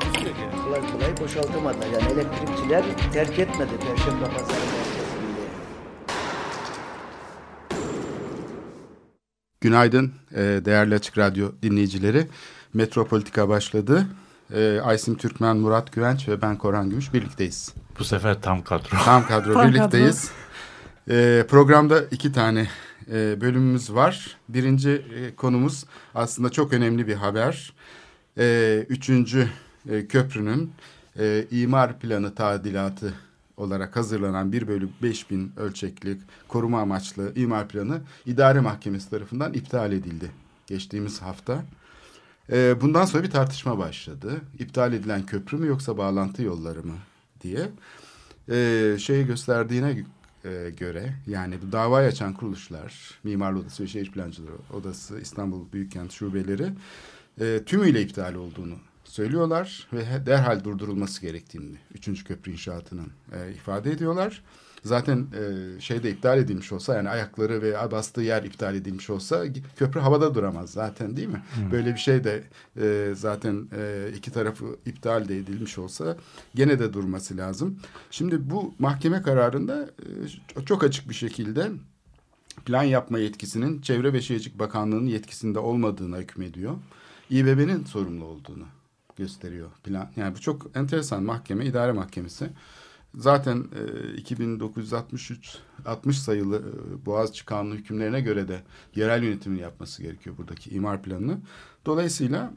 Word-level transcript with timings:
Takusuyor 0.00 0.36
yani. 0.36 0.64
kolay 0.64 0.92
kolay 0.92 1.16
boşaltamadılar. 1.20 1.86
Yani 1.86 2.12
elektrikçiler 2.12 2.84
terk 3.12 3.38
etmedi 3.38 3.70
Perşembe 3.80 4.24
Pazarı 4.24 4.48
merkezini. 4.48 5.14
Günaydın 9.60 10.12
e, 10.32 10.40
değerli 10.40 10.94
Açık 10.94 11.18
Radyo 11.18 11.52
dinleyicileri. 11.62 12.26
Metropolitika 12.74 13.48
başladı. 13.48 14.06
E, 14.54 14.80
Aysim 14.80 15.16
Türkmen, 15.16 15.56
Murat 15.56 15.92
Güvenç 15.92 16.28
ve 16.28 16.42
ben 16.42 16.58
Korhan 16.58 16.90
Gümüş 16.90 17.14
birlikteyiz. 17.14 17.74
Bu 17.98 18.04
sefer 18.04 18.42
tam 18.42 18.62
kadro. 18.62 18.96
Tam 19.04 19.26
kadro 19.26 19.68
birlikteyiz. 19.68 20.30
E, 21.10 21.44
programda 21.48 22.02
iki 22.10 22.32
tane 22.32 22.68
e, 23.12 23.40
bölümümüz 23.40 23.94
var. 23.94 24.36
Birinci 24.48 24.90
e, 24.90 25.34
konumuz 25.34 25.84
aslında 26.14 26.50
çok 26.50 26.72
önemli 26.72 27.06
bir 27.06 27.14
haber. 27.14 27.72
E, 28.38 28.86
üçüncü 28.88 29.48
e, 29.88 30.06
köprünün 30.06 30.72
e, 31.18 31.46
imar 31.50 31.98
planı 31.98 32.34
tadilatı 32.34 33.14
olarak 33.56 33.96
hazırlanan 33.96 34.52
1 34.52 34.68
bölü 34.68 34.88
5000 35.02 35.52
ölçekli 35.56 36.18
koruma 36.48 36.80
amaçlı 36.80 37.32
imar 37.36 37.68
planı 37.68 38.00
idare 38.26 38.60
mahkemesi 38.60 39.10
tarafından 39.10 39.52
iptal 39.52 39.92
edildi 39.92 40.30
geçtiğimiz 40.66 41.22
hafta. 41.22 41.64
E, 42.52 42.80
bundan 42.80 43.04
sonra 43.04 43.22
bir 43.22 43.30
tartışma 43.30 43.78
başladı. 43.78 44.40
İptal 44.58 44.92
edilen 44.92 45.26
köprü 45.26 45.56
mü 45.56 45.66
yoksa 45.66 45.98
bağlantı 45.98 46.42
yolları 46.42 46.82
mı 46.82 46.96
diye. 47.40 47.68
E, 48.50 48.96
şeyi 48.98 49.26
gösterdiğine 49.26 50.04
e, 50.44 50.70
göre 50.76 51.14
yani 51.26 51.58
bu 51.62 51.72
davayı 51.72 52.08
açan 52.08 52.34
kuruluşlar, 52.34 53.18
Mimarlı 53.24 53.58
Odası 53.58 53.82
ve 53.82 53.86
Şehir 53.86 54.10
Plancıları 54.12 54.52
Odası, 54.72 55.20
İstanbul 55.20 55.72
Büyükkent 55.72 56.12
Şubeleri 56.12 56.68
e, 57.40 57.64
tümüyle 57.66 58.02
iptal 58.02 58.34
olduğunu 58.34 58.74
söylüyorlar 59.04 59.88
ve 59.92 60.26
derhal 60.26 60.64
durdurulması 60.64 61.20
gerektiğini 61.20 61.76
üçüncü 61.94 62.24
köprü 62.24 62.52
inşaatının 62.52 63.12
e, 63.32 63.52
ifade 63.52 63.90
ediyorlar. 63.90 64.42
Zaten 64.84 65.26
e, 65.34 65.80
şeyde 65.80 66.10
iptal 66.10 66.38
edilmiş 66.38 66.72
olsa 66.72 66.94
yani 66.96 67.08
ayakları 67.08 67.62
ve 67.62 67.90
bastığı 67.90 68.20
yer 68.20 68.42
iptal 68.42 68.74
edilmiş 68.74 69.10
olsa 69.10 69.44
köprü 69.76 70.00
havada 70.00 70.34
duramaz 70.34 70.70
zaten 70.70 71.16
değil 71.16 71.28
mi? 71.28 71.42
Böyle 71.72 71.94
bir 71.94 71.98
şey 71.98 72.24
de 72.24 72.44
e, 72.80 73.14
zaten 73.14 73.68
e, 73.76 74.08
iki 74.16 74.30
tarafı 74.30 74.76
iptal 74.86 75.28
de 75.28 75.38
edilmiş 75.38 75.78
olsa 75.78 76.16
gene 76.54 76.78
de 76.78 76.92
durması 76.92 77.36
lazım. 77.36 77.78
Şimdi 78.10 78.50
bu 78.50 78.74
mahkeme 78.78 79.22
kararında 79.22 79.90
e, 80.58 80.64
çok 80.64 80.84
açık 80.84 81.08
bir 81.08 81.14
şekilde 81.14 81.70
plan 82.64 82.82
yapma 82.82 83.18
yetkisinin 83.18 83.80
Çevre 83.80 84.12
ve 84.12 84.22
Şehircilik 84.22 84.58
Bakanlığı'nın 84.58 85.06
yetkisinde 85.06 85.58
olmadığına 85.58 86.18
hükmediyor. 86.18 86.74
İBB'nin 87.30 87.84
sorumlu 87.84 88.24
olduğunu 88.24 88.64
gösteriyor 89.16 89.70
plan. 89.84 90.10
Yani 90.16 90.34
bu 90.34 90.40
çok 90.40 90.76
enteresan 90.76 91.22
mahkeme, 91.22 91.66
idare 91.66 91.92
mahkemesi. 91.92 92.50
Zaten 93.14 93.64
e, 94.14 94.16
2963 94.16 95.58
60 95.86 96.18
sayılı 96.18 96.56
e, 96.56 97.06
Boğaziçi 97.06 97.44
Kanunu 97.44 97.74
hükümlerine 97.74 98.20
göre 98.20 98.48
de 98.48 98.62
yerel 98.94 99.22
yönetimin 99.22 99.58
yapması 99.58 100.02
gerekiyor 100.02 100.36
buradaki 100.38 100.70
imar 100.70 101.02
planını. 101.02 101.38
Dolayısıyla 101.86 102.52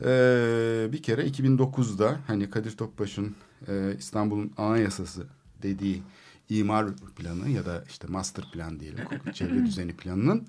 e, 0.00 0.88
bir 0.92 1.02
kere 1.02 1.26
2009'da 1.26 2.20
hani 2.26 2.50
Kadir 2.50 2.76
Topbaş'ın 2.76 3.34
e, 3.68 3.94
İstanbul'un 3.98 4.52
anayasası 4.56 5.26
dediği 5.62 6.02
imar 6.48 6.86
planı 7.16 7.48
ya 7.48 7.66
da 7.66 7.84
işte 7.88 8.06
master 8.10 8.44
plan 8.52 8.80
diyelim 8.80 9.04
çevre 9.32 9.66
düzeni 9.66 9.92
planının 9.92 10.46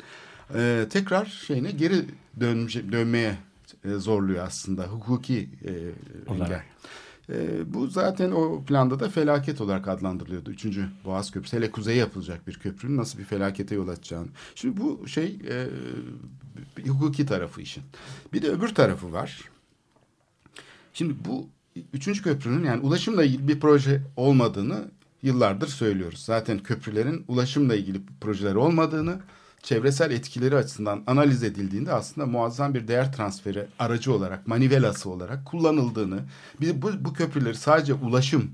e, 0.56 0.88
tekrar 0.90 1.26
şeyine 1.26 1.72
geri 1.72 2.06
dönmeye 2.92 3.38
e, 3.86 3.90
zorluyor 3.90 4.46
aslında 4.46 4.84
hukuki 4.84 5.50
e, 5.66 5.72
Olarak. 6.32 6.52
engel. 6.52 6.64
E, 7.30 7.74
bu 7.74 7.88
zaten 7.88 8.32
o 8.32 8.64
planda 8.64 9.00
da 9.00 9.10
felaket 9.10 9.62
olarak 9.62 9.88
adlandırılıyordu. 9.88 10.52
Üçüncü 10.52 10.90
Boğaz 11.06 11.32
Köprüsü. 11.32 11.58
Hele 11.58 11.72
kuzeye 11.72 11.98
yapılacak 11.98 12.48
bir 12.48 12.54
köprünün 12.54 12.98
nasıl 12.98 13.20
bir 13.20 13.24
felakete 13.24 13.76
yol 13.76 13.88
açacağını. 13.88 14.28
Şimdi 14.56 14.82
bu 14.82 15.08
şey 15.08 15.40
e, 15.50 15.68
hukuki 16.90 17.26
tarafı 17.26 17.62
işin. 17.62 17.84
Bir 18.34 18.42
de 18.42 18.50
öbür 18.50 18.70
tarafı 18.70 19.14
var. 19.14 19.42
Şimdi 20.94 21.16
bu 21.26 21.50
üçüncü 21.94 22.24
köprünün 22.24 22.64
yani 22.64 22.82
ulaşımla 22.82 23.24
ilgili 23.24 23.48
bir 23.48 23.60
proje 23.60 24.02
olmadığını 24.16 24.92
yıllardır 25.22 25.68
söylüyoruz. 25.68 26.20
Zaten 26.26 26.60
köprülerin 26.60 27.26
ulaşımla 27.28 27.76
ilgili 27.76 28.02
projeler 28.22 28.56
olmadığını, 28.56 29.20
çevresel 29.64 30.12
etkileri 30.12 30.56
açısından 30.56 31.04
analiz 31.08 31.44
edildiğinde 31.44 31.94
aslında 31.94 32.28
muazzam 32.28 32.74
bir 32.74 32.88
değer 32.88 33.14
transferi 33.14 33.68
aracı 33.80 34.14
olarak, 34.14 34.48
manivelası 34.48 35.10
olarak 35.10 35.46
kullanıldığını, 35.46 36.20
bir 36.62 36.82
bu, 36.82 36.92
bu 37.00 37.14
köprüleri 37.14 37.56
sadece 37.56 37.94
ulaşım 37.94 38.52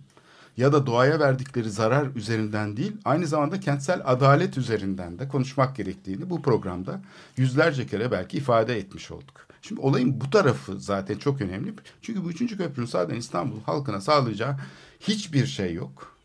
ya 0.58 0.74
da 0.74 0.86
doğaya 0.86 1.20
verdikleri 1.20 1.70
zarar 1.70 2.08
üzerinden 2.16 2.78
değil, 2.78 2.98
aynı 3.06 3.28
zamanda 3.28 3.60
kentsel 3.60 4.02
adalet 4.06 4.58
üzerinden 4.58 5.20
de 5.20 5.28
konuşmak 5.28 5.76
gerektiğini 5.76 6.30
bu 6.30 6.42
programda 6.42 7.02
yüzlerce 7.38 7.88
kere 7.88 8.12
belki 8.12 8.38
ifade 8.38 8.78
etmiş 8.78 9.12
olduk. 9.12 9.48
Şimdi 9.62 9.82
olayın 9.82 10.22
bu 10.22 10.30
tarafı 10.30 10.80
zaten 10.80 11.18
çok 11.18 11.42
önemli. 11.42 11.74
Çünkü 12.02 12.24
bu 12.24 12.30
üçüncü 12.30 12.58
köprünün 12.58 12.88
zaten 12.88 13.16
İstanbul 13.16 13.62
halkına 13.62 14.02
sağlayacağı 14.02 14.56
hiçbir 15.00 15.46
şey 15.46 15.74
yok. 15.74 16.19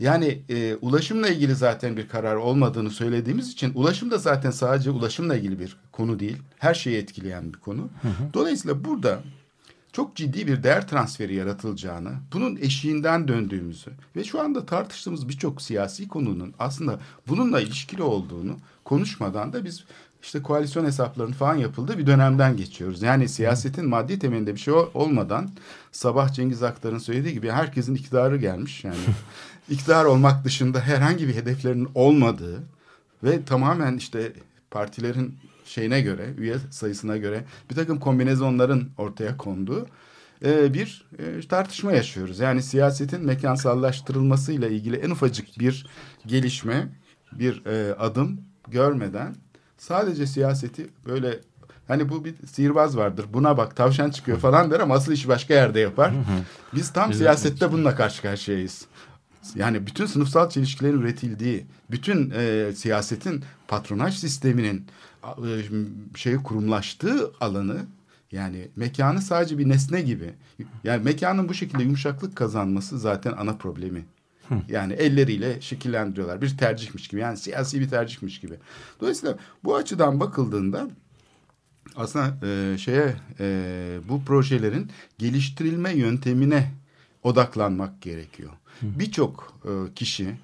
Yani 0.00 0.42
e, 0.48 0.74
ulaşımla 0.74 1.28
ilgili 1.28 1.54
zaten 1.54 1.96
bir 1.96 2.08
karar 2.08 2.36
olmadığını 2.36 2.90
söylediğimiz 2.90 3.48
için 3.52 3.72
ulaşım 3.74 4.10
da 4.10 4.18
zaten 4.18 4.50
sadece 4.50 4.90
ulaşımla 4.90 5.36
ilgili 5.36 5.60
bir 5.60 5.76
konu 5.92 6.18
değil. 6.18 6.36
Her 6.58 6.74
şeyi 6.74 6.96
etkileyen 6.98 7.52
bir 7.52 7.58
konu. 7.58 7.88
Dolayısıyla 8.34 8.84
burada 8.84 9.20
çok 9.92 10.16
ciddi 10.16 10.46
bir 10.46 10.62
değer 10.62 10.88
transferi 10.88 11.34
yaratılacağını, 11.34 12.12
bunun 12.32 12.56
eşiğinden 12.56 13.28
döndüğümüzü 13.28 13.90
ve 14.16 14.24
şu 14.24 14.40
anda 14.40 14.66
tartıştığımız 14.66 15.28
birçok 15.28 15.62
siyasi 15.62 16.08
konunun 16.08 16.54
aslında 16.58 17.00
bununla 17.28 17.60
ilişkili 17.60 18.02
olduğunu 18.02 18.56
konuşmadan 18.84 19.52
da 19.52 19.64
biz 19.64 19.84
işte 20.22 20.42
koalisyon 20.42 20.84
hesaplarının 20.84 21.32
falan 21.32 21.54
yapıldığı 21.54 21.98
bir 21.98 22.06
dönemden 22.06 22.56
geçiyoruz. 22.56 23.02
Yani 23.02 23.28
siyasetin 23.28 23.88
maddi 23.88 24.18
temelinde 24.18 24.54
bir 24.54 24.60
şey 24.60 24.74
ol- 24.74 24.90
olmadan 24.94 25.50
sabah 25.92 26.32
Cengiz 26.32 26.62
Aktar'ın 26.62 26.98
söylediği 26.98 27.34
gibi 27.34 27.50
herkesin 27.50 27.94
iktidarı 27.94 28.36
gelmiş. 28.36 28.84
Yani 28.84 28.96
iktidar 29.70 30.04
olmak 30.04 30.44
dışında 30.44 30.80
herhangi 30.80 31.28
bir 31.28 31.34
hedeflerinin 31.34 31.88
olmadığı 31.94 32.62
ve 33.24 33.44
tamamen 33.44 33.96
işte 33.96 34.32
partilerin 34.70 35.38
şeyine 35.64 36.00
göre, 36.00 36.34
üye 36.38 36.56
sayısına 36.70 37.16
göre 37.16 37.44
bir 37.70 37.74
takım 37.74 38.00
kombinezonların 38.00 38.90
ortaya 38.98 39.36
konduğu 39.36 39.86
e, 40.44 40.74
bir 40.74 41.06
e, 41.18 41.48
tartışma 41.48 41.92
yaşıyoruz. 41.92 42.38
Yani 42.38 42.62
siyasetin 42.62 43.26
mekansallaştırılmasıyla 43.26 44.68
ilgili 44.68 44.96
en 44.96 45.10
ufacık 45.10 45.58
bir 45.58 45.86
gelişme, 46.26 46.88
bir 47.32 47.66
e, 47.66 47.94
adım 47.94 48.40
görmeden 48.68 49.36
sadece 49.78 50.26
siyaseti 50.26 50.86
böyle 51.06 51.40
hani 51.88 52.08
bu 52.08 52.24
bir 52.24 52.34
sihirbaz 52.52 52.96
vardır 52.96 53.26
buna 53.32 53.56
bak 53.56 53.76
tavşan 53.76 54.10
çıkıyor 54.10 54.38
falan 54.38 54.70
der 54.70 54.80
ama 54.80 54.94
asıl 54.94 55.12
işi 55.12 55.28
başka 55.28 55.54
yerde 55.54 55.80
yapar. 55.80 56.12
Biz 56.74 56.92
tam 56.92 57.12
siyasette 57.12 57.72
bununla 57.72 57.94
karşı 57.94 58.22
karşıyayız. 58.22 58.86
Yani 59.54 59.86
bütün 59.86 60.06
sınıfsal 60.06 60.50
çelişkilerin 60.50 61.00
üretildiği, 61.00 61.66
bütün 61.90 62.32
e, 62.34 62.72
siyasetin 62.74 63.44
patronaj 63.68 64.18
sisteminin 64.18 64.86
e, 65.24 65.50
şey 66.16 66.36
kurumlaştığı 66.36 67.32
alanı 67.40 67.86
yani 68.32 68.68
mekanı 68.76 69.22
sadece 69.22 69.58
bir 69.58 69.68
nesne 69.68 70.00
gibi. 70.00 70.34
Yani 70.84 71.04
mekanın 71.04 71.48
bu 71.48 71.54
şekilde 71.54 71.82
yumuşaklık 71.82 72.36
kazanması 72.36 72.98
zaten 72.98 73.32
ana 73.32 73.56
problemi. 73.56 74.04
Yani 74.68 74.92
elleriyle 74.92 75.60
şekillendiriyorlar. 75.60 76.42
Bir 76.42 76.56
tercihmiş 76.56 77.08
gibi. 77.08 77.20
Yani 77.20 77.36
siyasi 77.36 77.80
bir 77.80 77.88
tercihmiş 77.88 78.40
gibi. 78.40 78.54
Dolayısıyla 79.00 79.38
bu 79.64 79.76
açıdan 79.76 80.20
bakıldığında 80.20 80.88
aslında 81.96 82.46
e, 82.46 82.78
şeye 82.78 83.16
e, 83.40 83.98
bu 84.08 84.24
projelerin 84.24 84.90
geliştirilme 85.18 85.92
yöntemine 85.92 86.70
odaklanmak 87.22 88.02
gerekiyor. 88.02 88.50
Birçok 88.82 89.52
e, 89.64 89.94
kişi 89.94 90.36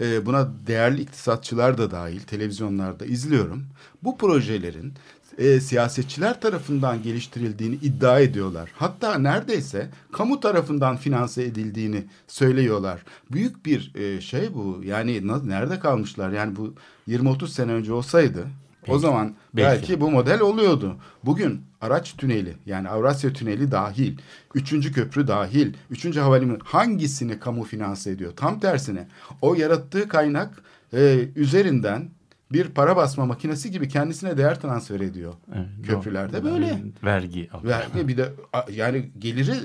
e, 0.00 0.26
buna 0.26 0.48
değerli 0.66 1.00
iktisatçılar 1.02 1.78
da 1.78 1.90
dahil 1.90 2.20
televizyonlarda 2.20 3.04
izliyorum. 3.04 3.66
Bu 4.02 4.18
projelerin 4.18 4.94
e, 5.38 5.60
siyasetçiler 5.60 6.40
tarafından 6.40 7.02
geliştirildiğini 7.02 7.74
iddia 7.74 8.20
ediyorlar. 8.20 8.70
Hatta 8.76 9.18
neredeyse 9.18 9.90
kamu 10.12 10.40
tarafından 10.40 10.96
finanse 10.96 11.42
edildiğini 11.42 12.04
söylüyorlar. 12.28 13.02
Büyük 13.32 13.66
bir 13.66 13.94
e, 13.94 14.20
şey 14.20 14.54
bu. 14.54 14.80
Yani 14.84 15.26
nerede 15.48 15.78
kalmışlar? 15.78 16.30
Yani 16.30 16.56
bu 16.56 16.74
20-30 17.08 17.48
sene 17.48 17.72
önce 17.72 17.92
olsaydı 17.92 18.46
o 18.88 18.98
zaman 18.98 19.34
belki. 19.54 19.80
Belki. 19.80 20.00
bu 20.00 20.10
model 20.10 20.40
oluyordu. 20.40 20.96
Bugün 21.24 21.60
araç 21.80 22.16
tüneli 22.16 22.56
yani 22.66 22.88
Avrasya 22.88 23.32
tüneli 23.32 23.70
dahil, 23.70 24.18
üçüncü 24.54 24.92
köprü 24.92 25.28
dahil, 25.28 25.74
üçüncü 25.90 26.20
havalimanı 26.20 26.58
hangisini 26.64 27.38
kamu 27.38 27.64
finanse 27.64 28.10
ediyor? 28.10 28.32
Tam 28.36 28.60
tersine 28.60 29.08
o 29.42 29.54
yarattığı 29.54 30.08
kaynak 30.08 30.62
e, 30.92 31.28
üzerinden 31.36 32.08
bir 32.52 32.68
para 32.68 32.96
basma 32.96 33.26
makinesi 33.26 33.70
gibi 33.70 33.88
kendisine 33.88 34.36
değer 34.36 34.60
transfer 34.60 35.00
ediyor. 35.00 35.34
Evet, 35.54 35.66
Köprülerde 35.86 36.42
doğru. 36.42 36.52
böyle. 36.52 36.78
Vergi 37.04 37.48
alıyor. 37.52 37.74
Vergi 37.74 38.08
bir 38.08 38.16
de 38.16 38.32
yani 38.72 39.10
geliri 39.18 39.52
e, 39.52 39.58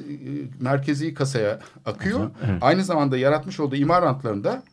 merkezi 0.59 1.13
kasaya 1.13 1.59
akıyor. 1.85 2.31
Evet. 2.45 2.57
Aynı 2.63 2.83
zamanda 2.83 3.17
yaratmış 3.17 3.59
olduğu 3.59 3.75
imar 3.75 4.01
rantlarında 4.01 4.63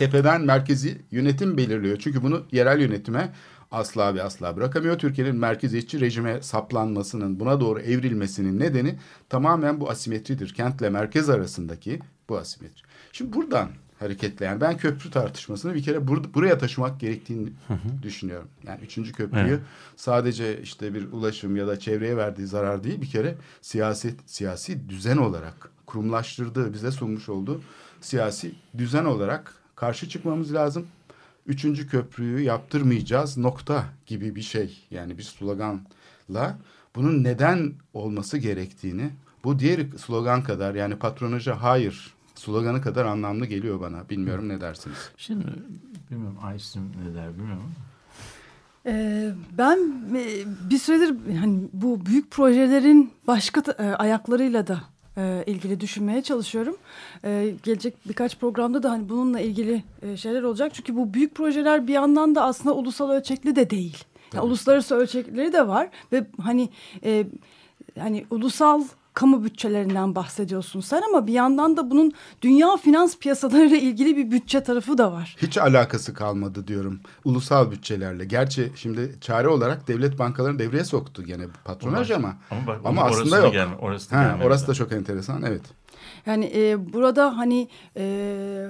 tepeden 0.00 0.40
merkezi 0.40 0.98
yönetim 1.10 1.56
belirliyor. 1.56 1.98
Çünkü 1.98 2.22
bunu 2.22 2.42
yerel 2.52 2.80
yönetime 2.80 3.32
asla 3.70 4.14
ve 4.14 4.22
asla 4.22 4.56
bırakamıyor. 4.56 4.98
Türkiye'nin 4.98 5.36
merkeziyetçi 5.36 6.00
rejime 6.00 6.42
saplanmasının, 6.42 7.40
buna 7.40 7.60
doğru 7.60 7.80
evrilmesinin 7.80 8.60
nedeni 8.60 8.98
tamamen 9.28 9.80
bu 9.80 9.90
asimetridir. 9.90 10.54
Kentle 10.54 10.90
merkez 10.90 11.30
arasındaki 11.30 12.00
bu 12.28 12.38
asimetri. 12.38 12.82
Şimdi 13.12 13.32
buradan 13.32 13.68
hareketle 13.98 14.46
yani 14.46 14.60
ben 14.60 14.76
köprü 14.76 15.10
tartışmasını 15.10 15.74
bir 15.74 15.82
kere 15.82 15.98
bur- 15.98 16.34
buraya 16.34 16.58
taşımak 16.58 17.00
gerektiğini 17.00 17.48
düşünüyorum. 18.02 18.48
Yani 18.66 18.80
üçüncü 18.84 19.12
köprüyü 19.12 19.46
Evet. 19.46 19.60
sadece 19.96 20.62
işte 20.62 20.94
bir 20.94 21.12
ulaşım 21.12 21.56
ya 21.56 21.66
da 21.66 21.78
çevreye 21.78 22.16
verdiği 22.16 22.46
zarar 22.46 22.84
değil 22.84 23.00
bir 23.00 23.10
kere 23.10 23.34
siyaset 23.60 24.14
siyasi 24.26 24.88
düzen 24.88 25.16
olarak 25.16 25.70
kurumlaştırdığı 25.86 26.72
bize 26.72 26.90
sunmuş 26.90 27.28
olduğu 27.28 27.62
siyasi 28.00 28.52
düzen 28.78 29.04
olarak 29.04 29.54
karşı 29.80 30.08
çıkmamız 30.08 30.54
lazım. 30.54 30.86
Üçüncü 31.46 31.88
köprüyü 31.88 32.40
yaptırmayacağız 32.40 33.36
nokta 33.36 33.84
gibi 34.06 34.34
bir 34.34 34.42
şey 34.42 34.86
yani 34.90 35.18
bir 35.18 35.22
sloganla 35.22 36.58
bunun 36.96 37.24
neden 37.24 37.72
olması 37.94 38.38
gerektiğini 38.38 39.10
bu 39.44 39.58
diğer 39.58 39.80
slogan 39.96 40.42
kadar 40.42 40.74
yani 40.74 40.96
patronaja 40.96 41.62
hayır 41.62 42.14
sloganı 42.34 42.82
kadar 42.82 43.04
anlamlı 43.04 43.46
geliyor 43.46 43.80
bana. 43.80 44.08
Bilmiyorum 44.08 44.48
ne 44.48 44.60
dersiniz? 44.60 45.10
Şimdi 45.16 45.44
bilmiyorum 46.10 46.38
Aysim 46.42 46.82
ne 47.04 47.14
der 47.14 47.34
bilmiyorum. 47.34 47.72
Ee, 48.86 49.32
ben 49.58 49.78
e, 50.16 50.24
bir 50.70 50.78
süredir 50.78 51.36
hani 51.36 51.68
bu 51.72 52.06
büyük 52.06 52.30
projelerin 52.30 53.12
başka 53.26 53.62
e, 53.78 53.82
ayaklarıyla 53.82 54.66
da 54.66 54.80
e, 55.16 55.44
ilgili 55.46 55.80
düşünmeye 55.80 56.22
çalışıyorum. 56.22 56.76
E, 57.24 57.54
gelecek 57.62 58.08
birkaç 58.08 58.38
programda 58.38 58.82
da 58.82 58.90
hani 58.90 59.08
bununla 59.08 59.40
ilgili 59.40 59.82
e, 60.02 60.16
şeyler 60.16 60.42
olacak. 60.42 60.74
Çünkü 60.74 60.96
bu 60.96 61.14
büyük 61.14 61.34
projeler 61.34 61.86
bir 61.86 61.92
yandan 61.92 62.34
da 62.34 62.44
aslında 62.44 62.74
ulusal 62.74 63.10
ölçekli 63.10 63.56
de 63.56 63.70
değil. 63.70 64.04
Yani 64.34 64.44
uluslararası 64.44 64.94
ölçekleri 64.94 65.52
de 65.52 65.68
var 65.68 65.88
ve 66.12 66.26
hani 66.42 66.68
e, 67.04 67.26
hani 67.98 68.26
ulusal 68.30 68.84
kamu 69.20 69.44
bütçelerinden 69.44 70.14
bahsediyorsun 70.14 70.80
sen 70.80 71.02
ama 71.08 71.26
bir 71.26 71.32
yandan 71.32 71.76
da 71.76 71.90
bunun 71.90 72.12
dünya 72.42 72.76
finans 72.76 73.18
piyasalarıyla 73.18 73.76
ilgili 73.76 74.16
bir 74.16 74.30
bütçe 74.30 74.62
tarafı 74.62 74.98
da 74.98 75.12
var. 75.12 75.36
Hiç 75.42 75.58
alakası 75.58 76.14
kalmadı 76.14 76.66
diyorum 76.66 77.00
ulusal 77.24 77.70
bütçelerle. 77.70 78.24
Gerçi 78.24 78.72
şimdi 78.76 79.16
çare 79.20 79.48
olarak 79.48 79.88
devlet 79.88 80.18
bankalarını 80.18 80.58
devreye 80.58 80.84
soktu 80.84 81.24
gene 81.24 81.44
patronaj 81.64 82.10
ama 82.10 82.36
Ama, 82.50 82.66
bak, 82.66 82.80
ama 82.84 83.02
orası 83.02 83.20
aslında 83.20 83.36
da 83.36 83.44
yok. 83.44 83.52
Gelme, 83.52 83.74
orası 83.76 84.10
da 84.10 84.16
Ha, 84.16 84.38
orası 84.44 84.68
da 84.68 84.74
çok 84.74 84.92
enteresan 84.92 85.42
evet. 85.42 85.62
Yani 86.26 86.52
e, 86.54 86.92
burada 86.92 87.36
hani 87.36 87.68
e, 87.96 88.66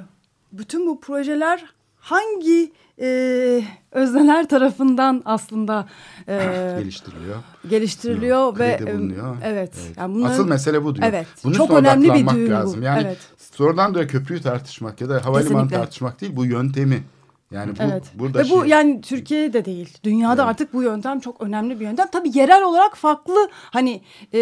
bütün 0.53 0.87
bu 0.87 1.01
projeler 1.01 1.65
hangi 1.97 2.73
e, 3.01 3.65
özneler 3.93 4.49
tarafından 4.49 5.23
aslında 5.25 5.89
e, 6.29 6.37
Geliştiriliyor. 6.79 7.37
geliştiriliyor 7.71 8.59
ve 8.59 8.79
e, 8.83 8.99
bulunuyor. 8.99 9.37
evet. 9.45 9.75
Evet. 9.77 9.97
Yani 9.97 10.15
bunların- 10.15 10.33
Asıl 10.33 10.49
mesele 10.49 10.85
bu 10.85 10.95
diyor. 10.95 11.07
Evet. 11.09 11.27
Bunun 11.45 11.55
Çok 11.55 11.71
önemli 11.71 12.05
bir 12.05 12.09
odaklanmak 12.09 12.35
düğüm 12.35 12.47
bu. 12.47 12.51
lazım. 12.51 12.83
Yani 12.83 13.03
Evet. 13.07 13.19
sonradan 13.53 13.95
da 13.95 14.07
köprüyü 14.07 14.43
tartışmak 14.43 15.01
ya 15.01 15.09
da 15.09 15.15
havalimanı 15.25 15.43
Kesinlikle. 15.43 15.77
tartışmak 15.77 16.21
değil 16.21 16.37
bu 16.37 16.45
yöntemi. 16.45 17.03
Yani 17.51 17.73
bu 17.79 17.83
Evet. 17.83 18.05
burada 18.15 18.39
Ve 18.39 18.43
bu 18.51 18.61
şey- 18.61 18.69
yani 18.71 19.01
Türkiye'de 19.01 19.65
değil. 19.65 19.99
Dünyada 20.05 20.47
artık 20.47 20.73
bu 20.75 20.83
yöntem 20.83 21.21
çok 21.21 21.41
önemli 21.41 21.81
bir 21.81 21.85
yöntem. 21.85 22.07
Tabii 22.13 22.39
yerel 22.39 22.63
olarak 22.63 22.97
farklı 22.97 23.51
hani 23.53 24.01
e, 24.35 24.41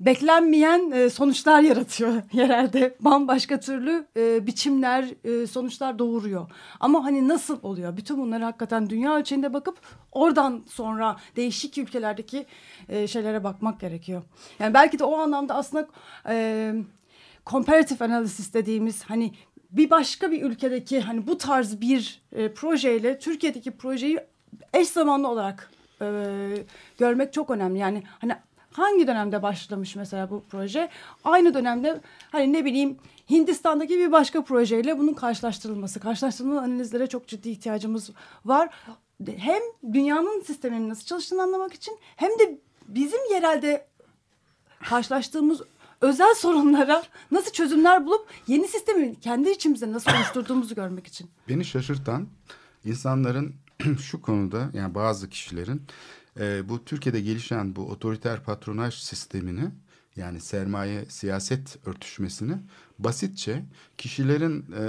beklenmeyen 0.00 0.90
e, 0.90 1.10
sonuçlar 1.10 1.60
yaratıyor 1.60 2.12
yerelde. 2.32 2.96
Bambaşka 3.00 3.60
türlü 3.60 4.06
e, 4.16 4.46
biçimler, 4.46 5.04
e, 5.24 5.46
sonuçlar 5.46 5.98
doğuruyor. 5.98 6.50
Ama 6.80 7.04
hani 7.04 7.28
nasıl 7.28 7.58
oluyor? 7.62 7.96
Bütün 7.96 8.18
bunları 8.18 8.44
hakikaten 8.44 8.90
dünya 8.90 9.16
ölçeğinde 9.16 9.52
bakıp 9.52 9.78
oradan 10.12 10.62
sonra 10.68 11.16
değişik 11.36 11.78
ülkelerdeki 11.78 12.46
e, 12.88 13.06
şeylere 13.06 13.44
bakmak 13.44 13.80
gerekiyor. 13.80 14.22
Yani 14.58 14.74
belki 14.74 14.98
de 14.98 15.04
o 15.04 15.16
anlamda 15.18 15.54
aslında 15.54 15.88
e, 16.28 16.74
comparative 17.46 18.04
analysis 18.04 18.54
dediğimiz 18.54 19.04
hani 19.04 19.32
bir 19.76 19.90
başka 19.90 20.30
bir 20.30 20.42
ülkedeki 20.42 21.00
hani 21.00 21.26
bu 21.26 21.38
tarz 21.38 21.80
bir 21.80 22.22
e, 22.32 22.54
projeyle 22.54 23.18
Türkiye'deki 23.18 23.70
projeyi 23.70 24.20
eş 24.74 24.88
zamanlı 24.88 25.28
olarak 25.28 25.70
e, 26.02 26.06
görmek 26.98 27.32
çok 27.32 27.50
önemli. 27.50 27.78
Yani 27.78 28.02
hani 28.20 28.36
hangi 28.72 29.06
dönemde 29.06 29.42
başlamış 29.42 29.96
mesela 29.96 30.30
bu 30.30 30.44
proje? 30.50 30.88
Aynı 31.24 31.54
dönemde 31.54 32.00
hani 32.32 32.52
ne 32.52 32.64
bileyim 32.64 32.98
Hindistan'daki 33.30 33.98
bir 33.98 34.12
başka 34.12 34.44
projeyle 34.44 34.98
bunun 34.98 35.14
karşılaştırılması, 35.14 36.00
karşılaştırılan 36.00 36.56
analizlere 36.56 37.06
çok 37.06 37.28
ciddi 37.28 37.50
ihtiyacımız 37.50 38.10
var. 38.44 38.68
Hem 39.36 39.62
dünyanın 39.92 40.40
sisteminin 40.40 40.88
nasıl 40.88 41.04
çalıştığını 41.04 41.42
anlamak 41.42 41.74
için 41.74 41.98
hem 42.16 42.30
de 42.30 42.58
bizim 42.88 43.20
yerelde 43.32 43.86
karşılaştığımız 44.88 45.62
özel 46.04 46.34
sorunlara 46.36 47.02
nasıl 47.30 47.52
çözümler 47.52 48.06
bulup 48.06 48.26
yeni 48.46 48.68
sistemi 48.68 49.20
kendi 49.20 49.50
içimizde 49.50 49.92
nasıl 49.92 50.10
oluşturduğumuzu 50.16 50.74
görmek 50.74 51.06
için. 51.06 51.30
Beni 51.48 51.64
şaşırtan 51.64 52.28
insanların 52.84 53.54
şu 54.02 54.22
konuda 54.22 54.70
yani 54.74 54.94
bazı 54.94 55.28
kişilerin 55.28 55.82
e, 56.40 56.68
bu 56.68 56.84
Türkiye'de 56.84 57.20
gelişen 57.20 57.76
bu 57.76 57.82
otoriter 57.82 58.44
patronaj 58.44 58.94
sistemini 58.94 59.70
yani 60.16 60.40
sermaye 60.40 61.04
siyaset 61.08 61.86
örtüşmesini 61.86 62.56
basitçe 63.04 63.62
kişilerin 63.98 64.60
e, 64.60 64.82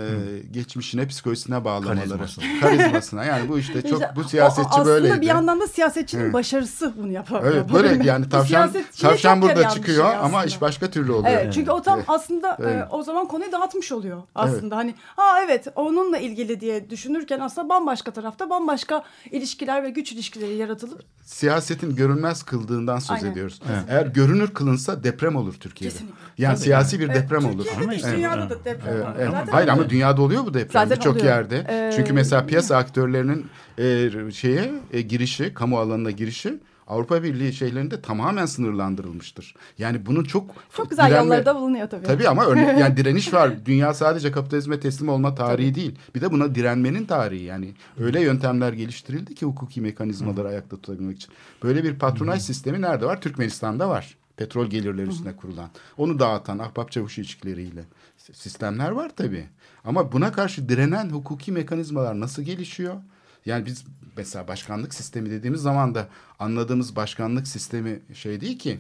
geçmişine 0.51 1.07
psikolojisine 1.07 1.65
bağlamaları. 1.65 1.95
Karizmasına. 2.09 2.45
Karizmasına. 2.61 3.25
Yani 3.25 3.49
bu 3.49 3.59
işte 3.59 3.81
çok 3.81 4.01
bu 4.15 4.23
siyasetçi 4.23 4.69
aslında 4.69 4.85
böyleydi. 4.85 5.21
bir 5.21 5.27
yandan 5.27 5.59
da 5.59 5.67
siyasetçinin 5.67 6.23
Evet. 6.23 6.33
başarısı 6.33 6.93
bunu 6.97 7.11
yapar. 7.11 7.43
Evet 7.45 7.73
böyle 7.73 8.03
yani 8.07 8.29
tavşan 8.29 8.71
tavşan 9.01 9.41
burada 9.41 9.69
çıkıyor 9.69 10.05
ama 10.21 10.45
iş 10.45 10.61
başka 10.61 10.89
türlü 10.89 11.11
oluyor. 11.11 11.33
Evet 11.33 11.53
çünkü 11.53 11.71
o 11.71 11.81
tam 11.81 11.97
Evet. 11.97 12.05
aslında 12.09 12.57
Evet. 12.61 12.75
e, 12.75 12.85
o 12.89 13.03
zaman 13.03 13.27
konuyu 13.27 13.51
dağıtmış 13.51 13.91
oluyor 13.91 14.21
aslında. 14.35 14.75
Hani 14.77 14.95
ha 15.15 15.43
evet 15.45 15.67
onunla 15.75 16.17
ilgili 16.17 16.59
diye 16.59 16.89
düşünürken 16.89 17.39
aslında 17.39 17.69
bambaşka 17.69 18.11
tarafta 18.11 18.49
bambaşka 18.49 19.03
ilişkiler 19.31 19.83
ve 19.83 19.89
güç 19.89 20.11
ilişkileri 20.11 20.55
yaratılıp 20.55 21.01
siyasetin 21.23 21.95
görünmez 21.95 22.43
kıldığından 22.43 22.99
söz 22.99 23.11
Aynen. 23.11 23.31
ediyoruz. 23.31 23.61
Eğer 23.89 24.05
görünür 24.05 24.53
kılınsa 24.53 25.03
deprem 25.03 25.35
olur 25.35 25.53
Türkiye'de. 25.53 25.93
Kesinlikle. 25.93 26.17
Yani 26.37 26.57
siyasi 26.57 26.99
bir 26.99 27.05
Evet, 27.09 27.15
deprem 27.15 27.45
olur. 27.45 27.63
Türkiye'de 27.63 27.79
de 27.79 27.83
Ama 27.83 27.93
değil, 28.05 28.17
dünyada 28.17 28.41
evet. 28.41 28.49
da 28.49 28.65
deprem 28.65 28.93
Evet, 28.93 29.05
var. 29.05 29.15
evet. 29.19 29.31
Zaten 29.31 29.51
Hayır 29.51 29.67
ama 29.67 29.89
dünyada 29.89 30.21
oluyor 30.21 30.45
bu 30.45 30.53
deprem 30.53 30.71
Zaten 30.83 30.97
birçok 30.97 31.13
oluyor. 31.15 31.25
yerde. 31.25 31.65
Ee, 31.69 31.91
Çünkü 31.95 32.13
mesela 32.13 32.45
piyasa 32.45 32.77
aktörlerinin 32.77 33.45
e, 33.79 34.09
şeye 34.31 34.71
e, 34.93 35.01
girişi, 35.01 35.53
kamu 35.53 35.79
alanına 35.79 36.11
girişi 36.11 36.59
Avrupa 36.87 37.23
Birliği 37.23 37.53
şeylerinde 37.53 38.01
tamamen 38.01 38.45
sınırlandırılmıştır. 38.45 39.55
Yani 39.77 40.05
bunun 40.05 40.23
çok 40.23 40.49
Çok 40.77 40.89
güzel 40.89 41.05
direnme- 41.09 41.17
yolları 41.25 41.45
da 41.45 41.55
bulunuyor 41.55 41.89
tabii. 41.89 42.05
Tabii 42.05 42.27
ama 42.29 42.45
örne- 42.45 42.79
yani 42.79 42.97
direniş 42.97 43.33
var. 43.33 43.51
Dünya 43.65 43.93
sadece 43.93 44.31
kapitalizme 44.31 44.79
teslim 44.79 45.09
olma 45.09 45.35
tarihi 45.35 45.75
değil. 45.75 45.95
Bir 46.15 46.21
de 46.21 46.31
buna 46.31 46.55
direnmenin 46.55 47.05
tarihi 47.05 47.43
yani. 47.43 47.73
Öyle 47.99 48.21
yöntemler 48.21 48.73
geliştirildi 48.73 49.35
ki 49.35 49.45
hukuki 49.45 49.81
mekanizmaları 49.81 50.47
ayakta 50.47 50.75
tutabilmek 50.75 51.17
için. 51.17 51.29
Böyle 51.63 51.83
bir 51.83 51.95
patronaj 51.99 52.41
sistemi 52.41 52.81
nerede 52.81 53.05
var? 53.05 53.21
Türkmenistan'da 53.21 53.89
var. 53.89 54.15
Petrol 54.37 54.65
gelirleri 54.65 55.09
üstüne 55.09 55.35
kurulan. 55.35 55.69
Onu 55.97 56.19
dağıtan 56.19 56.59
ahbap 56.59 56.91
çavuş 56.91 57.17
ilişkileriyle. 57.17 57.83
Sistemler 58.17 58.91
var 58.91 59.11
tabii. 59.15 59.49
Ama 59.83 60.11
buna 60.11 60.31
karşı 60.31 60.69
direnen 60.69 61.09
hukuki 61.09 61.51
mekanizmalar 61.51 62.19
nasıl 62.19 62.43
gelişiyor? 62.43 62.95
Yani 63.45 63.65
biz 63.65 63.85
mesela 64.17 64.47
başkanlık 64.47 64.93
sistemi 64.93 65.29
dediğimiz 65.29 65.61
zaman 65.61 65.95
da 65.95 66.07
anladığımız 66.39 66.95
başkanlık 66.95 67.47
sistemi 67.47 67.99
şey 68.13 68.41
değil 68.41 68.59
ki 68.59 68.79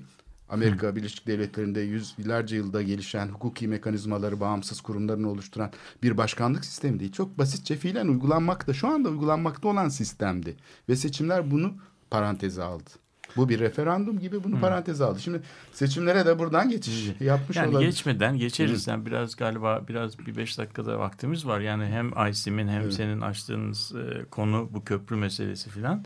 Amerika 0.49 0.95
Birleşik 0.95 1.27
Devletleri'nde 1.27 1.81
yüzlerce 1.81 2.55
yılda 2.55 2.81
gelişen 2.81 3.27
hukuki 3.27 3.67
mekanizmaları, 3.67 4.39
bağımsız 4.39 4.81
kurumlarını 4.81 5.29
oluşturan 5.29 5.71
bir 6.03 6.17
başkanlık 6.17 6.65
sistemi 6.65 6.99
değil. 6.99 7.11
Çok 7.11 7.37
basitçe 7.37 7.75
fiilen 7.75 8.07
uygulanmakta, 8.07 8.73
şu 8.73 8.87
anda 8.87 9.09
uygulanmakta 9.09 9.67
olan 9.67 9.89
sistemdi. 9.89 10.55
Ve 10.89 10.95
seçimler 10.95 11.51
bunu 11.51 11.73
paranteze 12.09 12.63
aldı. 12.63 12.89
Bu 13.37 13.49
bir 13.49 13.59
referandum 13.59 14.19
gibi 14.19 14.43
bunu 14.43 14.59
paranteze 14.59 15.03
aldı. 15.03 15.19
Şimdi 15.19 15.41
seçimlere 15.73 16.25
de 16.25 16.39
buradan 16.39 16.69
geçiş 16.69 17.11
yapmış 17.19 17.57
Yani 17.57 17.69
olabilir. 17.69 17.89
geçmeden 17.89 18.37
geçeriz. 18.37 18.87
Yani 18.87 19.05
biraz 19.05 19.35
galiba 19.35 19.81
biraz 19.87 20.19
bir 20.19 20.37
beş 20.37 20.57
dakikada 20.57 20.99
vaktimiz 20.99 21.45
var. 21.45 21.59
Yani 21.59 21.85
hem 21.85 22.17
Aysim'in 22.17 22.67
hem 22.67 22.91
senin 22.91 23.21
açtığınız 23.21 23.95
e, 23.95 24.25
konu 24.25 24.69
bu 24.73 24.83
köprü 24.83 25.15
meselesi 25.15 25.69
filan. 25.69 26.05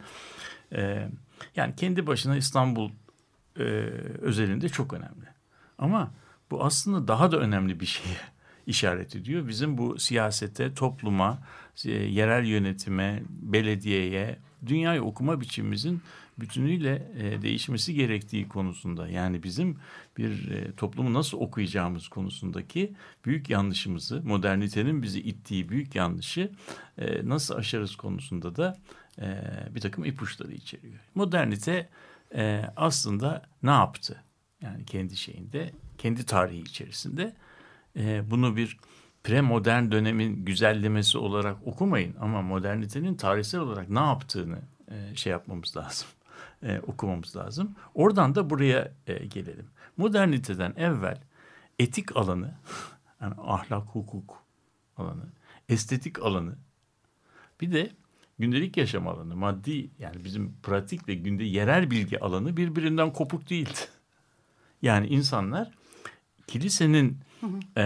E, 0.75 1.09
yani 1.55 1.75
kendi 1.75 2.07
başına 2.07 2.38
İstanbul 2.38 2.91
e, 3.59 3.63
özelinde 4.21 4.69
çok 4.69 4.93
önemli. 4.93 5.25
Ama 5.77 6.12
bu 6.51 6.63
aslında 6.63 7.07
daha 7.07 7.31
da 7.31 7.38
önemli 7.38 7.79
bir 7.79 7.86
şeye 7.86 8.17
işaret 8.67 9.15
ediyor. 9.15 9.48
Bizim 9.48 9.77
bu 9.77 10.00
siyasete, 10.00 10.74
topluma, 10.74 11.39
e, 11.86 11.91
yerel 11.91 12.45
yönetime, 12.45 13.24
belediyeye, 13.29 14.39
dünyayı 14.65 15.03
okuma 15.03 15.41
biçimimizin 15.41 16.01
bütünüyle 16.41 17.12
e, 17.17 17.41
değişmesi 17.41 17.93
gerektiği 17.93 18.48
konusunda. 18.48 19.08
Yani 19.08 19.43
bizim 19.43 19.77
bir 20.17 20.51
e, 20.51 20.75
toplumu 20.75 21.13
nasıl 21.13 21.38
okuyacağımız 21.38 22.08
konusundaki 22.08 22.93
büyük 23.25 23.50
yanlışımızı, 23.50 24.22
modernitenin 24.22 25.03
bizi 25.03 25.22
ittiği 25.22 25.69
büyük 25.69 25.96
yanlışı 25.96 26.51
e, 26.98 27.29
nasıl 27.29 27.55
aşarız 27.55 27.96
konusunda 27.96 28.55
da 28.55 28.77
e, 29.22 29.43
bir 29.75 29.81
takım 29.81 30.05
ipuçları 30.05 30.53
içeriyor. 30.53 31.00
Modernite 31.15 31.89
e, 32.36 32.65
aslında 32.75 33.41
ne 33.63 33.72
yaptı? 33.72 34.24
Yani 34.62 34.86
kendi 34.86 35.17
şeyinde, 35.17 35.72
kendi 35.98 36.25
tarihi 36.25 36.62
içerisinde 36.62 37.36
e, 37.98 38.31
bunu 38.31 38.55
bir 38.55 38.77
premodern 39.24 39.91
dönemin 39.91 40.46
güzellemesi 40.46 41.17
olarak 41.17 41.67
okumayın 41.67 42.15
ama 42.19 42.41
modernitenin 42.41 43.15
tarihsel 43.15 43.62
olarak 43.62 43.89
ne 43.89 44.00
yaptığını 44.00 44.60
e, 44.91 45.15
şey 45.15 45.31
yapmamız 45.31 45.77
lazım. 45.77 46.08
E, 46.63 46.79
okumamız 46.79 47.35
lazım. 47.35 47.75
Oradan 47.95 48.35
da 48.35 48.49
buraya 48.49 48.91
e, 49.07 49.25
gelelim. 49.25 49.67
Moderniteden 49.97 50.73
evvel 50.77 51.21
etik 51.79 52.17
alanı, 52.17 52.53
yani 53.21 53.33
ahlak, 53.37 53.87
hukuk 53.87 54.43
alanı, 54.97 55.23
estetik 55.69 56.19
alanı, 56.19 56.55
bir 57.61 57.71
de 57.71 57.91
gündelik 58.39 58.77
yaşam 58.77 59.07
alanı, 59.07 59.35
maddi 59.35 59.89
yani 59.99 60.23
bizim 60.25 60.53
pratik 60.63 61.07
ve 61.07 61.15
günde 61.15 61.43
yerel 61.43 61.91
bilgi 61.91 62.19
alanı 62.19 62.57
birbirinden 62.57 63.13
kopuk 63.13 63.49
değildi. 63.49 63.79
Yani 64.81 65.07
insanlar 65.07 65.71
kilisenin 66.47 67.17
e, 67.77 67.83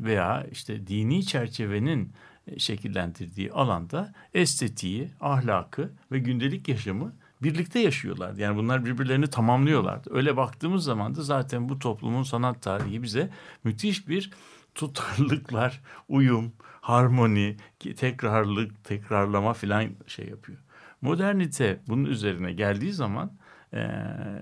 veya 0.00 0.46
işte 0.52 0.86
dini 0.86 1.26
çerçevenin 1.26 2.12
şekillendirdiği 2.58 3.52
alanda 3.52 4.12
estetiği, 4.34 5.10
ahlakı 5.20 5.92
ve 6.12 6.18
gündelik 6.18 6.68
yaşamı 6.68 7.12
birlikte 7.42 7.78
yaşıyorlardı. 7.78 8.40
Yani 8.40 8.56
bunlar 8.56 8.84
birbirlerini 8.84 9.26
tamamlıyorlardı. 9.26 10.10
Öyle 10.12 10.36
baktığımız 10.36 10.84
zaman 10.84 11.14
da 11.14 11.22
zaten 11.22 11.68
bu 11.68 11.78
toplumun 11.78 12.22
sanat 12.22 12.62
tarihi 12.62 13.02
bize 13.02 13.30
müthiş 13.64 14.08
bir 14.08 14.30
tutarlılıklar, 14.74 15.80
uyum, 16.08 16.52
harmoni, 16.80 17.56
tekrarlık, 17.96 18.84
tekrarlama 18.84 19.52
filan 19.52 19.90
şey 20.06 20.28
yapıyor. 20.28 20.58
Modernite 21.00 21.80
bunun 21.88 22.04
üzerine 22.04 22.52
geldiği 22.52 22.92
zaman 22.92 23.32
ee, 23.74 23.90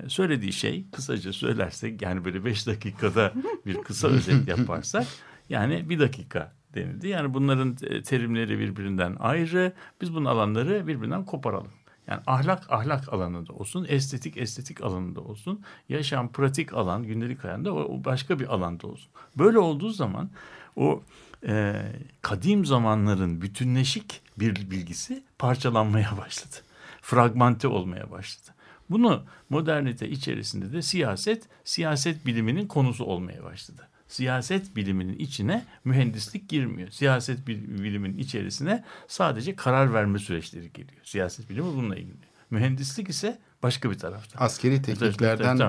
söylediği 0.08 0.52
şey 0.52 0.90
kısaca 0.90 1.32
söylersek 1.32 2.02
yani 2.02 2.24
böyle 2.24 2.44
beş 2.44 2.66
dakikada 2.66 3.32
bir 3.66 3.82
kısa 3.82 4.08
özet 4.08 4.48
yaparsak 4.48 5.06
yani 5.48 5.90
bir 5.90 5.98
dakika 5.98 6.52
denildi. 6.74 7.08
Yani 7.08 7.34
bunların 7.34 7.74
terimleri 8.02 8.58
birbirinden 8.58 9.16
ayrı. 9.18 9.72
Biz 10.00 10.14
bunun 10.14 10.24
alanları 10.24 10.86
birbirinden 10.86 11.24
koparalım. 11.24 11.70
Yani 12.10 12.22
ahlak 12.26 12.72
ahlak 12.72 13.12
alanında 13.12 13.52
olsun, 13.52 13.86
estetik 13.88 14.36
estetik 14.36 14.82
alanında 14.82 15.20
olsun, 15.20 15.62
yaşam 15.88 16.32
pratik 16.32 16.72
alan, 16.74 17.02
gündelik 17.02 17.44
hayatında 17.44 17.74
o 17.74 18.04
başka 18.04 18.38
bir 18.38 18.54
alanda 18.54 18.86
olsun. 18.86 19.10
Böyle 19.38 19.58
olduğu 19.58 19.90
zaman 19.90 20.30
o 20.76 21.02
e, 21.46 21.82
kadim 22.22 22.64
zamanların 22.64 23.42
bütünleşik 23.42 24.22
bir 24.38 24.70
bilgisi 24.70 25.24
parçalanmaya 25.38 26.18
başladı. 26.18 26.56
Fragmente 27.02 27.68
olmaya 27.68 28.10
başladı. 28.10 28.54
Bunu 28.90 29.22
modernite 29.50 30.08
içerisinde 30.08 30.72
de 30.72 30.82
siyaset, 30.82 31.48
siyaset 31.64 32.26
biliminin 32.26 32.66
konusu 32.66 33.04
olmaya 33.04 33.44
başladı. 33.44 33.88
Siyaset 34.10 34.76
biliminin 34.76 35.18
içine 35.18 35.64
mühendislik 35.84 36.48
girmiyor. 36.48 36.90
Siyaset 36.90 37.46
biliminin 37.46 38.18
içerisine 38.18 38.84
sadece 39.08 39.56
karar 39.56 39.94
verme 39.94 40.18
süreçleri 40.18 40.72
geliyor. 40.72 41.00
Siyaset 41.04 41.50
bilimi 41.50 41.66
bununla 41.66 41.96
ilgili. 41.96 42.16
Mühendislik 42.50 43.08
ise 43.08 43.38
başka 43.62 43.90
bir 43.90 43.98
tarafta. 43.98 44.38
Askeri 44.38 44.82
tekniklerden 44.82 45.56
e, 45.56 45.68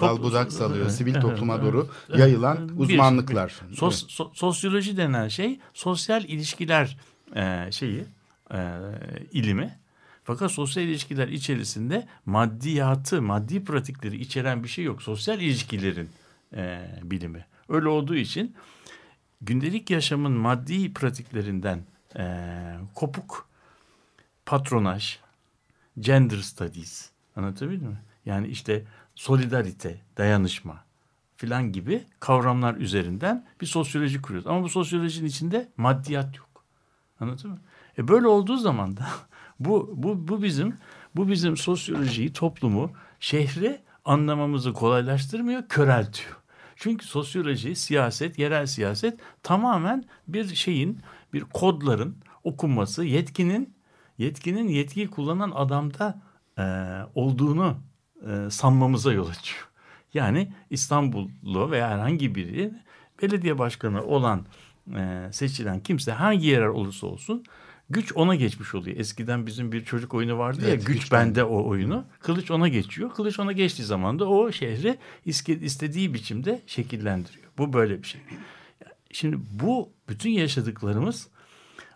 dal 0.00 0.22
budak 0.22 0.52
salıyor. 0.52 0.88
Sivil 0.88 1.14
topluma 1.14 1.62
doğru 1.62 1.88
yayılan 2.16 2.70
uzmanlıklar. 2.76 3.60
Bir, 3.66 3.72
bir. 3.72 3.76
Sos, 3.76 4.08
so, 4.08 4.30
sosyoloji 4.34 4.96
denen 4.96 5.28
şey 5.28 5.60
sosyal 5.74 6.24
ilişkiler 6.24 6.96
e, 7.34 7.72
şeyi 7.72 8.04
e, 8.54 8.58
ilimi. 9.32 9.78
Fakat 10.24 10.50
sosyal 10.50 10.84
ilişkiler 10.84 11.28
içerisinde 11.28 12.06
maddiyatı, 12.26 13.22
maddi 13.22 13.64
pratikleri 13.64 14.16
içeren 14.20 14.64
bir 14.64 14.68
şey 14.68 14.84
yok. 14.84 15.02
Sosyal 15.02 15.40
ilişkilerin 15.40 16.08
e, 16.56 16.90
bilimi. 17.02 17.46
Öyle 17.68 17.88
olduğu 17.88 18.14
için 18.14 18.54
gündelik 19.40 19.90
yaşamın 19.90 20.32
maddi 20.32 20.92
pratiklerinden 20.94 21.80
e, 22.18 22.44
kopuk 22.94 23.48
patronaj, 24.46 25.18
gender 26.00 26.38
studies 26.38 27.10
anlatabildim 27.36 27.88
mi? 27.88 28.00
Yani 28.26 28.48
işte 28.48 28.84
solidarite, 29.14 30.00
dayanışma 30.16 30.84
filan 31.36 31.72
gibi 31.72 32.04
kavramlar 32.20 32.74
üzerinden 32.74 33.46
bir 33.60 33.66
sosyoloji 33.66 34.22
kuruyoruz. 34.22 34.46
Ama 34.46 34.62
bu 34.62 34.68
sosyolojinin 34.68 35.28
içinde 35.28 35.68
maddiyat 35.76 36.36
yok. 36.36 36.64
Anladın 37.20 37.50
mı? 37.50 37.58
E 37.98 38.08
böyle 38.08 38.26
olduğu 38.26 38.56
zaman 38.56 38.96
da 38.96 39.06
bu, 39.60 39.94
bu, 39.96 40.28
bu 40.28 40.42
bizim 40.42 40.76
bu 41.16 41.28
bizim 41.28 41.56
sosyolojiyi, 41.56 42.32
toplumu, 42.32 42.90
şehri 43.20 43.80
anlamamızı 44.04 44.72
kolaylaştırmıyor, 44.72 45.68
köreltiyor. 45.68 46.36
Çünkü 46.76 47.06
sosyoloji, 47.06 47.76
siyaset, 47.76 48.38
yerel 48.38 48.66
siyaset 48.66 49.20
tamamen 49.42 50.04
bir 50.28 50.54
şeyin, 50.54 51.00
bir 51.32 51.40
kodların 51.40 52.16
okunması, 52.44 53.04
yetkinin 53.04 53.76
yetkinin 54.18 54.68
yetkiyi 54.68 55.10
kullanan 55.10 55.52
adamda 55.54 56.22
e, 56.58 56.62
olduğunu 57.14 57.76
e, 58.28 58.50
sanmamıza 58.50 59.12
yol 59.12 59.28
açıyor. 59.28 59.68
Yani 60.14 60.52
İstanbullu 60.70 61.70
veya 61.70 61.88
herhangi 61.90 62.34
biri 62.34 62.72
belediye 63.22 63.58
başkanı 63.58 64.02
olan 64.02 64.46
e, 64.96 65.28
seçilen 65.32 65.80
kimse 65.80 66.12
hangi 66.12 66.46
yerel 66.46 66.68
olursa 66.68 67.06
olsun 67.06 67.44
güç 67.90 68.12
ona 68.16 68.34
geçmiş 68.34 68.74
oluyor. 68.74 68.96
Eskiden 68.96 69.46
bizim 69.46 69.72
bir 69.72 69.84
çocuk 69.84 70.14
oyunu 70.14 70.38
vardı 70.38 70.62
ya 70.62 70.68
evet, 70.68 70.86
güç, 70.86 71.00
güç 71.00 71.12
bende 71.12 71.44
o 71.44 71.68
oyunu. 71.68 72.04
Kılıç 72.20 72.50
ona 72.50 72.68
geçiyor. 72.68 73.10
Kılıç 73.14 73.38
ona 73.38 73.52
geçtiği 73.52 73.84
zaman 73.84 74.18
da 74.18 74.28
o 74.28 74.52
şehri 74.52 74.98
istediği 75.64 76.14
biçimde 76.14 76.62
şekillendiriyor. 76.66 77.46
Bu 77.58 77.72
böyle 77.72 78.02
bir 78.02 78.08
şey. 78.08 78.20
Şimdi 79.12 79.38
bu 79.50 79.92
bütün 80.08 80.30
yaşadıklarımız 80.30 81.28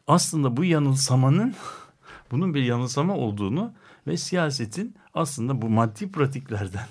aslında 0.06 0.56
bu 0.56 0.64
yanılsamanın 0.64 1.54
bunun 2.30 2.54
bir 2.54 2.62
yanılsama 2.62 3.16
olduğunu 3.16 3.73
ve 4.06 4.16
siyasetin 4.16 4.94
aslında 5.14 5.62
bu 5.62 5.68
maddi 5.68 6.12
pratiklerden 6.12 6.87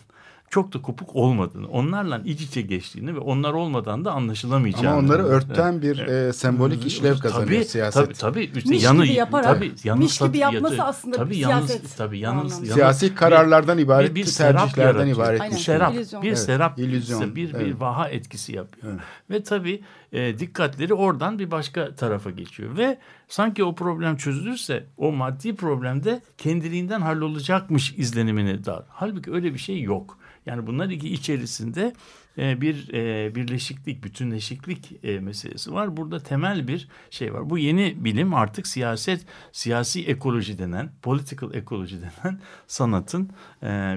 çok 0.50 0.74
da 0.74 0.82
kopuk 0.82 1.16
olmadığını, 1.16 1.68
onlarla 1.68 2.22
iç 2.26 2.42
içe 2.42 2.62
geçtiğini 2.62 3.16
ve 3.16 3.20
onlar 3.20 3.54
olmadan 3.54 4.06
da 4.06 4.12
anlaşılamayacağını. 4.12 4.90
Ama 4.90 5.00
onları 5.00 5.24
örten 5.26 5.82
bir 5.82 6.00
e, 6.00 6.34
sembolik 6.34 6.86
işlev 6.86 7.18
kazanıyor 7.18 7.48
tabii, 7.48 7.66
siyaset. 7.66 8.06
Tabii 8.06 8.14
tabii. 8.14 8.58
İşte 8.58 8.70
miş 8.70 8.84
yanı, 8.84 9.06
gibi 9.06 9.14
yaparak, 9.14 9.56
tabii, 9.56 9.72
yalnız, 9.84 10.04
miş 10.04 10.20
gibi 10.20 10.38
yapması 10.38 10.78
tabii, 10.78 10.88
aslında 10.88 11.18
tabii, 11.18 11.30
bir 11.30 11.36
yalnız, 11.38 11.68
siyaset. 11.68 11.98
Tabii 11.98 12.20
yalnız, 12.20 12.54
yalnız, 12.54 12.74
Siyasi 12.74 13.16
kararlardan 13.16 13.78
ibaret, 13.78 14.16
bir, 14.16 14.16
bir 14.16 14.34
tercihlerden 14.34 15.08
ibaret. 15.08 15.42
Aynen, 15.42 15.56
bir 15.56 15.62
serap, 15.62 15.94
illüzyon. 15.94 16.24
bir 16.24 16.28
Evet, 16.28 16.40
serap 16.40 16.80
illüzyon, 16.80 17.36
bir, 17.36 17.54
evet. 17.54 17.66
bir 17.66 17.74
vaha 17.74 18.10
etkisi 18.10 18.56
yapıyor. 18.56 18.94
Evet. 18.94 19.02
Ve 19.30 19.44
tabii 19.44 19.82
e, 20.12 20.40
dikkatleri 20.40 20.94
oradan 20.94 21.40
bir 21.40 21.52
başka 21.52 21.96
tarafa 21.96 22.32
geçiyor. 22.32 22.78
Ve 22.78 22.98
sanki 23.28 23.64
o 23.64 23.76
problem 23.76 24.18
çözülürse 24.18 24.86
o 24.98 25.12
maddi 25.12 25.56
problemde 25.56 26.22
kendiliğinden 26.38 27.02
hallolacakmış 27.02 27.94
izlenimini 27.98 28.66
dar. 28.66 28.84
Halbuki 28.90 29.32
öyle 29.32 29.54
bir 29.54 29.60
şey 29.60 29.82
yok. 29.82 30.19
Yani 30.46 30.68
bunlar 30.68 30.90
iki 30.90 31.10
içerisinde 31.14 31.94
e, 32.38 32.62
bir 32.62 32.94
e, 32.94 33.36
birleşiklik, 33.36 34.04
bütünleşiklik 34.04 35.06
e, 35.06 35.20
meselesi 35.20 35.74
var. 35.74 35.98
Burada 35.98 36.20
temel 36.20 36.68
bir 36.68 36.88
şey 37.10 37.34
var. 37.34 37.50
Bu 37.50 37.58
yeni 37.58 38.06
bilim 38.06 38.34
artık 38.34 38.68
siyaset, 38.68 39.26
siyasi 39.52 40.06
ekoloji 40.06 40.58
denen, 40.58 40.92
political 41.02 41.54
ekoloji 41.54 41.98
denen 42.02 42.40
sanatın 42.68 43.30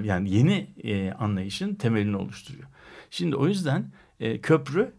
yani 0.04 0.30
yeni 0.30 0.66
anlayışın 1.18 1.74
temelini 1.74 2.16
oluşturuyor. 2.16 2.68
Şimdi 3.10 3.36
o 3.36 3.48
yüzden 3.48 3.92
köprü 4.42 4.92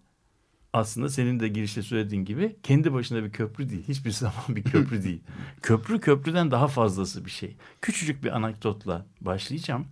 aslında 0.74 1.10
senin 1.10 1.40
de 1.40 1.48
girişte 1.48 1.82
söylediğin 1.82 2.26
gibi 2.26 2.56
kendi 2.64 2.94
başına 2.94 3.24
bir 3.24 3.32
köprü 3.32 3.70
değil. 3.70 3.84
Hiçbir 3.88 4.12
zaman 4.24 4.44
bir 4.48 4.64
köprü 4.64 5.04
değil. 5.04 5.22
köprü 5.62 6.00
köprüden 6.00 6.52
daha 6.52 6.68
fazlası 6.68 7.26
bir 7.26 7.32
şey. 7.32 7.56
Küçücük 7.82 8.24
bir 8.24 8.36
anekdotla 8.36 9.06
başlayacağım. 9.22 9.86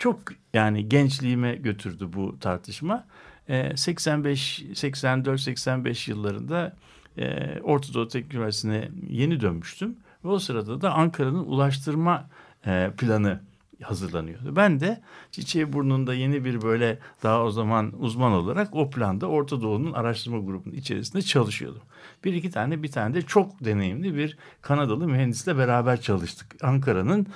Çok 0.00 0.20
yani 0.54 0.88
gençliğime 0.88 1.54
götürdü 1.54 2.08
bu 2.12 2.38
tartışma. 2.38 3.06
E, 3.48 3.76
85, 3.76 4.64
84, 4.74 5.40
85 5.40 6.08
yıllarında 6.08 6.76
e, 7.18 7.60
Orta 7.60 7.94
Doğu 7.94 8.08
Teknik 8.08 8.34
Üniversitesi'ne 8.34 8.90
yeni 9.08 9.40
dönmüştüm. 9.40 9.96
Ve 10.24 10.28
o 10.28 10.38
sırada 10.38 10.80
da 10.80 10.92
Ankara'nın 10.94 11.44
ulaştırma 11.44 12.30
e, 12.66 12.90
planı 12.98 13.40
hazırlanıyordu. 13.82 14.56
Ben 14.56 14.80
de 14.80 15.00
Çiçeği 15.30 15.72
Burnu'nda 15.72 16.14
yeni 16.14 16.44
bir 16.44 16.62
böyle 16.62 16.98
daha 17.22 17.44
o 17.44 17.50
zaman 17.50 17.92
uzman 17.98 18.32
olarak 18.32 18.74
o 18.74 18.90
planda 18.90 19.26
Orta 19.26 19.62
Doğu'nun 19.62 19.92
araştırma 19.92 20.38
grubunun 20.38 20.74
içerisinde 20.74 21.22
çalışıyordum. 21.22 21.82
Bir 22.24 22.34
iki 22.34 22.50
tane 22.50 22.82
bir 22.82 22.90
tane 22.90 23.14
de 23.14 23.22
çok 23.22 23.64
deneyimli 23.64 24.16
bir 24.16 24.38
Kanadalı 24.62 25.08
mühendisle 25.08 25.58
beraber 25.58 26.00
çalıştık. 26.00 26.64
Ankara'nın 26.64 27.26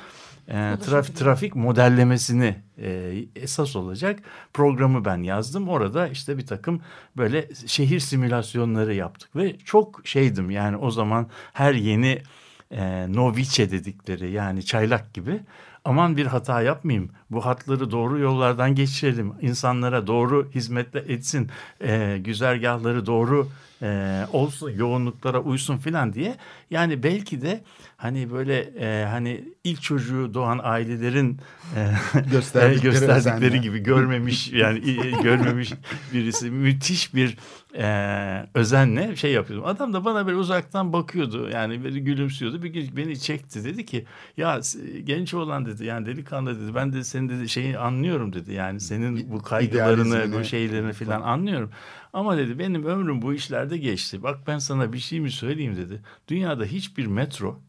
e, 0.48 0.78
trafik, 0.86 1.16
trafik 1.16 1.56
modellemesini 1.56 2.56
e, 2.78 3.14
esas 3.36 3.76
olacak 3.76 4.20
programı 4.52 5.04
ben 5.04 5.22
yazdım. 5.22 5.68
Orada 5.68 6.08
işte 6.08 6.38
bir 6.38 6.46
takım 6.46 6.80
böyle 7.16 7.48
şehir 7.66 8.00
simülasyonları 8.00 8.94
yaptık 8.94 9.36
ve 9.36 9.58
çok 9.58 10.00
şeydim 10.04 10.50
yani 10.50 10.76
o 10.76 10.90
zaman 10.90 11.26
her 11.52 11.74
yeni 11.74 12.22
e, 12.70 13.12
novice 13.12 13.70
dedikleri 13.70 14.30
yani 14.30 14.64
çaylak 14.64 15.14
gibi 15.14 15.40
aman 15.84 16.16
bir 16.16 16.26
hata 16.26 16.62
yapmayayım. 16.62 17.10
Bu 17.30 17.46
hatları 17.46 17.90
doğru 17.90 18.18
yollardan 18.18 18.74
geçirelim. 18.74 19.32
İnsanlara 19.40 20.06
doğru 20.06 20.50
hizmetle 20.54 20.98
etsin. 21.00 21.50
E, 21.80 22.18
güzergahları 22.24 23.06
doğru 23.06 23.48
e, 23.84 24.22
olsun, 24.32 24.70
yoğunluklara 24.70 25.40
uysun 25.40 25.76
filan 25.76 26.12
diye. 26.12 26.36
Yani 26.70 27.02
belki 27.02 27.42
de 27.42 27.60
hani 27.96 28.30
böyle 28.30 28.58
e, 28.60 29.04
hani 29.04 29.44
ilk 29.64 29.82
çocuğu 29.82 30.34
doğan 30.34 30.60
ailelerin 30.62 31.38
e, 31.76 31.90
gösterdikleri, 32.30 32.82
gösterdikleri 32.82 33.60
gibi 33.60 33.78
görmemiş 33.78 34.52
yani 34.52 34.80
görmemiş 35.22 35.72
birisi 36.12 36.50
müthiş 36.50 37.14
bir 37.14 37.36
e, 37.78 38.46
özenle 38.54 39.16
şey 39.16 39.32
yapıyordum. 39.32 39.66
Adam 39.66 39.92
da 39.92 40.04
bana 40.04 40.26
böyle 40.26 40.36
uzaktan 40.36 40.92
bakıyordu 40.92 41.50
yani 41.50 41.84
böyle 41.84 41.98
gülümsüyordu. 41.98 42.62
Bir 42.62 42.68
gün 42.68 42.96
beni 42.96 43.20
çekti 43.20 43.64
dedi 43.64 43.86
ki 43.86 44.04
ya 44.36 44.60
genç 45.04 45.34
olan 45.34 45.66
dedi 45.66 45.84
yani 45.84 46.06
delikanlı 46.06 46.60
dedi 46.60 46.74
ben 46.74 46.92
de 46.92 47.04
senin 47.04 47.28
dedi 47.28 47.48
şeyi 47.48 47.78
anlıyorum 47.78 48.32
dedi. 48.32 48.52
Yani 48.52 48.80
senin 48.80 49.32
bu 49.32 49.42
kaygılarını 49.42 50.32
bu 50.32 50.44
şeylerini 50.44 50.92
filan 50.92 51.22
anlıyorum. 51.22 51.70
Ama 52.14 52.36
dedi 52.36 52.58
benim 52.58 52.84
ömrüm 52.84 53.22
bu 53.22 53.34
işlerde 53.34 53.78
geçti. 53.78 54.22
Bak 54.22 54.38
ben 54.46 54.58
sana 54.58 54.92
bir 54.92 54.98
şey 54.98 55.20
mi 55.20 55.30
söyleyeyim 55.30 55.76
dedi. 55.76 56.02
Dünyada 56.28 56.64
hiçbir 56.64 57.06
metro 57.06 57.60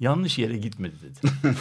yanlış 0.00 0.38
yere 0.38 0.56
gitmedi 0.56 0.94
dedi. 1.02 1.32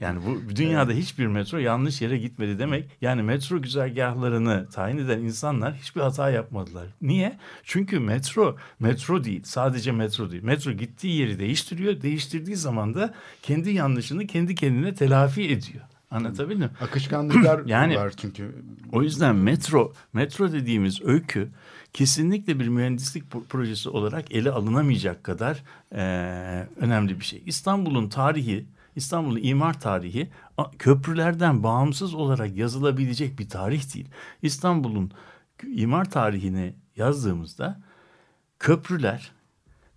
yani 0.00 0.20
bu 0.26 0.56
dünyada 0.56 0.92
hiçbir 0.92 1.26
metro 1.26 1.58
yanlış 1.58 2.02
yere 2.02 2.18
gitmedi 2.18 2.58
demek. 2.58 2.90
Yani 3.00 3.22
metro 3.22 3.62
güzergahlarını 3.62 4.68
tayin 4.68 4.98
eden 4.98 5.18
insanlar 5.18 5.74
hiçbir 5.74 6.00
hata 6.00 6.30
yapmadılar. 6.30 6.86
Niye? 7.02 7.38
Çünkü 7.64 7.98
metro 7.98 8.56
metro 8.78 9.24
değil. 9.24 9.42
Sadece 9.44 9.92
metro 9.92 10.30
değil. 10.30 10.42
Metro 10.42 10.72
gittiği 10.72 11.20
yeri 11.20 11.38
değiştiriyor. 11.38 12.02
Değiştirdiği 12.02 12.56
zaman 12.56 12.94
da 12.94 13.14
kendi 13.42 13.70
yanlışını 13.70 14.26
kendi 14.26 14.54
kendine 14.54 14.94
telafi 14.94 15.42
ediyor. 15.42 15.84
Anlatabildim 16.10 16.58
mi? 16.58 16.70
Akışkanlıklar 16.80 17.60
yani, 17.66 17.96
var 17.96 18.12
çünkü. 18.16 18.54
O 18.92 19.02
yüzden 19.02 19.36
metro 19.36 19.92
metro 20.12 20.52
dediğimiz 20.52 21.02
öykü 21.02 21.48
kesinlikle 21.92 22.60
bir 22.60 22.68
mühendislik 22.68 23.30
projesi 23.48 23.88
olarak 23.88 24.34
ele 24.34 24.50
alınamayacak 24.50 25.24
kadar 25.24 25.62
e, 25.92 26.02
önemli 26.76 27.20
bir 27.20 27.24
şey. 27.24 27.42
İstanbul'un 27.46 28.08
tarihi, 28.08 28.66
İstanbul'un 28.96 29.40
imar 29.42 29.80
tarihi 29.80 30.30
köprülerden 30.78 31.62
bağımsız 31.62 32.14
olarak 32.14 32.56
yazılabilecek 32.56 33.38
bir 33.38 33.48
tarih 33.48 33.94
değil. 33.94 34.08
İstanbul'un 34.42 35.12
imar 35.64 36.10
tarihini 36.10 36.74
yazdığımızda 36.96 37.80
köprüler 38.58 39.32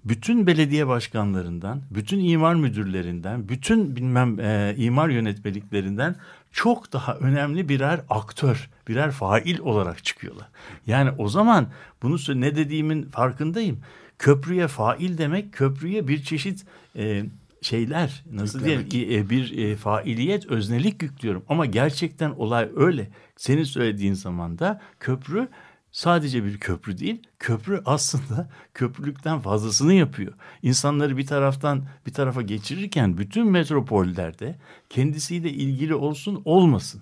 bütün 0.05 0.47
belediye 0.47 0.87
başkanlarından, 0.87 1.81
bütün 1.91 2.19
imar 2.19 2.55
müdürlerinden, 2.55 3.49
bütün 3.49 3.95
bilmem 3.95 4.39
e, 4.39 4.75
imar 4.77 5.09
yönetmeliklerinden 5.09 6.15
çok 6.51 6.93
daha 6.93 7.15
önemli 7.15 7.69
birer 7.69 8.01
aktör, 8.09 8.69
birer 8.87 9.11
fail 9.11 9.59
olarak 9.59 10.03
çıkıyorlar. 10.03 10.47
Yani 10.87 11.11
o 11.17 11.27
zaman 11.27 11.67
bunu 12.01 12.17
ne 12.41 12.55
dediğimin 12.55 13.03
farkındayım. 13.03 13.79
Köprüye 14.19 14.67
fail 14.67 15.17
demek, 15.17 15.53
köprüye 15.53 16.07
bir 16.07 16.23
çeşit 16.23 16.65
e, 16.95 17.23
şeyler 17.61 18.23
nasıl 18.31 18.59
Yüklemek. 18.59 18.91
diyelim 18.91 19.29
bir 19.29 19.57
e, 19.57 19.75
failiyet 19.75 20.45
öznelik 20.45 21.01
yüklüyorum 21.01 21.43
ama 21.49 21.65
gerçekten 21.65 22.29
olay 22.29 22.69
öyle. 22.75 23.09
Senin 23.37 23.63
söylediğin 23.63 24.13
zaman 24.13 24.59
da 24.59 24.81
köprü 24.99 25.47
sadece 25.93 26.43
bir 26.43 26.57
köprü 26.57 26.97
değil, 26.97 27.21
köprü 27.39 27.81
aslında 27.85 28.49
köprülükten 28.73 29.39
fazlasını 29.39 29.93
yapıyor. 29.93 30.33
İnsanları 30.61 31.17
bir 31.17 31.25
taraftan 31.25 31.85
bir 32.05 32.13
tarafa 32.13 32.41
geçirirken 32.41 33.17
bütün 33.17 33.47
metropollerde 33.47 34.55
kendisiyle 34.89 35.49
ilgili 35.49 35.95
olsun 35.95 36.41
olmasın. 36.45 37.01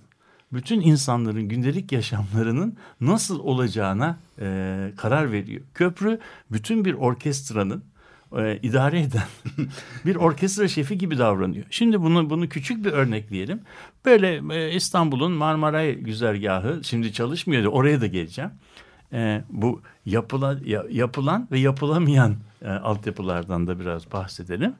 Bütün 0.53 0.81
insanların 0.81 1.49
gündelik 1.49 1.91
yaşamlarının 1.91 2.77
nasıl 3.01 3.39
olacağına 3.39 4.19
e, 4.39 4.91
karar 4.97 5.31
veriyor. 5.31 5.61
Köprü 5.73 6.19
bütün 6.51 6.85
bir 6.85 6.93
orkestranın 6.93 7.83
e, 8.37 8.59
idare 8.63 9.01
eden 9.01 9.27
bir 10.05 10.15
orkestra 10.15 10.67
şefi 10.67 10.97
gibi 10.97 11.17
davranıyor. 11.17 11.65
Şimdi 11.69 12.01
bunu 12.01 12.29
bunu 12.29 12.49
küçük 12.49 12.85
bir 12.85 12.91
örnekleyelim. 12.91 13.61
Böyle 14.05 14.55
e, 14.55 14.75
İstanbul'un 14.75 15.31
Marmaray 15.31 15.95
güzergahı 15.95 16.81
şimdi 16.83 17.13
çalışmıyordu. 17.13 17.67
Oraya 17.67 18.01
da 18.01 18.07
geleceğim 18.07 18.51
e, 19.13 19.43
bu 19.49 19.81
yapılan, 20.05 20.59
yapılan 20.91 21.47
ve 21.51 21.59
yapılamayan 21.59 22.35
e, 22.61 22.69
altyapılardan 22.69 23.67
da 23.67 23.79
biraz 23.79 24.11
bahsedelim. 24.11 24.75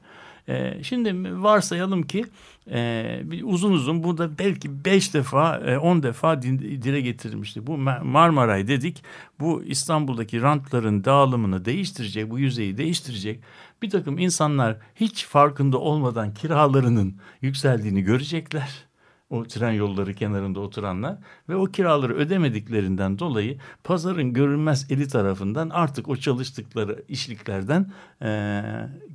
E, 0.48 0.82
şimdi 0.82 1.42
varsayalım 1.42 2.02
ki 2.02 2.24
e, 2.70 3.22
uzun 3.44 3.72
uzun 3.72 4.02
burada 4.02 4.38
belki 4.38 4.84
beş 4.84 5.14
defa, 5.14 5.56
e, 5.56 5.78
on 5.78 6.02
defa 6.02 6.42
dile 6.42 7.00
getirilmişti. 7.00 7.66
Bu 7.66 7.78
Marmaray 7.78 8.68
dedik. 8.68 9.02
Bu 9.40 9.62
İstanbul'daki 9.64 10.42
rantların 10.42 11.04
dağılımını 11.04 11.64
değiştirecek, 11.64 12.30
bu 12.30 12.38
yüzeyi 12.38 12.76
değiştirecek. 12.76 13.40
Bir 13.82 13.90
takım 13.90 14.18
insanlar 14.18 14.76
hiç 14.94 15.26
farkında 15.26 15.78
olmadan 15.78 16.34
kiralarının 16.34 17.16
yükseldiğini 17.40 18.02
görecekler 18.02 18.91
o 19.32 19.44
tren 19.44 19.72
yolları 19.72 20.14
kenarında 20.14 20.60
oturanlar 20.60 21.18
ve 21.48 21.56
o 21.56 21.64
kiraları 21.64 22.14
ödemediklerinden 22.14 23.18
dolayı 23.18 23.58
pazarın 23.84 24.32
görünmez 24.32 24.86
eli 24.90 25.08
tarafından 25.08 25.70
artık 25.70 26.08
o 26.08 26.16
çalıştıkları 26.16 27.04
işliklerden 27.08 27.92
e, 28.22 28.62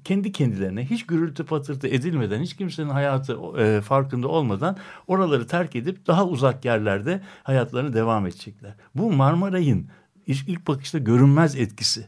kendi 0.03 0.31
kendilerine 0.31 0.85
hiç 0.85 1.05
gürültü 1.05 1.45
patırtı 1.45 1.87
edilmeden 1.87 2.41
hiç 2.41 2.55
kimsenin 2.55 2.89
hayatı 2.89 3.37
e, 3.57 3.81
farkında 3.81 4.27
olmadan 4.27 4.77
oraları 5.07 5.47
terk 5.47 5.75
edip 5.75 6.07
daha 6.07 6.27
uzak 6.27 6.65
yerlerde 6.65 7.21
hayatlarını 7.43 7.93
devam 7.93 8.27
edecekler. 8.27 8.73
Bu 8.95 9.11
Marmaray'ın 9.11 9.87
ilk 10.27 10.67
bakışta 10.67 10.97
görünmez 10.97 11.55
etkisi. 11.55 12.07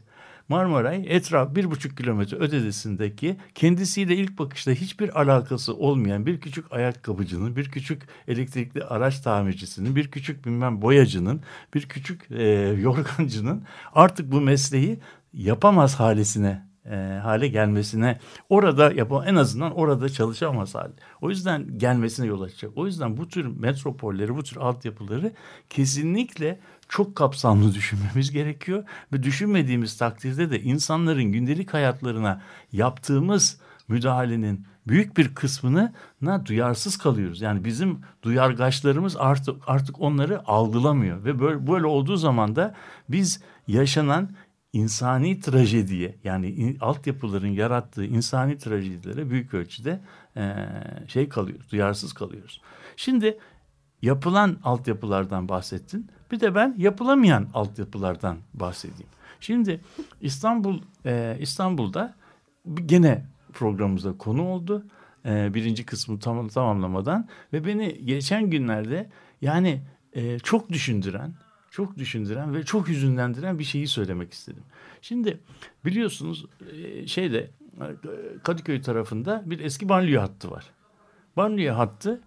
Marmaray 0.50 1.04
etraf 1.08 1.54
bir 1.54 1.70
buçuk 1.70 1.96
kilometre 1.96 2.36
ötesindeki 2.36 3.36
kendisiyle 3.54 4.16
ilk 4.16 4.38
bakışta 4.38 4.70
hiçbir 4.70 5.20
alakası 5.20 5.74
olmayan 5.74 6.26
bir 6.26 6.40
küçük 6.40 6.72
ayakkabıcının, 6.72 7.56
bir 7.56 7.70
küçük 7.70 8.02
elektrikli 8.28 8.84
araç 8.84 9.20
tamircisinin, 9.20 9.96
bir 9.96 10.10
küçük 10.10 10.46
bilmem 10.46 10.82
boyacının, 10.82 11.40
bir 11.74 11.88
küçük 11.88 12.30
e, 12.30 12.42
yorgancının 12.80 13.64
artık 13.94 14.32
bu 14.32 14.40
mesleği 14.40 14.98
yapamaz 15.32 16.00
halesine 16.00 16.70
e, 16.84 17.20
hale 17.22 17.48
gelmesine 17.48 18.18
orada 18.48 18.92
yapam 18.92 19.22
en 19.26 19.34
azından 19.34 19.72
orada 19.72 20.08
çalışamaz 20.08 20.74
hali. 20.74 20.92
O 21.20 21.30
yüzden 21.30 21.78
gelmesine 21.78 22.26
yol 22.26 22.42
açacak. 22.42 22.70
O 22.76 22.86
yüzden 22.86 23.16
bu 23.16 23.28
tür 23.28 23.46
metropolleri, 23.46 24.36
bu 24.36 24.42
tür 24.42 24.56
altyapıları 24.56 25.32
kesinlikle 25.68 26.60
çok 26.90 27.16
kapsamlı 27.16 27.74
düşünmemiz 27.74 28.30
gerekiyor 28.30 28.84
ve 29.12 29.22
düşünmediğimiz 29.22 29.98
takdirde 29.98 30.50
de 30.50 30.60
insanların 30.60 31.24
gündelik 31.24 31.74
hayatlarına 31.74 32.42
yaptığımız 32.72 33.60
müdahalenin 33.88 34.66
büyük 34.86 35.16
bir 35.16 35.34
kısmına 35.34 35.92
duyarsız 36.46 36.98
kalıyoruz. 36.98 37.40
Yani 37.40 37.64
bizim 37.64 38.00
duyargaçlarımız 38.22 39.16
artık 39.16 39.56
artık 39.66 40.00
onları 40.00 40.48
algılamıyor 40.48 41.24
ve 41.24 41.40
böyle 41.40 41.66
böyle 41.66 41.86
olduğu 41.86 42.16
zaman 42.16 42.56
da 42.56 42.74
biz 43.08 43.42
yaşanan 43.68 44.30
insani 44.72 45.40
trajediye 45.40 46.18
yani 46.24 46.48
in, 46.50 46.78
altyapıların 46.80 47.48
yarattığı 47.48 48.04
insani 48.04 48.58
trajedilere 48.58 49.30
büyük 49.30 49.54
ölçüde 49.54 50.00
e, 50.36 50.54
şey 51.08 51.28
kalıyoruz, 51.28 51.70
duyarsız 51.70 52.12
kalıyoruz. 52.12 52.60
Şimdi 52.96 53.38
yapılan 54.02 54.58
altyapılardan 54.64 55.48
bahsettin. 55.48 56.10
Bir 56.30 56.40
de 56.40 56.54
ben 56.54 56.74
yapılamayan 56.78 57.48
altyapılardan 57.54 58.38
bahsedeyim. 58.54 59.10
Şimdi 59.40 59.80
İstanbul 60.20 60.80
e, 61.06 61.36
İstanbul'da 61.40 62.14
gene 62.86 63.24
programımıza 63.52 64.16
konu 64.18 64.42
oldu. 64.42 64.84
E, 65.26 65.54
birinci 65.54 65.86
kısmı 65.86 66.18
tam, 66.18 66.48
tamamlamadan 66.48 67.28
ve 67.52 67.66
beni 67.66 68.06
geçen 68.06 68.50
günlerde 68.50 69.10
yani 69.40 69.80
e, 70.12 70.38
çok 70.38 70.68
düşündüren, 70.68 71.34
çok 71.70 71.98
düşündüren 71.98 72.54
ve 72.54 72.62
çok 72.62 72.88
hüzünlendiren 72.88 73.58
bir 73.58 73.64
şeyi 73.64 73.88
söylemek 73.88 74.32
istedim. 74.32 74.62
Şimdi 75.02 75.40
biliyorsunuz 75.84 76.46
e, 76.72 77.06
şeyde 77.06 77.50
e, 77.80 77.86
Kadıköy 78.42 78.82
tarafında 78.82 79.42
bir 79.46 79.60
eski 79.60 79.88
banliyö 79.88 80.20
hattı 80.20 80.50
var. 80.50 80.64
Banliyö 81.36 81.72
hattı 81.72 82.20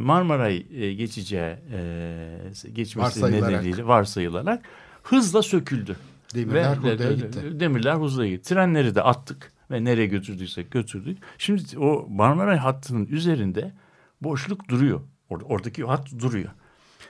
Marmaray 0.00 0.66
e, 0.74 0.94
geçeceği 0.94 1.56
e, 1.72 2.50
geçmesi 2.72 2.98
Varsayılarak. 3.22 3.50
nedeniyle 3.62 3.86
varsayılarak 3.86 4.62
hızla 5.02 5.42
söküldü. 5.42 5.96
Demirler 6.34 6.82
ve- 6.82 7.14
gitti. 7.14 7.60
Demirler 7.60 7.94
hızla 7.94 8.26
gitti. 8.26 8.48
Trenleri 8.48 8.94
de 8.94 9.02
attık 9.02 9.52
ve 9.70 9.84
nereye 9.84 10.06
götürdüysek 10.06 10.70
götürdük. 10.70 11.18
Şimdi 11.38 11.78
o 11.78 12.06
Marmaray 12.10 12.56
hattının 12.56 13.06
üzerinde 13.06 13.72
boşluk 14.20 14.68
duruyor. 14.68 15.00
Or- 15.30 15.42
oradaki 15.44 15.84
hat 15.84 16.08
duruyor. 16.18 16.50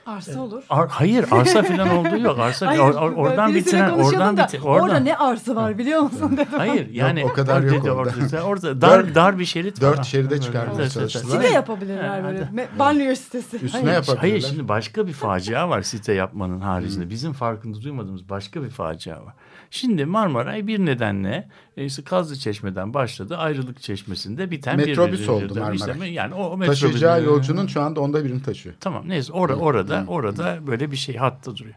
Arsa 0.09 0.41
olur. 0.41 0.63
Ar- 0.69 0.89
hayır 0.89 1.25
arsa 1.31 1.63
falan 1.63 1.89
olduğu 1.97 2.17
yok. 2.19 2.39
Arsa 2.39 2.67
Hayır, 2.67 2.79
or- 2.79 2.93
or- 2.93 3.15
oradan 3.15 3.55
bitiren 3.55 3.89
oradan 3.89 4.37
da, 4.37 4.43
biti 4.43 4.61
Orada 4.61 4.83
oradan. 4.83 5.05
ne 5.05 5.15
arsa 5.17 5.55
var 5.55 5.77
biliyor 5.77 6.01
musun 6.01 6.31
dedim. 6.33 6.57
Hayır 6.57 6.89
yani 6.89 7.25
o 7.25 7.33
kadar 7.33 7.61
yok 7.63 7.83
orada, 7.85 7.93
orada. 7.95 8.11
orada, 8.25 8.43
orada 8.43 8.81
dar, 8.81 8.99
Dört- 9.05 9.15
dar 9.15 9.39
bir 9.39 9.45
şerit 9.45 9.81
dört 9.81 9.97
var. 9.99 10.03
şeride 10.03 10.33
Evet, 10.33 10.43
çıkarmaya 10.43 10.89
çalıştılar. 10.89 11.41
Site 11.41 11.53
yapabilirler 11.53 12.23
böyle. 12.23 12.39
Me- 12.39 12.79
Banliyö 12.79 13.15
sitesi. 13.15 13.57
Üstüne 13.57 13.81
Hayır. 13.81 13.93
yapabilirler. 13.93 14.19
Hayır 14.21 14.41
şimdi 14.41 14.67
başka 14.67 15.07
bir 15.07 15.13
facia 15.13 15.69
var 15.69 15.81
site 15.81 16.13
yapmanın 16.13 16.59
haricinde. 16.59 17.09
Bizim 17.09 17.33
farkında 17.33 17.81
duymadığımız 17.81 18.29
başka 18.29 18.63
bir 18.63 18.69
facia 18.69 19.15
var. 19.25 19.33
Şimdi 19.71 20.05
Marmaray 20.05 20.67
bir 20.67 20.85
nedenle 20.85 21.49
işte 21.85 22.03
Kazlı 22.03 22.35
Çeşme'den 22.35 22.93
başladı. 22.93 23.37
Ayrılık 23.37 23.81
Çeşmesi'nde 23.81 24.51
biten 24.51 24.77
Metrobüs 24.77 25.21
bir... 25.21 25.27
oldu 25.27 25.73
işte 25.73 25.85
Marmaray. 25.85 26.13
yani 26.13 26.33
o 26.33 26.57
metrobüs- 26.57 26.65
Taşıyacağı 26.65 27.23
yolcunun 27.23 27.67
şu 27.67 27.81
anda 27.81 28.01
onda 28.01 28.25
birini 28.25 28.41
taşıyor. 28.41 28.75
Tamam 28.79 29.03
neyse 29.09 29.33
or 29.33 29.49
orada 29.49 30.03
orada 30.07 30.67
böyle 30.67 30.91
bir 30.91 30.97
şey 30.97 31.15
hatta 31.15 31.57
duruyor. 31.57 31.75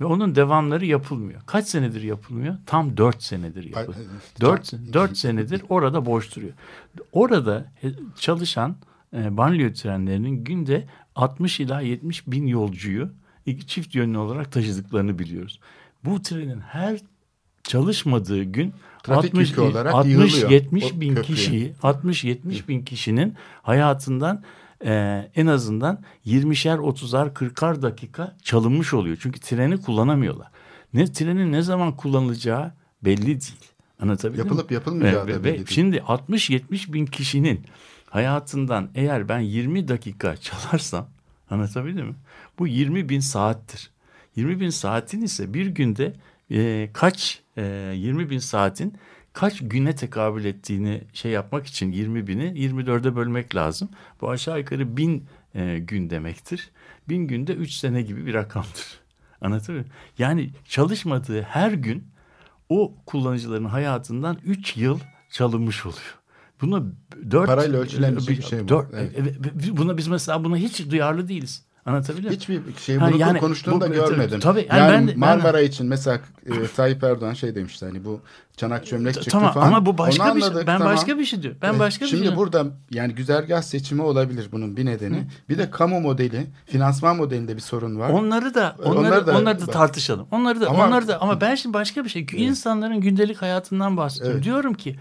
Ve 0.00 0.04
onun 0.04 0.34
devamları 0.34 0.86
yapılmıyor. 0.86 1.40
Kaç 1.46 1.66
senedir 1.66 2.02
yapılmıyor? 2.02 2.56
Tam 2.66 2.96
dört 2.96 3.22
senedir 3.22 3.64
yapılıyor. 3.64 4.06
Dört, 4.40 4.72
dört 4.92 5.16
senedir 5.16 5.62
orada 5.68 6.06
boş 6.06 6.36
duruyor. 6.36 6.52
Orada 7.12 7.72
e, 7.82 7.88
çalışan 8.20 8.76
e, 9.16 9.36
banliyö 9.36 9.72
trenlerinin 9.72 10.44
günde 10.44 10.86
60 11.14 11.60
ila 11.60 11.80
70 11.80 12.26
bin 12.26 12.46
yolcuyu 12.46 13.10
iki 13.46 13.66
çift 13.66 13.94
yönlü 13.94 14.18
olarak 14.18 14.52
taşıdıklarını 14.52 15.18
biliyoruz. 15.18 15.60
Bu 16.04 16.22
trenin 16.22 16.60
her 16.60 16.98
çalışmadığı 17.62 18.42
gün 18.42 18.74
Trafik 19.06 19.34
yükü 19.34 19.60
olarak 19.60 20.06
yığılıyor 20.06 20.50
60-70 20.50 20.96
o 20.96 21.00
bin 21.00 21.14
köprüye. 21.14 21.36
kişiyi 21.36 21.72
60-70 21.82 22.68
bin 22.68 22.82
kişinin 22.82 23.34
hayatından 23.62 24.42
e, 24.84 25.22
en 25.36 25.46
azından 25.46 26.02
20'şer 26.26 26.76
30'ar 26.78 27.32
40'ar 27.32 27.82
dakika 27.82 28.36
çalınmış 28.42 28.94
oluyor. 28.94 29.16
Çünkü 29.20 29.40
treni 29.40 29.80
kullanamıyorlar. 29.80 30.48
Ne 30.94 31.12
trenin 31.12 31.52
ne 31.52 31.62
zaman 31.62 31.96
kullanılacağı 31.96 32.72
belli 33.04 33.26
değil. 33.26 33.54
Anlatabildim 34.00 34.44
mi? 34.44 34.48
Yapılıp 34.48 34.70
yapılmayacağı 34.72 35.26
Ve- 35.26 35.34
da 35.34 35.38
ve 35.40 35.44
belli 35.44 35.54
değil. 35.54 35.66
Şimdi 35.68 35.96
60-70 35.96 36.92
bin 36.92 37.06
kişinin 37.06 37.60
hayatından 38.10 38.90
eğer 38.94 39.28
ben 39.28 39.40
20 39.40 39.88
dakika 39.88 40.36
çalarsam 40.36 41.08
anlatabildim 41.50 42.06
mi? 42.06 42.14
Bu 42.58 42.66
20 42.66 43.08
bin 43.08 43.20
saattir. 43.20 43.90
20 44.36 44.60
bin 44.60 44.70
saatin 44.70 45.22
ise 45.22 45.54
bir 45.54 45.66
günde 45.66 46.12
e, 46.50 46.90
kaç 46.92 47.42
e, 47.56 47.92
20 47.96 48.30
bin 48.30 48.38
saatin 48.38 48.96
kaç 49.32 49.58
güne 49.62 49.94
tekabül 49.94 50.44
ettiğini 50.44 51.04
şey 51.12 51.32
yapmak 51.32 51.66
için 51.66 51.92
20 51.92 52.26
bini 52.26 52.44
24'e 52.44 53.16
bölmek 53.16 53.54
lazım. 53.54 53.88
Bu 54.20 54.30
aşağı 54.30 54.58
yukarı 54.58 54.96
bin 54.96 55.26
e, 55.54 55.78
gün 55.78 56.10
demektir. 56.10 56.70
Bin 57.08 57.26
günde 57.26 57.52
3 57.52 57.72
sene 57.72 58.02
gibi 58.02 58.26
bir 58.26 58.34
rakamdır. 58.34 59.00
Anlatabiliyor 59.40 59.84
muyum? 59.84 59.96
Yani 60.18 60.50
çalışmadığı 60.64 61.42
her 61.42 61.72
gün 61.72 62.04
o 62.68 62.94
kullanıcıların 63.06 63.64
hayatından 63.64 64.38
3 64.44 64.76
yıl 64.76 65.00
çalınmış 65.30 65.86
oluyor. 65.86 66.18
Bunu 66.60 66.92
4 67.30 67.46
Parayla 67.46 67.78
ölçülemeyecek 67.78 68.38
bir 68.38 68.42
şey 68.42 68.68
bu. 68.68 68.86
Evet. 68.92 69.36
buna 69.70 69.96
biz 69.96 70.08
mesela 70.08 70.44
buna 70.44 70.56
hiç 70.56 70.90
duyarlı 70.90 71.28
değiliz. 71.28 71.66
Anlatabiliyor 71.86 72.24
muyum? 72.46 72.64
Hiçbir 72.66 72.80
şey 72.82 72.96
Ha, 72.96 73.08
bunu 73.10 73.16
yani 73.20 73.38
konuştuğunu 73.38 73.80
da 73.80 73.88
bu- 73.90 73.92
görmedim. 73.94 74.40
tabii, 74.40 74.66
yani 74.70 74.78
yani 74.80 74.92
ben 74.92 75.08
de- 75.08 75.12
ben- 75.12 75.18
Marmara 75.18 75.60
için 75.60 75.86
mesela 75.86 76.20
e, 76.46 76.66
Tayyip 76.76 77.04
Erdoğan 77.04 77.32
şey 77.34 77.54
demişti 77.54 77.86
hani 77.86 78.04
bu 78.04 78.20
çanak 78.56 78.86
çömlek 78.86 79.14
çıktı 79.14 79.30
tamam 79.30 79.52
falan. 79.52 79.66
ama 79.66 79.86
bu 79.86 79.98
başka 79.98 80.24
Onu 80.24 80.34
bir 80.36 80.40
şey. 80.40 80.48
anladık, 80.48 80.66
Ben 80.66 80.78
tamam. 80.78 80.92
başka 80.94 81.18
bir 81.18 81.24
şey 81.24 81.42
diyorum. 81.42 81.58
Ben 81.62 81.74
E, 81.74 81.78
başka 81.78 82.04
bir 82.04 82.08
Şimdi 82.10 82.18
şey. 82.18 82.22
diyorum. 82.22 82.38
burada 82.38 82.66
yani 82.90 83.14
güzergah 83.14 83.62
seçimi 83.62 84.02
olabilir 84.02 84.48
bunun 84.52 84.76
bir 84.76 84.86
nedeni. 84.86 85.26
Bir 85.48 85.58
de 85.58 85.70
kamu 85.70 86.00
modeli, 86.00 86.46
finansman 86.66 87.16
modelinde 87.16 87.56
bir 87.56 87.60
sorun 87.60 87.98
var. 87.98 88.10
Onları 88.10 88.54
da 88.54 88.76
onları 88.84 88.98
Onlar 89.20 89.34
onları 89.40 89.60
da- 89.60 89.66
da, 89.66 89.70
tartışalım. 89.70 90.26
Onları 90.30 90.60
da 90.60 90.68
Ama- 90.70 90.86
onları 90.86 91.08
da 91.08 91.20
ama 91.22 91.40
ben 91.40 91.54
şimdi 91.54 91.74
başka 91.74 92.04
bir 92.04 92.08
şey. 92.08 92.26
insanların 92.36 93.00
gündelik 93.00 93.42
hayatından 93.42 93.96
bahsediyorum. 93.96 94.34
Evet. 94.36 94.44
Diyorum 94.44 94.74
ki 94.74 94.96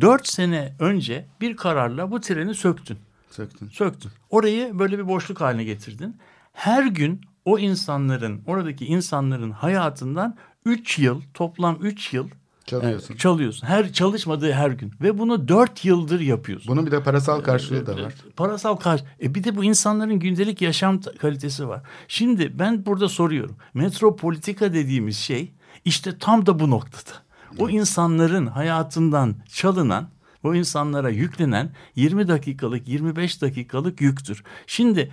4 0.00 0.28
sene 0.28 0.72
önce 0.80 1.26
bir 1.40 1.56
kararla 1.56 2.10
bu 2.10 2.20
treni 2.20 2.54
söktün. 2.54 2.98
Söktün. 3.36 3.68
Söktün. 3.68 4.10
Orayı 4.30 4.78
böyle 4.78 4.98
bir 4.98 5.08
boşluk 5.08 5.40
haline 5.40 5.64
getirdin. 5.64 6.16
Her 6.52 6.86
gün 6.86 7.20
o 7.44 7.58
insanların, 7.58 8.42
oradaki 8.46 8.86
insanların 8.86 9.50
hayatından 9.50 10.36
3 10.64 10.98
yıl, 10.98 11.22
toplam 11.34 11.78
3 11.80 12.12
yıl 12.12 12.28
Çalıyorsun. 12.66 13.14
e, 13.14 13.16
çalıyorsun. 13.16 13.66
Her 13.66 13.92
çalışmadığı 13.92 14.52
her 14.52 14.70
gün 14.70 14.92
ve 15.00 15.18
bunu 15.18 15.48
4 15.48 15.84
yıldır 15.84 16.20
yapıyorsun. 16.20 16.68
Bunun 16.68 16.86
bir 16.86 16.90
de 16.90 17.02
parasal 17.02 17.40
karşılığı 17.40 17.86
da 17.86 18.02
var. 18.02 18.14
Parasal 18.36 18.76
karşı. 18.76 19.04
E 19.22 19.34
bir 19.34 19.44
de 19.44 19.56
bu 19.56 19.64
insanların 19.64 20.18
gündelik 20.18 20.62
yaşam 20.62 21.00
kalitesi 21.00 21.68
var. 21.68 21.82
Şimdi 22.08 22.58
ben 22.58 22.86
burada 22.86 23.08
soruyorum. 23.08 23.56
Metropolitika 23.74 24.72
dediğimiz 24.72 25.16
şey 25.16 25.52
işte 25.84 26.18
tam 26.18 26.46
da 26.46 26.58
bu 26.58 26.70
noktada. 26.70 27.10
O 27.58 27.68
insanların 27.68 28.46
hayatından 28.46 29.34
çalınan, 29.48 30.08
o 30.46 30.54
insanlara 30.54 31.10
yüklenen 31.10 31.70
20 31.96 32.28
dakikalık, 32.28 32.88
25 32.88 33.42
dakikalık 33.42 34.00
yüktür. 34.00 34.44
Şimdi 34.66 35.10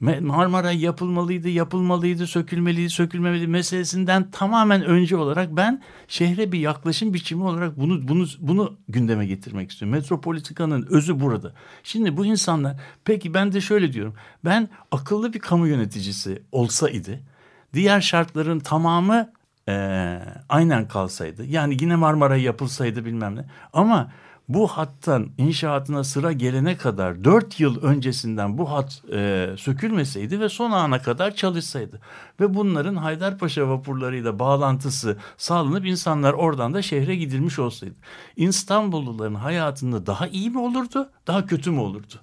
Marmaray 0.00 0.80
yapılmalıydı, 0.80 1.48
yapılmalıydı, 1.48 2.26
sökülmeliydi, 2.26 2.90
sökülmemeliydi 2.90 3.46
meselesinden 3.46 4.30
tamamen 4.30 4.84
önce 4.84 5.16
olarak 5.16 5.56
ben 5.56 5.82
şehre 6.08 6.52
bir 6.52 6.58
yaklaşım 6.58 7.14
biçimi 7.14 7.44
olarak 7.44 7.78
bunu 7.78 8.08
bunu 8.08 8.26
bunu 8.38 8.76
gündeme 8.88 9.26
getirmek 9.26 9.70
istiyorum. 9.70 9.96
Metropolitikanın 9.96 10.86
özü 10.90 11.20
burada. 11.20 11.52
Şimdi 11.82 12.16
bu 12.16 12.26
insanlar 12.26 12.76
peki 13.04 13.34
ben 13.34 13.52
de 13.52 13.60
şöyle 13.60 13.92
diyorum. 13.92 14.14
Ben 14.44 14.68
akıllı 14.90 15.32
bir 15.32 15.38
kamu 15.38 15.66
yöneticisi 15.66 16.42
olsaydı 16.52 17.20
diğer 17.74 18.00
şartların 18.00 18.60
tamamı 18.60 19.32
eee, 19.68 20.20
aynen 20.48 20.88
kalsaydı. 20.88 21.44
Yani 21.44 21.76
yine 21.80 21.96
Marmaray 21.96 22.42
yapılsaydı 22.42 23.04
bilmem 23.04 23.36
ne. 23.36 23.44
Ama 23.72 24.12
bu 24.48 24.68
hattan 24.68 25.28
inşaatına 25.38 26.04
sıra 26.04 26.32
gelene 26.32 26.76
kadar 26.76 27.24
dört 27.24 27.60
yıl 27.60 27.82
öncesinden 27.82 28.58
bu 28.58 28.70
hat 28.70 29.02
e, 29.12 29.48
sökülmeseydi 29.56 30.40
ve 30.40 30.48
son 30.48 30.70
ana 30.70 31.02
kadar 31.02 31.34
çalışsaydı 31.34 32.00
ve 32.40 32.54
bunların 32.54 32.96
Haydarpaşa 32.96 33.68
vapurlarıyla 33.68 34.38
bağlantısı 34.38 35.16
sağlanıp 35.36 35.86
insanlar 35.86 36.32
oradan 36.32 36.74
da 36.74 36.82
şehre 36.82 37.16
gidilmiş 37.16 37.58
olsaydı 37.58 37.94
İstanbulluların 38.36 39.34
hayatında 39.34 40.06
daha 40.06 40.26
iyi 40.26 40.50
mi 40.50 40.58
olurdu 40.58 41.10
daha 41.26 41.46
kötü 41.46 41.70
mü 41.70 41.80
olurdu? 41.80 42.14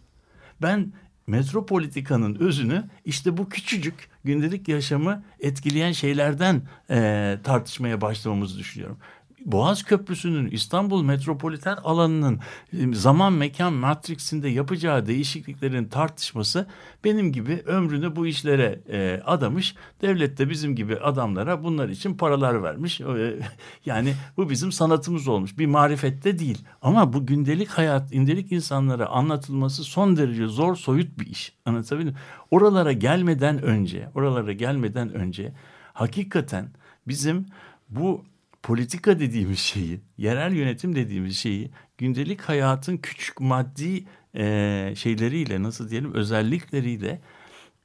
Ben 0.62 0.94
metropolitikanın 1.28 2.36
özünü 2.36 2.84
işte 3.06 3.38
bu 3.38 3.50
küçücük 3.50 4.10
gündelik 4.24 4.68
yaşamı 4.68 5.24
etkileyen 5.40 5.92
şeylerden 5.92 6.62
e, 6.90 7.38
tartışmaya 7.44 8.02
başlamamızı 8.02 8.60
düşünüyorum. 8.60 8.98
Boğaz 9.46 9.84
Köprüsü'nün 9.84 10.52
İstanbul 10.52 11.04
metropoliten 11.04 11.78
alanının 11.84 12.40
e, 12.74 12.94
zaman 12.94 13.34
mekan 13.34 13.74
matriksinde 13.74 14.50
yapacağı 14.50 15.06
değişikliklerin 15.06 15.86
tartışması 15.86 16.68
benim 17.04 17.32
gibi 17.32 17.64
ömrünü 17.66 18.16
bu 18.16 18.28
işlere 18.28 18.82
e, 18.90 19.22
adamış. 19.26 19.76
Devlet 20.02 20.38
de 20.38 20.50
bizim 20.50 20.76
gibi 20.76 20.98
adamlara 20.98 21.64
bunlar 21.64 21.90
için 21.90 22.18
paralar 22.18 22.64
vermiş. 22.64 23.02
E, 23.02 23.40
yani 23.86 24.14
bu 24.38 24.50
bizim 24.50 24.72
sanatımız 24.72 25.28
olmuş. 25.28 25.58
Bir 25.58 25.66
marifette 25.66 26.40
değil. 26.40 26.66
Ama 26.82 27.14
bu 27.14 27.26
gündelik 27.26 27.70
hayat, 27.70 28.12
gündelik 28.12 28.52
insanlara 28.52 29.08
anlatılması 29.08 29.84
son 29.84 30.18
derece 30.18 30.48
zor, 30.48 30.76
soyut 30.76 31.20
bir 31.20 31.26
iş. 31.26 31.54
Anlatabildim 31.66 32.16
Oralara 32.52 32.92
gelmeden 32.92 33.62
önce, 33.62 34.10
oralara 34.16 34.54
gelmeden 34.54 35.14
önce 35.14 35.54
hakikaten 35.94 36.70
bizim 37.08 37.46
bu 37.90 38.26
politika 38.64 39.20
dediğimiz 39.20 39.60
şeyi, 39.60 40.02
yerel 40.18 40.54
yönetim 40.54 40.96
dediğimiz 40.96 41.38
şeyi 41.38 41.72
gündelik 41.98 42.42
hayatın 42.42 42.98
küçük 42.98 43.42
maddi 43.42 44.06
e, 44.36 44.94
şeyleriyle 44.98 45.64
nasıl 45.64 45.90
diyelim 45.90 46.14
özellikleriyle 46.14 47.22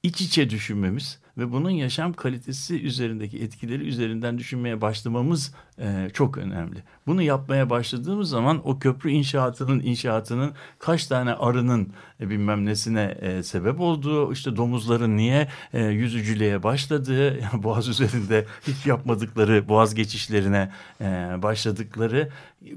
iç 0.03 0.21
içe 0.21 0.51
düşünmemiz 0.51 1.21
ve 1.39 1.53
bunun 1.53 1.71
yaşam 1.71 2.13
kalitesi 2.13 2.83
üzerindeki 2.83 3.39
etkileri 3.39 3.89
üzerinden 3.89 4.39
düşünmeye 4.39 4.81
başlamamız 4.81 5.55
e, 5.79 6.11
çok 6.13 6.39
önemli. 6.39 6.83
Bunu 7.07 7.23
yapmaya 7.23 7.71
başladığımız 7.71 8.29
zaman 8.29 8.69
o 8.69 8.79
köprü 8.79 9.11
inşaatının 9.11 9.81
inşaatının 9.81 10.53
kaç 10.79 11.07
tane 11.07 11.35
arının 11.35 11.93
e, 12.21 12.31
bilmem 12.31 12.67
nesine 12.67 13.19
e, 13.21 13.43
sebep 13.43 13.81
olduğu, 13.81 14.33
işte 14.33 14.57
domuzların 14.57 15.17
niye 15.17 15.49
e, 15.73 15.85
yüzücülüğe 15.85 16.63
başladığı, 16.63 17.41
yani 17.41 17.63
boğaz 17.63 17.89
üzerinde 17.89 18.47
hiç 18.67 18.87
yapmadıkları 18.87 19.69
boğaz 19.69 19.95
geçişlerine 19.95 20.73
e, 21.01 21.05
başladıkları 21.43 22.31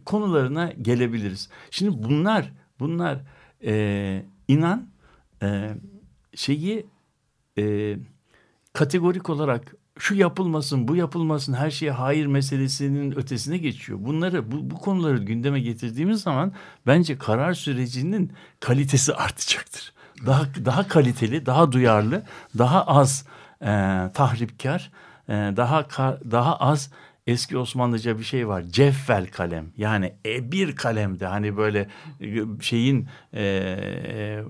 konularına 0.05 0.71
gelebiliriz. 0.81 1.49
Şimdi 1.71 2.03
bunlar 2.03 2.51
bunlar 2.79 3.19
e, 3.63 4.25
inan 4.47 4.89
e, 5.43 5.73
şeyi 6.35 6.85
e, 7.57 7.95
kategorik 8.73 9.29
olarak 9.29 9.75
şu 9.99 10.15
yapılmasın, 10.15 10.87
bu 10.87 10.95
yapılmasın, 10.95 11.53
her 11.53 11.71
şeye 11.71 11.91
hayır 11.91 12.25
meselesinin 12.25 13.17
ötesine 13.17 13.57
geçiyor. 13.57 13.99
Bunları, 14.01 14.51
bu, 14.51 14.71
bu 14.71 14.75
konuları 14.75 15.17
gündeme 15.17 15.59
getirdiğimiz 15.59 16.21
zaman 16.21 16.53
bence 16.87 17.17
karar 17.17 17.53
sürecinin 17.53 18.31
kalitesi 18.59 19.15
artacaktır. 19.15 19.93
Daha 20.25 20.43
daha 20.65 20.87
kaliteli, 20.87 21.45
daha 21.45 21.71
duyarlı, 21.71 22.23
daha 22.57 22.83
az 22.83 23.25
e, 23.61 23.65
tahripkar, 24.13 24.91
e, 25.29 25.33
daha 25.33 25.87
daha 26.31 26.55
az 26.55 26.91
eski 27.29 27.57
Osmanlıca 27.57 28.19
bir 28.19 28.23
şey 28.23 28.47
var. 28.47 28.63
Cevvel 28.69 29.27
kalem. 29.27 29.65
Yani 29.77 30.13
e, 30.25 30.51
bir 30.51 30.75
kalemde 30.75 31.25
hani 31.25 31.57
böyle 31.57 31.87
e, 32.21 32.61
şeyin 32.61 33.07
e, 33.33 33.43
e, 33.43 34.43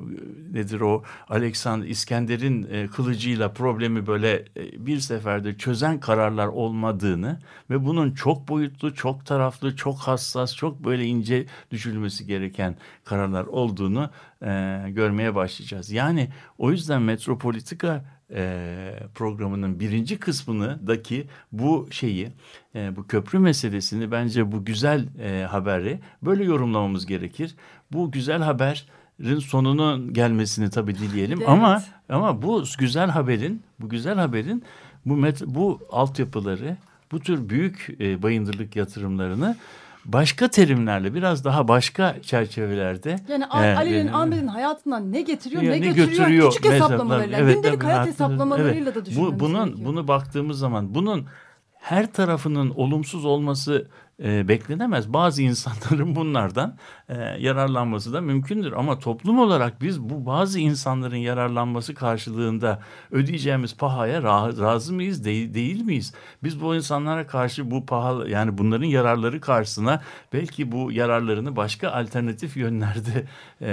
nedir 0.51 0.81
o 0.81 1.03
Alexander 1.29 1.87
İskender'in 1.87 2.67
e, 2.71 2.87
kılıcıyla 2.87 3.53
problemi 3.53 4.07
böyle 4.07 4.45
e, 4.57 4.85
bir 4.85 4.99
seferde 4.99 5.57
çözen 5.57 5.99
kararlar 5.99 6.47
olmadığını 6.47 7.39
ve 7.69 7.85
bunun 7.85 8.11
çok 8.11 8.47
boyutlu, 8.47 8.93
çok 8.93 9.25
taraflı, 9.25 9.75
çok 9.75 9.97
hassas, 9.97 10.55
çok 10.55 10.85
böyle 10.85 11.05
ince 11.05 11.45
düşünülmesi 11.71 12.25
gereken 12.25 12.75
kararlar 13.03 13.45
olduğunu 13.45 14.09
e, 14.41 14.85
görmeye 14.89 15.35
başlayacağız. 15.35 15.91
Yani 15.91 16.29
o 16.57 16.71
yüzden 16.71 17.01
metropolitika 17.01 18.05
e, 18.33 18.93
programının 19.15 19.79
birinci 19.79 20.19
kısmındaki 20.19 21.27
bu 21.51 21.87
şeyi, 21.91 22.29
e, 22.75 22.95
bu 22.95 23.07
köprü 23.07 23.39
meselesini 23.39 24.11
bence 24.11 24.51
bu 24.51 24.65
güzel 24.65 25.05
e, 25.19 25.43
haberi 25.43 25.99
böyle 26.21 26.43
yorumlamamız 26.43 27.05
gerekir. 27.05 27.55
Bu 27.91 28.11
güzel 28.11 28.41
haberin 28.41 29.39
sonunun 29.39 30.13
gelmesini 30.13 30.69
tabii 30.69 30.95
dileyelim 30.95 31.37
evet. 31.37 31.49
ama 31.49 31.83
ama 32.09 32.41
bu 32.41 32.63
güzel 32.79 33.09
haberin, 33.09 33.63
bu 33.79 33.89
güzel 33.89 34.15
haberin 34.15 34.63
bu 35.05 35.17
met, 35.17 35.41
bu 35.45 35.79
altyapıları, 35.91 36.77
bu 37.11 37.19
tür 37.19 37.49
büyük 37.49 37.97
e, 37.99 38.23
bayındırlık 38.23 38.75
yatırımlarını 38.75 39.55
başka 40.05 40.47
terimlerle 40.47 41.13
biraz 41.13 41.45
daha 41.45 41.67
başka 41.67 42.21
çerçevelerde. 42.21 43.15
Yani 43.27 43.43
e, 43.43 43.75
Ali'nin 43.75 44.07
e, 44.07 44.11
Ahmet'in 44.11 44.47
hayatından 44.47 45.11
ne 45.11 45.21
getiriyor 45.21 45.63
ne, 45.63 45.69
ne 45.69 45.77
götürüyor, 45.79 46.07
götürüyor 46.07 46.51
küçük 46.51 46.71
hesaplamalarıyla 46.71 47.37
evet, 47.37 47.55
gündelik 47.55 47.83
hayat 47.83 48.07
hesaplamalarıyla 48.07 48.83
evet. 48.83 48.95
da 48.95 49.05
düşünmemiz 49.05 49.35
bu, 49.35 49.39
bunun, 49.39 49.65
gerekiyor. 49.65 49.87
Bunu 49.87 50.07
baktığımız 50.07 50.59
zaman 50.59 50.95
bunun 50.95 51.27
her 51.73 52.13
tarafının 52.13 52.69
olumsuz 52.69 53.25
olması 53.25 53.87
e, 54.23 54.47
beklenemez. 54.47 55.13
Bazı 55.13 55.41
insanların 55.41 56.15
bunlardan 56.15 56.77
e, 57.09 57.15
yararlanması 57.39 58.13
da 58.13 58.21
mümkündür. 58.21 58.71
Ama 58.71 58.99
toplum 58.99 59.39
olarak 59.39 59.81
biz 59.81 60.01
bu 60.01 60.25
bazı 60.25 60.59
insanların 60.59 61.15
yararlanması 61.15 61.95
karşılığında 61.95 62.81
ödeyeceğimiz 63.11 63.77
pahaya 63.77 64.23
ra 64.23 64.57
razı 64.57 64.93
mıyız, 64.93 65.25
değil, 65.25 65.81
miyiz? 65.81 66.13
Biz 66.43 66.61
bu 66.61 66.75
insanlara 66.75 67.27
karşı 67.27 67.71
bu 67.71 67.85
pahalı 67.85 68.29
yani 68.29 68.57
bunların 68.57 68.85
yararları 68.85 69.41
karşısına 69.41 70.01
belki 70.33 70.71
bu 70.71 70.91
yararlarını 70.91 71.55
başka 71.55 71.91
alternatif 71.91 72.57
yönlerde 72.57 73.25
e, 73.61 73.69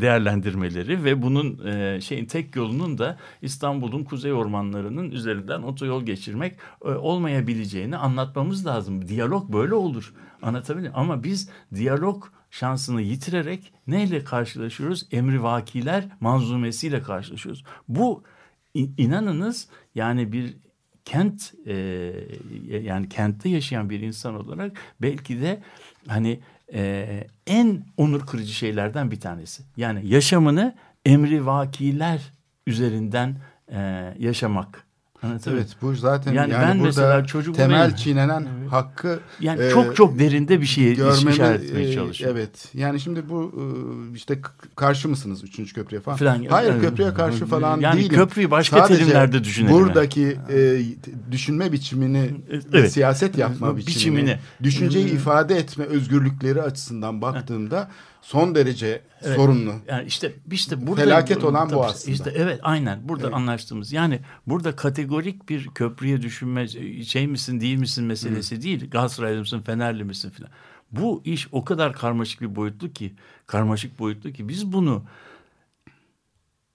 değerlendirmeleri 0.00 1.04
ve 1.04 1.22
bunun 1.22 1.66
e, 1.66 2.00
şeyin 2.00 2.26
tek 2.26 2.56
yolunun 2.56 2.98
da 2.98 3.16
İstanbul'un 3.42 4.04
kuzey 4.04 4.32
ormanlarının 4.32 5.10
üzerinden 5.10 5.62
otoyol 5.62 6.02
geçirmek 6.02 6.56
olmayabileceğini 6.80 7.96
anlatmamız 7.96 8.66
lazım. 8.66 9.08
Diyalog 9.08 9.52
böyle 9.52 9.74
olur. 9.74 10.12
Anlatabiliyor 10.42 10.92
Ama 10.96 11.24
biz 11.24 11.50
diyalog 11.74 12.24
şansını 12.50 13.02
yitirerek 13.02 13.72
neyle 13.86 14.24
karşılaşıyoruz? 14.24 15.06
Emrivakiler 15.12 16.04
manzumesiyle 16.20 17.02
karşılaşıyoruz. 17.02 17.64
Bu 17.88 18.22
inanınız 18.74 19.68
yani 19.94 20.32
bir 20.32 20.56
kent 21.04 21.52
e, 21.66 21.74
yani 22.82 23.08
kentte 23.08 23.48
yaşayan 23.48 23.90
bir 23.90 24.00
insan 24.00 24.34
olarak 24.34 24.76
belki 25.02 25.40
de 25.40 25.62
hani 26.06 26.40
e, 26.72 27.26
en 27.46 27.84
onur 27.96 28.26
kırıcı 28.26 28.52
şeylerden 28.52 29.10
bir 29.10 29.20
tanesi. 29.20 29.62
Yani 29.76 30.06
yaşamını 30.08 30.74
emrivakiler 31.06 32.32
üzerinden 32.66 33.36
e, 33.68 33.78
yaşamak 34.18 34.86
Evet 35.22 35.76
bu 35.82 35.94
zaten 35.94 36.32
yani, 36.32 36.52
yani 36.52 36.62
ben 36.62 36.78
burada 36.78 36.86
mesela 36.86 37.24
çocuk 37.26 37.54
temel 37.54 37.84
benim, 37.84 37.96
çiğnenen 37.96 38.46
evet. 38.60 38.72
hakkı 38.72 39.20
yani 39.40 39.62
e, 39.62 39.70
çok 39.70 39.96
çok 39.96 40.18
derinde 40.18 40.60
bir 40.60 40.66
şeye 40.66 40.94
görmemi, 40.94 41.30
işaret 41.30 41.64
etmeye 41.64 41.90
e, 41.90 41.94
çalışıyorum. 41.94 42.36
Evet. 42.36 42.68
Yani 42.74 43.00
şimdi 43.00 43.28
bu 43.28 43.52
e, 44.12 44.16
işte 44.16 44.38
karşı 44.76 45.08
mısınız 45.08 45.44
üçüncü 45.44 45.74
köprüye 45.74 46.00
falan? 46.00 46.16
falan 46.16 46.44
Hayır 46.50 46.70
yani, 46.70 46.80
köprüye 46.80 47.14
karşı 47.14 47.46
falan 47.46 47.80
yani 47.80 48.00
değilim. 48.00 48.14
köprüyü 48.14 48.50
başka 48.50 48.78
Sadece 48.78 49.04
terimlerde 49.04 49.44
düşünelim. 49.44 49.74
Buradaki 49.74 50.36
e, 50.50 50.82
düşünme 51.30 51.72
biçimini 51.72 52.30
evet. 52.72 52.92
siyaset 52.92 53.38
yapma 53.38 53.76
biçimini, 53.76 54.16
biçimini 54.16 54.38
düşünceyi 54.62 55.06
ifade 55.10 55.56
etme 55.56 55.84
özgürlükleri 55.84 56.62
açısından 56.62 57.22
baktığımda 57.22 57.88
son 58.22 58.54
derece 58.54 59.02
evet. 59.22 59.36
sorunlu. 59.36 59.74
Yani 59.88 60.06
işte 60.06 60.32
işte 60.50 60.86
burada 60.86 61.02
felaket 61.02 61.44
olan 61.44 61.70
bu 61.70 61.84
aslında. 61.84 62.12
İşte 62.12 62.32
evet 62.36 62.60
aynen 62.62 63.08
burada 63.08 63.26
evet. 63.26 63.34
anlaştığımız. 63.34 63.92
Yani 63.92 64.20
burada 64.46 64.76
kategorik 64.76 65.48
bir 65.48 65.66
köprüye 65.66 66.22
düşünme 66.22 66.68
şey 67.04 67.26
misin 67.26 67.60
değil 67.60 67.78
misin 67.78 68.04
meselesi 68.04 68.56
Hı. 68.56 68.62
değil. 68.62 68.90
Galatasaraylı 68.90 69.40
mısın, 69.40 69.60
Fenerli 69.60 70.04
misin 70.04 70.30
filan. 70.30 70.50
Bu 70.92 71.22
iş 71.24 71.48
o 71.52 71.64
kadar 71.64 71.92
karmaşık 71.92 72.40
bir 72.40 72.56
boyutlu 72.56 72.92
ki, 72.92 73.14
karmaşık 73.46 73.98
boyutlu 73.98 74.32
ki 74.32 74.48
biz 74.48 74.72
bunu 74.72 75.04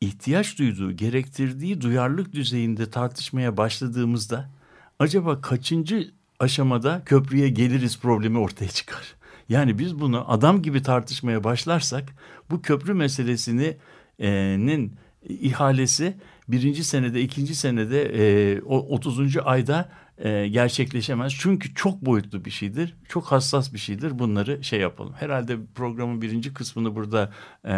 ihtiyaç 0.02 0.60
duyduğu, 0.60 0.92
gerektirdiği 0.92 1.82
duyarlılık 1.82 2.34
düzeyinde 2.34 2.90
tartışmaya 2.90 3.58
başladığımızda 3.58 4.50
acaba 5.00 5.42
kaçıncı 5.42 6.12
aşamada 6.40 7.02
köprüye 7.06 7.50
geliriz 7.50 8.00
problemi 8.00 8.40
ortaya 8.40 8.70
çıkar. 8.70 9.16
Yani 9.50 9.80
biz 9.80 10.00
bunu 10.00 10.32
adam 10.32 10.62
gibi 10.62 10.82
tartışmaya 10.82 11.44
başlarsak 11.44 12.16
bu 12.50 12.62
köprü 12.62 12.94
meselesinin 12.94 13.78
e, 14.20 14.90
ihalesi 15.30 16.18
birinci 16.48 16.84
senede, 16.84 17.22
ikinci 17.22 17.56
senede, 17.56 18.04
e, 18.04 18.62
o 18.62 18.78
30. 18.78 19.38
ayda 19.38 19.90
e, 20.18 20.48
gerçekleşemez. 20.48 21.34
Çünkü 21.40 21.74
çok 21.74 22.02
boyutlu 22.02 22.46
bir 22.46 22.52
şeydir, 22.52 22.96
çok 23.10 23.26
hassas 23.26 23.74
bir 23.74 23.80
şeydir. 23.80 24.20
Bunları 24.20 24.64
şey 24.64 24.80
yapalım. 24.80 25.14
Herhalde 25.14 25.58
programın 25.76 26.22
birinci 26.22 26.54
kısmını 26.54 26.96
burada 26.96 27.34
e, 27.66 27.76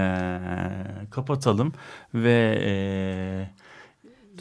kapatalım 1.11 1.73
ve... 2.13 2.61
E, 2.65 2.73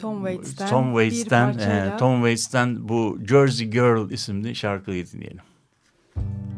Tom 0.01 0.25
Waits'ten, 0.25 0.69
Tom 0.69 0.85
Waits'ten, 0.85 1.49
e, 1.49 1.97
Tom 1.97 2.15
Waits'ten 2.15 2.89
bu 2.89 3.19
Jersey 3.27 3.67
Girl 3.67 4.11
isimli 4.11 4.55
şarkıyı 4.55 5.07
dinleyelim. 5.07 5.41
corner, 6.15 6.56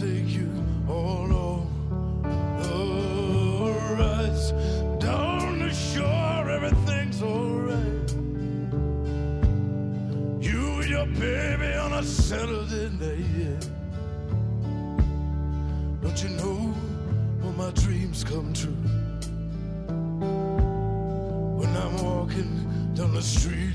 take 0.00 0.28
you 0.28 0.50
all 0.88 1.32
over 2.62 3.94
rides. 3.94 4.52
Down 4.98 5.58
the 5.60 5.72
shore, 5.72 6.50
everything's 6.50 7.22
alright. 7.22 8.12
You 10.42 10.80
and 10.82 10.90
your 10.90 11.06
baby 11.06 11.72
on 11.76 11.94
a 11.94 12.02
Saturday 12.02 12.90
night. 13.00 13.66
Don't 16.02 16.22
you 16.22 16.28
know 16.40 16.74
when 17.40 17.56
my 17.56 17.70
dreams 17.70 18.22
come 18.22 18.52
true? 18.52 18.76
When 21.58 21.74
I'm 21.74 21.96
walking 22.04 22.92
down 22.94 23.14
the 23.14 23.22
street 23.22 23.65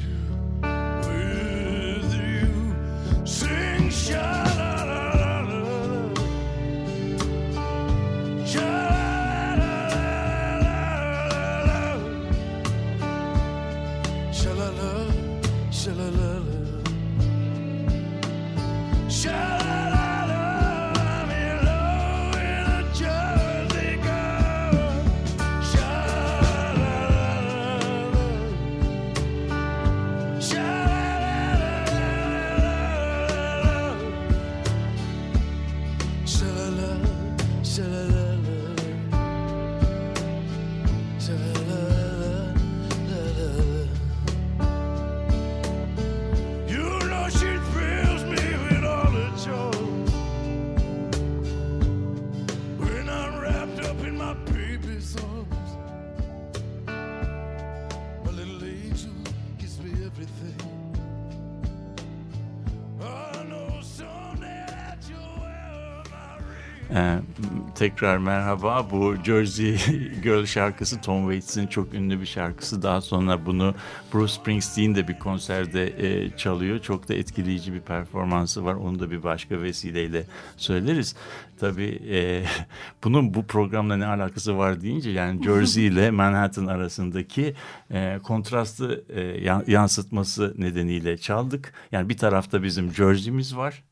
tekrar 67.82 68.18
merhaba. 68.18 68.88
Bu 68.92 69.16
Jersey 69.24 69.78
Girl 70.24 70.46
şarkısı 70.46 71.02
Tom 71.02 71.22
Waits'in 71.22 71.68
çok 71.68 71.94
ünlü 71.94 72.22
bir 72.22 72.26
şarkısı. 72.26 72.82
Daha 72.82 73.02
sonra 73.02 73.46
bunu 73.46 73.76
Bruce 74.14 74.34
Springsteen 74.34 74.96
de 74.96 75.08
bir 75.08 75.20
konserde 75.20 75.88
e, 75.98 76.38
çalıyor. 76.38 76.80
Çok 76.80 77.10
da 77.10 77.14
etkileyici 77.14 77.74
bir 77.74 77.80
performansı 77.80 78.66
var. 78.66 78.74
Onu 78.74 79.00
da 79.00 79.12
bir 79.12 79.24
başka 79.24 79.62
vesileyle 79.62 80.24
söyleriz. 80.58 81.16
Tabii 81.60 82.02
e, 82.10 82.44
bunun 83.04 83.34
bu 83.34 83.46
programla 83.46 83.98
ne 83.98 84.06
alakası 84.06 84.58
var 84.58 84.82
deyince 84.82 85.10
yani 85.10 85.44
Jersey 85.46 85.88
ile 85.88 86.12
Manhattan 86.12 86.66
arasındaki 86.66 87.54
e, 87.92 88.20
kontrastı 88.24 89.04
e, 89.10 89.22
yan- 89.22 89.64
yansıtması 89.68 90.54
nedeniyle 90.58 91.18
çaldık. 91.18 91.74
Yani 91.92 92.10
bir 92.10 92.18
tarafta 92.18 92.64
bizim 92.64 92.94
Jersey'miz 92.94 93.58
var. 93.58 93.84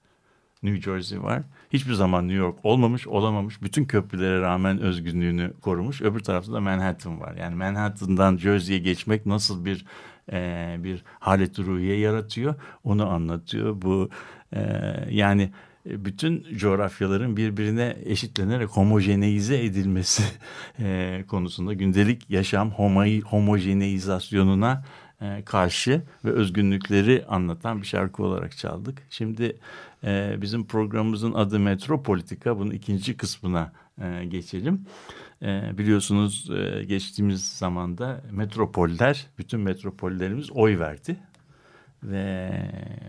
New 0.63 0.81
Jersey 0.81 1.23
var. 1.23 1.43
Hiçbir 1.69 1.93
zaman 1.93 2.27
New 2.27 2.37
York 2.37 2.57
olmamış, 2.63 3.07
olamamış. 3.07 3.61
Bütün 3.61 3.85
köprülere 3.85 4.41
rağmen 4.41 4.79
özgünlüğünü 4.79 5.53
korumuş. 5.61 6.01
Öbür 6.01 6.19
tarafta 6.19 6.53
da 6.53 6.61
Manhattan 6.61 7.19
var. 7.19 7.35
Yani 7.35 7.55
Manhattan'dan 7.55 8.37
Jersey'ye 8.37 8.79
geçmek 8.79 9.25
nasıl 9.25 9.65
bir 9.65 9.85
e, 10.31 10.75
bir 10.79 11.03
halet 11.19 11.59
ruhiye 11.59 11.99
yaratıyor 11.99 12.55
onu 12.83 13.09
anlatıyor. 13.09 13.81
Bu 13.81 14.09
e, 14.53 14.61
yani 15.09 15.51
bütün 15.85 16.45
coğrafyaların 16.57 17.37
birbirine 17.37 17.97
eşitlenerek 18.05 18.69
homojeneize 18.69 19.63
edilmesi 19.63 20.23
e, 20.79 21.23
konusunda 21.27 21.73
gündelik 21.73 22.29
yaşam 22.29 22.69
homo- 22.69 23.21
homojeneizasyonuna 23.21 24.83
e, 25.21 25.43
karşı 25.45 26.01
ve 26.25 26.31
özgünlükleri 26.31 27.25
anlatan 27.27 27.81
bir 27.81 27.87
şarkı 27.87 28.23
olarak 28.23 28.57
çaldık. 28.57 29.01
Şimdi 29.09 29.57
e, 30.03 30.37
bizim 30.41 30.67
programımızın 30.67 31.33
adı 31.33 31.59
Metropolitika. 31.59 32.59
Bunun 32.59 32.71
ikinci 32.71 33.17
kısmına 33.17 33.71
e, 34.01 34.25
geçelim. 34.25 34.85
E, 35.41 35.77
biliyorsunuz 35.77 36.49
e, 36.51 36.83
geçtiğimiz 36.83 37.47
zamanda 37.47 38.21
metropoller, 38.31 39.27
bütün 39.37 39.59
metropollerimiz 39.59 40.51
oy 40.51 40.79
verdi. 40.79 41.17
Ve 42.03 42.51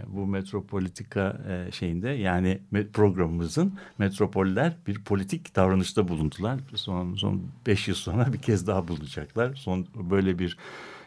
bu 0.07 0.26
metropolitika 0.26 1.40
e, 1.48 1.72
şeyinde 1.72 2.09
yani 2.09 2.61
programımızın 2.92 3.79
metropoller 3.98 4.76
bir 4.87 5.05
politik 5.05 5.57
davranışta 5.57 6.09
bulundular. 6.09 6.61
Son 6.74 7.14
son 7.14 7.42
beş 7.66 7.88
yıl 7.88 7.94
sonra 7.94 8.33
bir 8.33 8.38
kez 8.38 8.66
daha 8.66 8.88
bulunacaklar. 8.88 9.55
Son 9.55 9.87
böyle 10.11 10.38
bir 10.38 10.57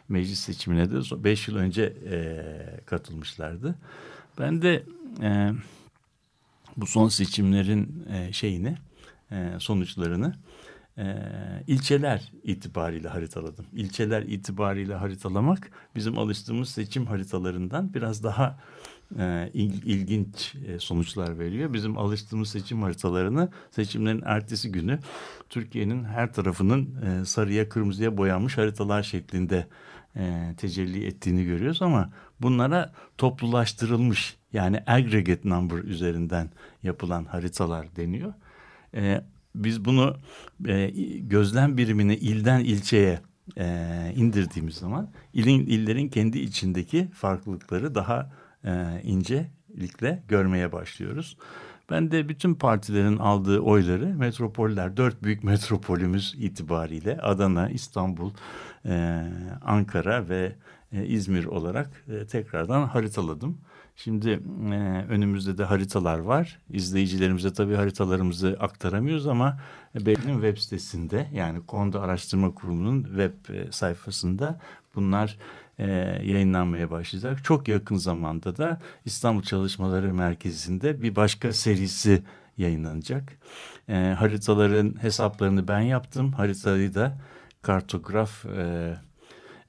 meclis 0.09 0.39
seçimine 0.39 0.91
de 0.91 1.01
son- 1.01 1.23
beş 1.23 1.47
yıl 1.47 1.55
önce 1.55 1.83
e, 2.11 2.45
katılmışlardı. 2.85 3.75
Ben 4.39 4.61
de 4.61 4.83
e, 5.21 5.51
bu 6.77 6.85
son 6.87 7.07
seçimlerin 7.07 8.05
e, 8.13 8.33
şeyini 8.33 8.77
e, 9.31 9.49
sonuçlarını 9.59 10.33
e, 10.97 11.15
ilçeler 11.67 12.31
itibariyle 12.43 13.07
haritaladım. 13.07 13.65
İlçeler 13.73 14.21
itibariyle 14.21 14.95
haritalamak 14.95 15.71
bizim 15.95 16.17
alıştığımız 16.19 16.69
seçim 16.69 17.05
haritalarından 17.05 17.93
biraz 17.93 18.23
daha 18.23 18.59
e, 19.19 19.49
il- 19.53 19.83
ilginç 19.85 20.55
e, 20.67 20.79
sonuçlar 20.79 21.39
veriyor. 21.39 21.73
Bizim 21.73 21.97
alıştığımız 21.97 22.49
seçim 22.49 22.81
haritalarını 22.81 23.49
seçimlerin 23.71 24.21
ertesi 24.25 24.71
günü 24.71 24.99
Türkiye'nin 25.49 26.03
her 26.03 26.33
tarafının 26.33 26.95
e, 27.21 27.25
sarıya 27.25 27.69
kırmızıya 27.69 28.17
boyanmış 28.17 28.57
haritalar 28.57 29.03
şeklinde 29.03 29.67
e, 30.15 30.53
tecelli 30.57 31.05
ettiğini 31.05 31.45
görüyoruz 31.45 31.81
ama 31.81 32.09
bunlara 32.41 32.93
toplulaştırılmış 33.17 34.37
yani 34.53 34.83
aggregate 34.87 35.49
number 35.49 35.77
üzerinden 35.77 36.49
yapılan 36.83 37.25
haritalar 37.25 37.95
deniyor. 37.95 38.33
E, 38.95 39.21
biz 39.55 39.85
bunu 39.85 40.17
e, 40.67 40.91
gözlem 41.19 41.77
birimini 41.77 42.15
ilden 42.15 42.59
ilçeye 42.59 43.19
e, 43.57 44.13
indirdiğimiz 44.15 44.75
zaman 44.75 45.09
ilin, 45.33 45.65
illerin 45.65 46.07
kendi 46.07 46.39
içindeki 46.39 47.07
farklılıkları 47.13 47.95
daha 47.95 48.31
e, 48.65 49.01
incelikle 49.03 50.23
görmeye 50.27 50.71
başlıyoruz. 50.71 51.37
Ben 51.89 52.11
de 52.11 52.29
bütün 52.29 52.53
partilerin 52.55 53.17
aldığı 53.17 53.59
oyları 53.59 54.05
metropoller, 54.05 54.97
dört 54.97 55.23
büyük 55.23 55.43
metropolümüz 55.43 56.35
itibariyle 56.37 57.17
Adana, 57.21 57.69
İstanbul, 57.69 58.31
e, 58.85 59.23
Ankara 59.61 60.29
ve 60.29 60.55
e, 60.91 61.05
İzmir 61.05 61.45
olarak 61.45 61.89
e, 62.07 62.25
tekrardan 62.25 62.87
haritaladım. 62.87 63.57
Şimdi 63.95 64.29
e, 64.29 64.75
önümüzde 65.09 65.57
de 65.57 65.63
haritalar 65.63 66.19
var. 66.19 66.59
İzleyicilerimize 66.69 67.53
tabii 67.53 67.75
haritalarımızı 67.75 68.57
aktaramıyoruz 68.59 69.27
ama 69.27 69.59
BEP'nin 69.95 70.33
web 70.33 70.57
sitesinde 70.57 71.27
yani 71.33 71.65
Konda 71.65 72.01
Araştırma 72.01 72.53
Kurumu'nun 72.53 73.03
web 73.03 73.55
e, 73.55 73.71
sayfasında 73.71 74.59
bunlar 74.95 75.37
e, 75.79 75.85
yayınlanmaya 76.23 76.91
başlayacak. 76.91 77.43
Çok 77.43 77.67
yakın 77.67 77.95
zamanda 77.95 78.57
da 78.57 78.81
İstanbul 79.05 79.41
Çalışmaları 79.41 80.13
Merkezi'nde 80.13 81.01
bir 81.01 81.15
başka 81.15 81.53
serisi 81.53 82.23
yayınlanacak. 82.57 83.37
E, 83.89 84.15
haritaların 84.17 84.95
hesaplarını 85.01 85.67
ben 85.67 85.79
yaptım. 85.79 86.31
Haritayı 86.31 86.93
da 86.93 87.17
kartograf 87.61 88.45
e, 88.45 88.93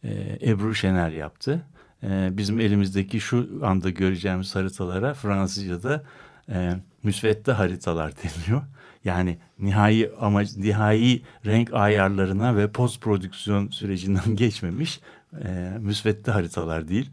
e, 0.05 0.39
Ebru 0.51 0.75
Şener 0.75 1.11
yaptı. 1.11 1.67
E, 2.05 2.29
bizim 2.33 2.61
elimizdeki 2.61 3.21
şu 3.21 3.61
anda 3.63 3.91
göreceğimiz 3.91 4.55
haritalara 4.55 5.15
Fransızca'da 5.15 6.05
e, 6.49 6.73
müsvedde 7.03 7.53
haritalar 7.53 8.13
deniyor. 8.23 8.63
Yani 9.05 9.39
nihai 9.59 10.11
amaç, 10.21 10.57
nihai 10.57 11.23
renk 11.47 11.75
ayarlarına 11.75 12.57
ve 12.57 12.73
post 12.73 13.01
prodüksiyon 13.01 13.69
sürecinden 13.69 14.37
geçmemiş 14.37 15.01
e, 15.45 15.73
müsvedde 15.81 16.31
haritalar 16.31 16.89
değil 16.89 17.11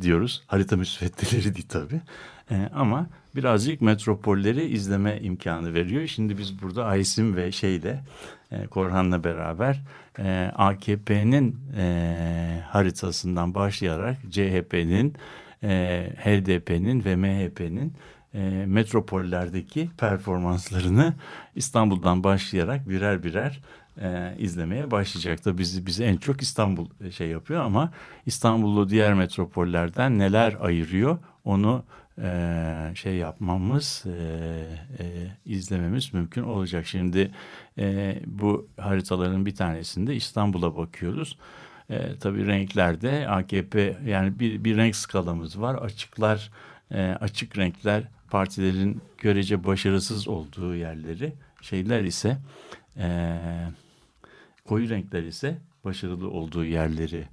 diyoruz. 0.00 0.42
Harita 0.46 0.76
müsveddeleri 0.76 1.54
değil 1.54 1.68
tabii. 1.68 2.00
E, 2.50 2.68
ama 2.74 3.06
birazcık 3.36 3.80
metropolleri 3.80 4.64
izleme 4.64 5.20
imkanı 5.20 5.74
veriyor. 5.74 6.06
Şimdi 6.06 6.38
biz 6.38 6.62
burada 6.62 6.84
Aysim 6.84 7.36
ve 7.36 7.52
şeyle 7.52 8.04
e, 8.50 8.66
Korhan'la 8.66 9.24
beraber 9.24 9.82
e, 10.18 10.52
AKP'nin 10.56 11.60
e, 11.76 12.62
haritasından 12.68 13.54
başlayarak 13.54 14.16
CHP'nin, 14.30 15.14
e, 15.62 16.08
HDP'nin 16.16 17.04
ve 17.04 17.16
MHP'nin 17.16 17.92
e, 18.34 18.64
metropollerdeki 18.66 19.90
performanslarını 19.98 21.14
İstanbul'dan 21.54 22.24
başlayarak 22.24 22.88
birer 22.88 23.22
birer 23.22 23.60
e, 24.00 24.34
izlemeye 24.38 24.90
başlayacak. 24.90 25.44
Da 25.44 25.58
bizi 25.58 25.86
bizi 25.86 26.04
en 26.04 26.16
çok 26.16 26.42
İstanbul 26.42 26.86
şey 27.10 27.28
yapıyor 27.28 27.64
ama 27.64 27.92
İstanbul'u 28.26 28.88
diğer 28.88 29.14
metropollerden 29.14 30.18
neler 30.18 30.56
ayırıyor 30.60 31.18
onu 31.44 31.84
e, 32.22 32.92
şey 32.94 33.14
yapmamız, 33.14 34.04
e, 34.06 34.12
e, 34.98 35.04
izlememiz 35.46 36.14
mümkün 36.14 36.42
olacak. 36.42 36.86
Şimdi 36.86 37.30
bu 38.26 38.68
haritaların 38.76 39.46
bir 39.46 39.54
tanesinde 39.54 40.14
İstanbul'a 40.14 40.76
bakıyoruz. 40.76 41.38
E, 41.90 42.18
tabii 42.20 42.46
renklerde 42.46 43.28
AKP 43.28 43.96
yani 44.06 44.38
bir, 44.38 44.64
bir 44.64 44.76
renk 44.76 44.96
skalamız 44.96 45.60
var. 45.60 45.74
Açıklar, 45.74 46.50
açık 47.20 47.58
renkler 47.58 48.04
partilerin 48.30 49.02
görece 49.18 49.64
başarısız 49.64 50.28
olduğu 50.28 50.74
yerleri, 50.74 51.32
şeyler 51.62 52.04
ise 52.04 52.38
koyu 54.64 54.88
renkler 54.88 55.22
ise 55.22 55.58
başarılı 55.84 56.30
olduğu 56.30 56.64
yerleri 56.64 57.24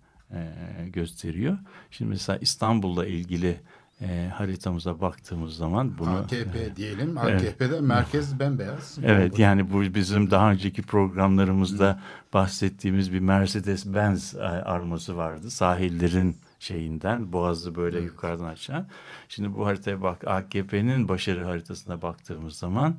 gösteriyor. 0.87 1.57
Şimdi 1.91 2.09
mesela 2.09 2.39
İstanbul'la 2.41 3.05
ilgili 3.05 3.57
e, 4.01 4.29
haritamıza 4.33 5.01
baktığımız 5.01 5.55
zaman 5.55 5.97
bunu 5.97 6.09
AKP 6.09 6.75
diyelim. 6.75 7.17
AKP'de 7.17 7.81
merkez 7.81 8.39
bembeyaz. 8.39 8.97
Evet 9.03 9.39
yani 9.39 9.71
bu 9.71 9.81
bizim 9.81 10.31
daha 10.31 10.51
önceki 10.51 10.81
programlarımızda 10.81 12.01
bahsettiğimiz 12.33 13.13
bir 13.13 13.19
Mercedes-Benz 13.19 14.35
e, 14.37 14.41
arması 14.43 15.17
vardı. 15.17 15.51
Sahillerin 15.51 16.37
şeyinden 16.59 17.33
boğazı 17.33 17.75
böyle 17.75 17.99
yukarıdan 17.99 18.45
aşağı. 18.45 18.85
Şimdi 19.29 19.55
bu 19.55 19.65
haritaya 19.65 20.01
bak 20.01 20.27
AKP'nin 20.27 21.07
başarı 21.07 21.43
haritasına 21.45 22.01
baktığımız 22.01 22.55
zaman 22.55 22.95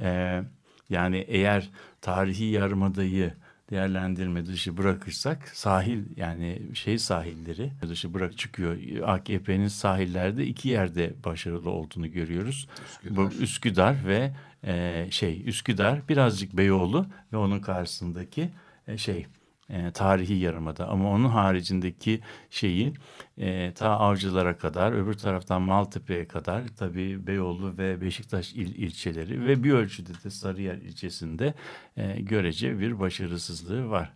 e, 0.00 0.42
yani 0.90 1.16
eğer 1.28 1.70
tarihi 2.00 2.44
yarımadayı 2.44 3.34
değerlendirme 3.72 4.46
dışı 4.46 4.76
bırakırsak 4.76 5.48
sahil 5.48 6.02
yani 6.16 6.62
şey 6.74 6.98
sahilleri 6.98 7.70
dışı 7.88 8.14
bırak 8.14 8.38
çıkıyor. 8.38 8.76
AKP'nin 9.04 9.68
sahillerde 9.68 10.46
iki 10.46 10.68
yerde 10.68 11.12
başarılı 11.24 11.70
olduğunu 11.70 12.12
görüyoruz. 12.12 12.68
Üsküdar. 12.84 13.16
Bu 13.16 13.30
Üsküdar 13.42 14.06
ve 14.06 14.32
e, 14.64 15.06
şey 15.10 15.42
Üsküdar 15.48 16.08
birazcık 16.08 16.56
Beyoğlu 16.56 17.06
ve 17.32 17.36
onun 17.36 17.60
karşısındaki 17.60 18.50
e, 18.88 18.98
şey 18.98 19.26
e, 19.72 19.90
tarihi 19.90 20.34
yarımada 20.34 20.88
ama 20.88 21.10
onun 21.10 21.28
haricindeki 21.28 22.20
şeyi 22.50 22.92
e, 23.38 23.72
ta 23.74 23.88
Avcılar'a 23.90 24.58
kadar 24.58 24.92
öbür 24.92 25.14
taraftan 25.14 25.62
Maltepe'ye 25.62 26.28
kadar 26.28 26.62
tabii 26.78 27.26
Beyoğlu 27.26 27.78
ve 27.78 28.00
Beşiktaş 28.00 28.52
il, 28.52 28.74
ilçeleri 28.74 29.46
ve 29.46 29.64
bir 29.64 29.72
ölçüde 29.72 30.12
de 30.24 30.30
Sarıyer 30.30 30.76
ilçesinde 30.76 31.54
e, 31.96 32.20
görece 32.20 32.78
bir 32.78 33.00
başarısızlığı 33.00 33.90
var. 33.90 34.12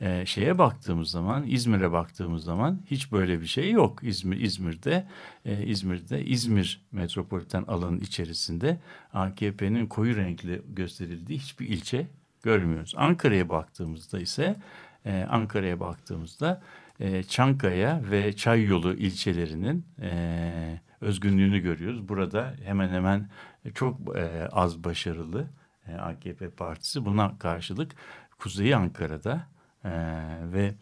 E, 0.00 0.26
şeye 0.26 0.58
baktığımız 0.58 1.10
zaman 1.10 1.44
İzmir'e 1.46 1.92
baktığımız 1.92 2.44
zaman 2.44 2.80
hiç 2.86 3.12
böyle 3.12 3.40
bir 3.40 3.46
şey 3.46 3.70
yok. 3.70 3.98
İzmir 4.02 4.40
İzmir'de 4.40 5.06
e, 5.44 5.66
İzmir'de 5.66 6.24
İzmir 6.24 6.82
metropoliten 6.92 7.62
alanın 7.62 8.00
içerisinde 8.00 8.80
AKP'nin 9.12 9.86
koyu 9.86 10.16
renkli 10.16 10.62
gösterildiği 10.68 11.38
hiçbir 11.38 11.68
ilçe 11.68 12.06
görmüyoruz. 12.42 12.94
Ankara'ya 12.96 13.48
baktığımızda 13.48 14.20
ise 14.20 14.56
e, 15.04 15.26
Ankara'ya 15.30 15.80
baktığımızda 15.80 16.62
e, 17.00 17.22
Çankaya 17.22 18.00
ve 18.10 18.36
Çayyolu 18.36 18.94
ilçelerinin 18.94 19.86
e, 20.02 20.80
özgünlüğünü 21.00 21.58
görüyoruz. 21.58 22.08
Burada 22.08 22.54
hemen 22.64 22.88
hemen 22.88 23.28
çok 23.74 24.16
e, 24.16 24.48
az 24.52 24.84
başarılı 24.84 25.46
e, 25.88 25.94
AKP 25.94 26.50
partisi. 26.50 27.04
Buna 27.04 27.38
karşılık 27.38 27.92
Kuzey 28.38 28.74
Ankara'da 28.74 29.46
e, 29.84 29.90
ve 30.42 30.74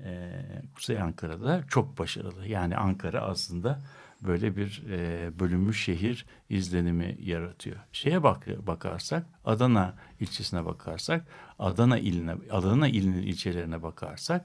e, 0.00 0.42
Kuzey 0.74 1.00
Ankara'da 1.00 1.62
çok 1.68 1.98
başarılı. 1.98 2.46
Yani 2.46 2.76
Ankara 2.76 3.20
aslında 3.20 3.80
böyle 4.24 4.56
bir 4.56 4.82
e, 4.90 5.30
bölünmüş 5.40 5.84
şehir 5.84 6.26
izlenimi 6.50 7.16
yaratıyor. 7.22 7.76
Şeye 7.92 8.22
bak 8.22 8.46
bakarsak 8.66 9.26
Adana 9.44 9.94
ilçesine 10.20 10.64
bakarsak 10.64 11.26
Adana 11.58 11.98
iline 11.98 12.34
Adana 12.50 12.88
ilinin 12.88 13.22
ilçelerine 13.22 13.82
bakarsak 13.82 14.44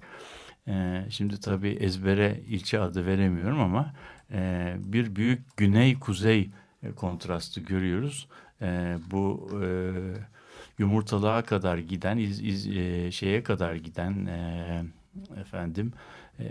e, 0.67 1.05
şimdi 1.09 1.39
tabii 1.39 1.69
ezbere 1.69 2.41
ilçe 2.47 2.79
adı 2.79 3.05
veremiyorum 3.05 3.59
ama 3.59 3.93
e, 4.31 4.75
bir 4.79 5.15
büyük 5.15 5.57
güney 5.57 5.99
kuzey 5.99 6.49
e, 6.83 6.91
kontrastı 6.91 7.61
görüyoruz. 7.61 8.27
E, 8.61 8.97
bu 9.11 9.49
e, 9.63 9.67
yumurtalığa 10.77 11.41
kadar 11.41 11.77
giden 11.77 12.17
iz, 12.17 12.41
iz, 12.41 12.67
e, 12.67 13.11
şeye 13.11 13.43
kadar 13.43 13.75
giden 13.75 14.25
e, 14.25 14.83
efendim 15.41 15.93
e, 16.39 16.45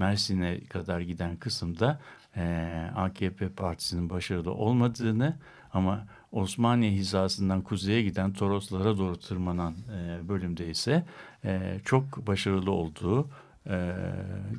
Mersin'e 0.00 0.60
kadar 0.60 1.00
giden 1.00 1.36
kısımda 1.36 2.00
e, 2.36 2.90
AKP 2.96 3.48
partisinin 3.48 4.10
başarılı 4.10 4.52
olmadığını 4.52 5.36
ama 5.72 6.06
Osmaniye 6.32 6.92
hizasından 6.92 7.62
kuzeye 7.62 8.02
giden 8.02 8.32
Toroslara 8.32 8.98
doğru 8.98 9.16
tırmanan 9.16 9.74
e, 9.96 10.28
bölümde 10.28 10.70
ise 10.70 11.04
e, 11.44 11.80
çok 11.84 12.26
başarılı 12.26 12.70
olduğu 12.70 13.28
e, 13.66 13.94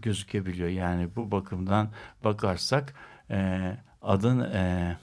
gözükebiliyor. 0.02 0.70
Yani 0.70 1.10
bu 1.16 1.32
bakımdan 1.32 1.90
bakarsak 2.24 2.94
e, 3.30 3.72
Adana, 4.02 4.48
e, 4.48 4.98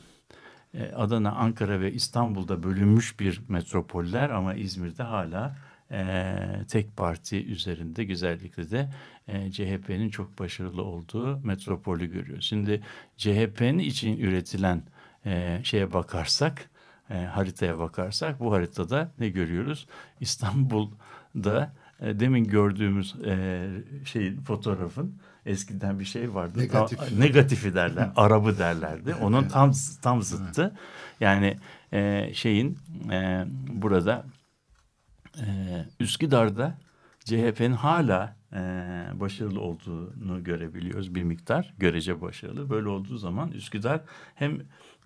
e, 0.75 0.93
Adana, 0.93 1.33
Ankara 1.33 1.81
ve 1.81 1.93
İstanbul'da 1.93 2.63
bölünmüş 2.63 3.21
bir 3.21 3.43
metropoller 3.49 4.31
ama 4.31 4.55
İzmir'de 4.55 5.03
hala 5.03 5.57
e, 5.91 6.37
tek 6.69 6.97
parti 6.97 7.47
üzerinde 7.47 8.05
güzellikle 8.05 8.71
de 8.71 8.91
e, 9.29 9.51
CHP'nin 9.53 10.11
çok 10.11 10.39
başarılı 10.39 10.83
olduğu 10.83 11.39
metropolü 11.39 12.13
görüyor. 12.13 12.41
Şimdi 12.41 12.83
CHP'nin 13.17 13.79
için 13.79 14.19
üretilen 14.19 14.83
e, 15.27 15.61
şeye 15.65 15.93
bakarsak, 15.93 16.71
e, 17.11 17.15
haritaya 17.15 17.79
bakarsak 17.79 18.41
bu 18.41 18.53
haritada 18.53 19.13
ne 19.19 19.29
görüyoruz? 19.29 19.87
İstanbul'da 20.21 21.73
e, 22.01 22.21
demin 22.21 22.45
gördüğümüz 22.45 23.15
e, 23.27 23.69
şeyin 24.05 24.41
fotoğrafın 24.41 25.15
eskiden 25.47 25.99
bir 25.99 26.05
şey 26.05 26.35
vardı. 26.35 26.59
Negatif. 26.59 26.99
Ta- 26.99 27.07
negatifi 27.19 27.75
derler, 27.75 28.11
arabı 28.17 28.59
derlerdi. 28.59 29.15
Onun 29.15 29.49
tam 29.49 29.73
tam 30.03 30.23
zıttı. 30.23 30.75
Yani 31.21 31.57
e, 31.93 32.31
şeyin 32.35 32.79
e, 33.11 33.45
burada 33.69 34.25
e, 35.41 35.47
Üsküdar'da 36.01 36.79
CHP'nin 37.25 37.73
hala 37.73 38.37
e, 38.53 38.59
başarılı 39.15 39.61
olduğunu 39.61 40.45
görebiliyoruz 40.45 41.15
bir 41.15 41.23
miktar. 41.23 41.75
Görece 41.79 42.21
başarılı. 42.21 42.71
Böyle 42.71 42.89
olduğu 42.89 43.17
zaman 43.17 43.53
Üsküdar 43.53 44.01
hem 44.35 44.61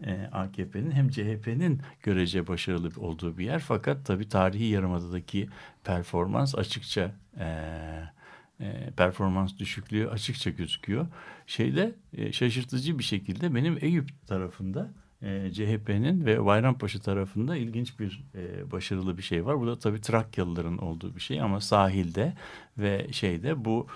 e, 0.04 0.28
AKP'nin 0.32 0.90
hem 0.90 1.08
CHP'nin 1.10 1.80
görece 2.02 2.46
başarılı 2.46 3.00
olduğu 3.00 3.38
bir 3.38 3.44
yer. 3.44 3.58
Fakat 3.58 4.06
tabii 4.06 4.28
tarihi 4.28 4.64
yarımadadaki 4.64 5.48
performans 5.84 6.54
açıkça 6.54 7.14
e, 7.38 8.90
performans 8.96 9.58
düşüklüğü 9.58 10.08
açıkça 10.08 10.50
gözüküyor. 10.50 11.06
Şeyde 11.46 11.94
şaşırtıcı 12.32 12.98
bir 12.98 13.04
şekilde 13.04 13.54
benim 13.54 13.78
Eyüp 13.80 14.26
tarafında 14.26 14.90
e, 15.22 15.52
CHP'nin 15.52 16.24
ve 16.24 16.44
Bayrampaşa 16.44 16.98
tarafında 16.98 17.56
ilginç 17.56 17.98
bir 18.00 18.24
e, 18.34 18.70
başarılı 18.72 19.18
bir 19.18 19.22
şey 19.22 19.46
var. 19.46 19.60
Bu 19.60 19.66
da 19.66 19.78
tabii 19.78 20.00
Trakyalıların 20.00 20.78
olduğu 20.78 21.14
bir 21.16 21.20
şey 21.20 21.40
ama 21.40 21.60
sahilde 21.60 22.32
ve 22.78 23.06
şeyde 23.12 23.64
bu 23.64 23.86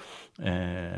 e, 0.45 0.91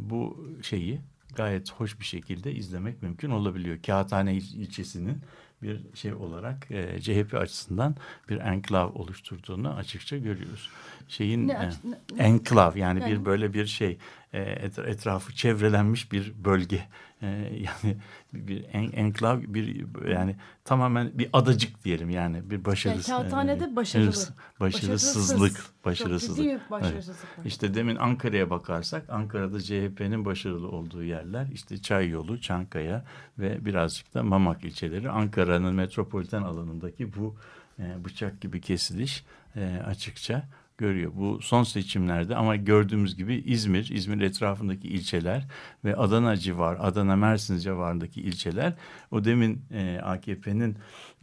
bu 0.00 0.46
şeyi 0.62 1.00
gayet 1.36 1.72
hoş 1.72 2.00
bir 2.00 2.04
şekilde 2.04 2.52
izlemek 2.54 3.02
mümkün 3.02 3.30
olabiliyor. 3.30 3.78
Kağıthane 3.86 4.34
il- 4.34 4.60
ilçesinin 4.60 5.18
bir 5.62 5.80
şey 5.94 6.14
olarak 6.14 6.70
e, 6.70 7.00
CHP 7.00 7.34
açısından 7.34 7.96
bir 8.28 8.36
enklav 8.36 8.90
oluşturduğunu 8.94 9.70
açıkça 9.74 10.16
görüyoruz. 10.18 10.70
Şeyin 11.08 11.48
Ne 11.48 11.52
e, 11.52 11.68
ne- 11.68 12.22
enklav 12.24 12.76
yani, 12.76 13.00
bir 13.00 13.06
Yani- 13.06 13.24
böyle 13.24 13.54
bir 13.54 13.66
şey 13.66 13.98
e, 14.32 14.40
et- 14.42 14.78
etrafı 14.78 15.34
çevrelenmiş 15.34 16.12
bir 16.12 16.32
bölge. 16.44 16.84
E, 17.24 17.26
yani 17.54 17.96
bir, 18.32 18.64
en, 18.72 18.92
enklav 18.92 19.40
bir 19.42 19.86
yani 20.08 20.36
tamamen 20.64 21.18
bir 21.18 21.28
adacık 21.32 21.84
diyelim 21.84 22.10
yani 22.10 22.50
bir 22.50 22.64
başarısız. 22.64 23.08
Yani 23.08 23.22
kağıthanede 23.22 23.76
başarılı. 23.76 24.14
Başarısızlık, 24.60 25.56
Çok 25.56 25.84
başarısızlık. 25.84 26.46
Evet. 26.46 26.70
başarısızlık 26.70 27.38
var. 27.38 27.44
İşte 27.44 27.74
demin 27.74 27.96
Ankara'ya 27.96 28.50
bakarsak 28.50 29.10
Ankara'da 29.10 29.60
CHP'nin 29.60 30.24
başarılı 30.24 30.68
olduğu 30.68 31.04
yerler 31.04 31.46
işte 31.52 31.82
Çayyolu, 31.82 32.40
Çankaya 32.40 33.04
ve 33.38 33.64
birazcık 33.64 34.14
da 34.14 34.22
Mamak 34.22 34.64
ilçeleri. 34.64 35.10
Ankara'nın 35.10 35.74
metropoliten 35.74 36.42
alanındaki 36.42 37.14
bu 37.14 37.36
e, 37.78 38.04
bıçak 38.04 38.40
gibi 38.40 38.60
kesiliş 38.60 39.24
e, 39.56 39.82
açıkça 39.86 40.42
görüyor. 40.78 41.12
Bu 41.14 41.42
son 41.42 41.62
seçimlerde 41.62 42.36
ama 42.36 42.56
gördüğümüz 42.56 43.16
gibi 43.16 43.34
İzmir, 43.34 43.90
İzmir 43.90 44.20
etrafındaki 44.20 44.88
ilçeler 44.88 45.46
ve 45.84 45.96
Adana 45.96 46.36
civar, 46.36 46.76
Adana 46.80 47.16
Mersin 47.16 47.58
civarındaki 47.58 48.20
ilçeler 48.20 48.72
o 49.10 49.24
demin 49.24 49.64
e, 49.70 50.00
AKP'nin 50.02 50.76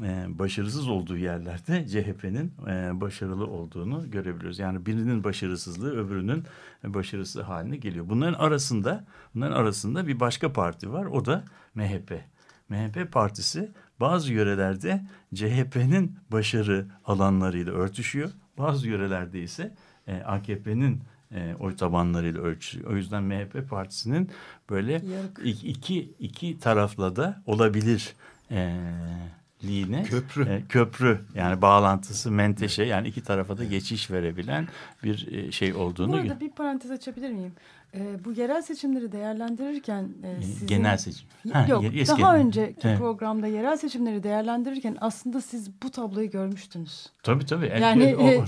e, 0.04 0.26
başarısız 0.40 0.90
olduğu 0.90 1.18
yerlerde 1.18 1.88
CHP'nin 1.88 2.54
e, 2.68 3.02
başarılı 3.02 3.48
olduğunu 3.48 4.12
görebiliyoruz. 4.12 4.60
Yani 4.60 4.86
birinin 4.86 5.24
başarısızlığı 5.24 6.06
öbürünün 6.06 6.44
başarısı 6.84 7.42
haline 7.42 7.78
geliyor. 7.78 8.10
Bunların 8.10 8.40
arasında 8.40 9.06
bunların 9.36 9.56
arasında 9.56 10.08
bir 10.08 10.20
başka 10.20 10.54
parti 10.54 10.92
var. 10.92 11.06
O 11.06 11.26
da 11.26 11.44
MHP. 11.76 12.22
MHP 12.70 13.12
partisi 13.12 13.72
bazı 14.00 14.34
yörelerde 14.34 15.02
CHP'nin 15.34 16.18
başarı 16.32 16.88
alanlarıyla 17.06 17.74
örtüşüyor. 17.74 18.30
Bazı 18.58 18.88
yörelerde 18.88 19.42
ise 19.42 19.74
e, 20.08 20.16
AKP'nin 20.16 21.02
e, 21.36 21.56
oy 21.60 21.76
tabanlarıyla 21.76 22.42
ölçüyor. 22.42 22.92
O 22.92 22.96
yüzden 22.96 23.24
MHP 23.24 23.70
partisinin 23.70 24.30
böyle 24.70 24.92
Yarık. 24.92 25.40
iki, 25.44 26.14
iki, 26.20 26.60
tarafla 26.60 27.16
da 27.16 27.42
olabilir 27.46 28.16
e, 28.52 28.80
liğine 29.64 30.04
Köprü. 30.04 30.50
e, 30.50 30.62
köprü 30.70 31.22
yani 31.36 31.62
bağlantısı 31.62 32.32
menteşe 32.32 32.84
yani 32.84 33.08
iki 33.08 33.24
tarafa 33.24 33.58
da 33.58 33.64
geçiş 33.64 34.12
verebilen 34.12 34.68
bir 35.04 35.32
e, 35.32 35.52
şey 35.52 35.74
olduğunu 35.74 36.12
Bu 36.12 36.16
arada 36.16 36.40
bir 36.40 36.52
parantez 36.52 36.92
açabilir 36.92 37.30
miyim? 37.30 37.54
Ee, 37.96 38.26
bu 38.26 38.32
yerel 38.32 38.62
seçimleri 38.62 39.12
değerlendirirken 39.12 40.04
e, 40.24 40.44
sizin... 40.44 40.68
genel 40.68 40.98
seçim. 40.98 41.28
Ha, 41.54 41.66
Yok 41.70 41.84
eski- 41.96 42.22
daha 42.22 42.38
önceki 42.38 42.88
Evet. 42.88 42.98
programda 42.98 43.48
yerel 43.48 43.78
seçimleri 43.78 44.24
değerlendirirken 44.24 44.98
aslında 45.02 45.42
siz 45.42 45.70
bu 45.84 45.90
tabloyu 45.92 46.32
görmüştünüz. 46.32 47.08
Tabii 47.24 47.46
tabii. 47.46 47.72
Yani 47.82 48.16
O- 48.16 48.28
e, 48.28 48.44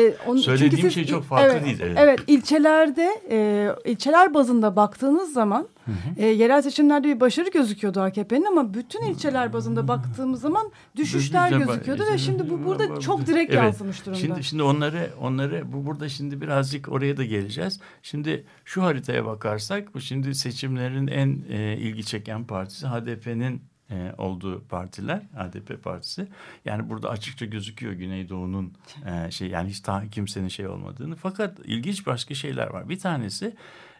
e, 0.00 0.14
onu, 0.26 0.38
Söylediğim 0.38 0.70
çünkü 0.70 0.82
siz- 0.82 0.94
şey 0.94 1.04
çok 1.04 1.24
farklı 1.24 1.52
evet, 1.52 1.64
değil, 1.64 1.78
evet. 1.82 1.96
Evet. 2.00 2.20
ilçelerde 2.26 3.08
e, 3.30 3.68
ilçeler 3.90 4.34
bazında 4.34 4.76
baktığınız 4.76 5.32
zaman 5.32 5.68
e, 6.16 6.26
yerel 6.26 6.62
seçimlerde 6.62 7.08
bir 7.08 7.20
başarı 7.20 7.50
gözüküyordu 7.50 8.00
AKP'nin 8.00 8.44
ama 8.44 8.74
bütün 8.74 9.02
ilçeler 9.02 9.52
bazında 9.52 9.88
baktığımız 9.88 10.40
zaman 10.40 10.72
düşüşler 10.96 11.52
gözüküyordu 11.52 12.02
ve 12.12 12.18
şimdi 12.18 12.50
bu 12.50 12.64
burada 12.64 13.00
çok 13.00 13.26
direkt 13.26 13.52
Evet. 13.52 13.62
yansımış 13.62 14.06
durumda. 14.06 14.18
Şimdi 14.18 14.44
şimdi 14.44 14.62
onları 14.62 15.10
onları 15.20 15.72
bu 15.72 15.86
burada 15.86 16.08
şimdi 16.08 16.40
birazcık 16.40 16.88
oraya 16.88 17.16
da 17.16 17.24
geleceğiz. 17.24 17.80
Şimdi 18.02 18.44
şu 18.64 18.82
haritaya 18.82 19.24
bakarsak 19.26 19.94
bu 19.94 20.00
şimdi 20.00 20.34
seçimlerin 20.34 21.06
en 21.06 21.38
e, 21.50 21.76
ilgi 21.76 22.04
çeken 22.04 22.44
partisi 22.44 22.86
HDP'nin 22.86 23.62
e, 23.90 24.12
olduğu 24.18 24.64
partiler 24.64 25.22
HDP 25.36 25.84
partisi. 25.84 26.28
Yani 26.64 26.88
burada 26.88 27.10
açıkça 27.10 27.46
gözüküyor 27.46 27.92
Güneydoğu'nun 27.92 28.72
e, 29.06 29.30
şey 29.30 29.48
yani 29.48 29.68
hiç 29.68 29.80
ta, 29.80 30.02
kimsenin 30.10 30.48
şey 30.48 30.66
olmadığını. 30.66 31.16
Fakat 31.16 31.58
ilginç 31.64 32.06
başka 32.06 32.34
şeyler 32.34 32.66
var. 32.66 32.88
Bir 32.88 32.98
tanesi 32.98 33.56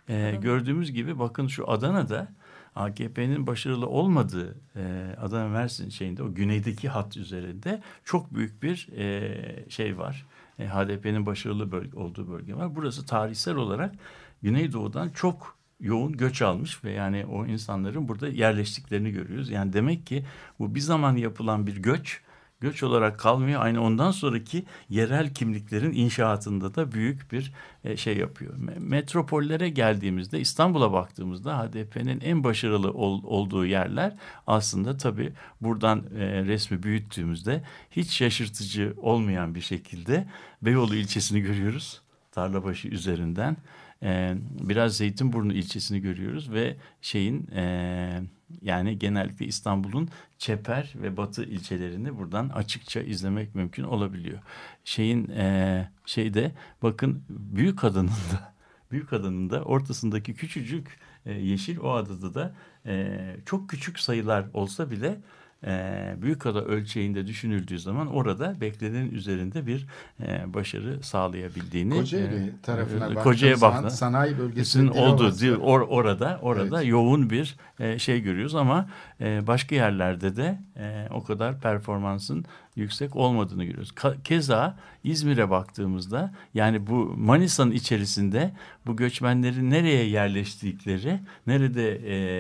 e, 0.09 0.39
gördüğümüz 0.43 0.93
gibi 0.93 1.19
bakın 1.19 1.47
şu 1.47 1.71
Adana'da 1.71 2.29
AKP'nin 2.77 3.47
başarılı 3.47 3.87
olmadığı 3.87 4.57
e, 4.77 5.15
Adana 5.21 5.49
Mersin 5.49 5.89
şeyinde 5.89 6.23
o 6.23 6.35
güneydeki 6.35 6.89
hat 6.89 7.17
üzerinde 7.17 7.83
çok 8.05 8.35
büyük 8.35 8.63
bir 8.63 8.89
e, 8.97 9.71
şey 9.71 9.99
var. 9.99 10.27
E, 10.59 10.67
HDP'nin 10.69 11.27
başarılı 11.27 11.73
bölge, 11.73 11.97
olduğu 11.97 12.31
bölge 12.31 12.55
var. 12.55 12.77
Burası 12.77 13.07
tarihsel 13.07 13.57
olarak 13.57 13.95
Güneydoğu'dan 14.43 15.09
çok 15.09 15.59
yoğun 15.81 16.13
göç 16.13 16.43
almış 16.43 16.85
ve 16.85 16.93
yani 16.93 17.27
o 17.27 17.47
insanların 17.47 18.09
burada 18.09 18.29
yerleştiklerini 18.29 19.11
görüyoruz. 19.11 19.51
Yani 19.51 19.73
demek 19.73 20.07
ki 20.07 20.25
bu 20.59 20.75
bir 20.75 20.81
zaman 20.81 21.17
yapılan 21.17 21.67
bir 21.67 21.77
göç 21.77 22.21
göç 22.61 22.83
olarak 22.83 23.19
kalmıyor. 23.19 23.63
Aynı 23.63 23.83
ondan 23.83 24.11
sonraki 24.11 24.65
yerel 24.89 25.35
kimliklerin 25.35 25.93
inşaatında 25.93 26.75
da 26.75 26.93
büyük 26.93 27.33
bir 27.33 27.53
e, 27.85 27.97
şey 27.97 28.17
yapıyor. 28.17 28.55
Me- 28.59 28.81
Metropollere 28.81 29.69
geldiğimizde 29.69 30.41
İstanbul'a 30.41 30.93
baktığımızda 30.93 31.59
HDP'nin 31.59 32.21
en 32.21 32.45
başarılı 32.45 32.91
ol- 32.93 33.23
olduğu 33.25 33.67
yerler 33.67 34.17
aslında 34.47 34.97
tabii 34.97 35.33
buradan 35.61 35.99
e, 36.19 36.45
resmi 36.45 36.83
büyüttüğümüzde 36.83 37.63
hiç 37.91 38.11
şaşırtıcı 38.11 38.95
olmayan 38.97 39.55
bir 39.55 39.61
şekilde 39.61 40.27
Beyoğlu 40.63 40.95
ilçesini 40.95 41.41
görüyoruz. 41.41 42.03
Tarlabaşı 42.33 42.89
üzerinden. 42.89 43.57
E, 44.03 44.35
biraz 44.61 44.97
Zeytinburnu 44.97 45.53
ilçesini 45.53 46.01
görüyoruz 46.01 46.53
ve 46.53 46.77
şeyin 47.03 47.47
e, 47.47 48.21
yani 48.63 48.99
genellikle 48.99 49.47
İstanbul'un 49.47 50.09
Çeper 50.39 50.93
ve 50.97 51.17
Batı 51.17 51.45
ilçelerini 51.45 52.19
buradan 52.19 52.49
açıkça 52.49 53.01
izlemek 53.01 53.55
mümkün 53.55 53.85
olabiliyor. 53.85 54.39
Şeyin 54.85 55.29
e, 55.29 55.89
şeyde 56.07 56.53
bakın 56.83 57.23
büyük 57.29 57.85
adının 57.85 58.09
da 58.09 58.55
büyük 58.91 59.13
adının 59.13 59.51
da 59.51 59.63
ortasındaki 59.65 60.35
küçücük 60.35 60.99
e, 61.27 61.33
yeşil 61.33 61.79
o 61.79 61.91
adada 61.91 62.35
da 62.35 62.55
e, 62.87 63.37
çok 63.47 63.71
küçük 63.71 63.99
sayılar 63.99 64.47
olsa 64.55 64.91
bile 64.91 65.21
e, 65.67 66.15
Büyükada 66.23 66.65
ölçeğinde 66.65 67.27
düşünüldüğü 67.27 67.79
zaman 67.79 68.07
orada 68.07 68.61
beklenenin 68.61 69.11
üzerinde 69.11 69.67
bir 69.67 69.87
e, 70.21 70.55
başarı 70.55 71.03
sağlayabildiğini 71.03 71.95
Kocaeli 71.95 72.37
e, 72.37 72.51
tarafına 72.63 73.07
e, 73.07 73.15
Kocaeli 73.15 73.61
baktığında- 73.61 73.91
sanayi 73.91 74.39
bölgesinin 74.39 74.89
olduğu 74.89 75.39
değil, 75.41 75.57
or, 75.61 75.81
orada 75.81 76.39
orada 76.43 76.79
Evet. 76.83 76.91
yoğun 76.91 77.31
bir 77.31 77.57
e, 77.81 77.99
şey 77.99 78.21
görüyoruz 78.21 78.55
ama 78.55 78.89
e, 79.21 79.47
başka 79.47 79.75
yerlerde 79.75 80.37
de 80.37 80.59
e, 80.77 81.07
o 81.11 81.25
kadar 81.25 81.61
performansın 81.61 82.45
yüksek 82.77 83.17
olmadığını 83.17 83.65
görüyoruz. 83.65 83.95
Keza 84.25 84.77
İzmir'e 85.05 85.51
baktığımızda 85.51 86.35
yani 86.55 86.87
bu 86.87 86.95
Manisa'nın 87.17 87.71
içerisinde 87.71 88.51
bu 88.87 88.97
göçmenlerin 88.97 89.71
nereye 89.71 90.05
yerleştikleri, 90.09 91.21
nerede 91.47 91.91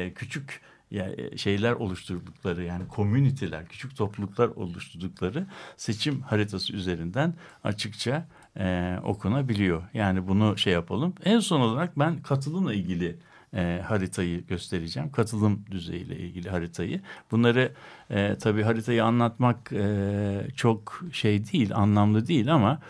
e, 0.07 0.13
küçük 0.13 0.61
ya- 0.91 1.37
şeyler 1.37 1.73
oluşturdukları 1.73 2.65
yani 2.65 2.89
komüniteler, 2.89 3.67
küçük 3.69 3.97
topluluklar 3.97 4.49
oluşturdukları 4.49 5.47
seçim 5.77 6.21
haritası 6.21 6.73
üzerinden 6.73 7.35
açıkça 7.65 8.29
e, 8.59 8.97
okunabiliyor. 9.05 9.83
Yani 9.95 10.29
bunu 10.29 10.59
şey 10.59 10.73
yapalım. 10.73 11.15
En 11.25 11.41
son 11.41 11.61
olarak 11.61 11.99
ben 11.99 12.23
katılımla 12.23 12.75
ilgili 12.75 13.17
e, 13.55 13.83
haritayı 13.87 14.47
göstereceğim. 14.47 15.11
Katılım 15.13 15.65
düzeyiyle 15.71 16.17
ilgili 16.17 16.51
haritayı. 16.51 17.01
Bunları 17.31 17.73
e, 18.11 18.37
tabii 18.41 18.63
haritayı 18.63 19.05
anlatmak 19.05 19.73
e, 19.73 20.47
çok 20.57 21.05
şey 21.13 21.53
değil, 21.53 21.75
anlamlı 21.75 22.27
değil 22.27 22.55
ama 22.55 22.81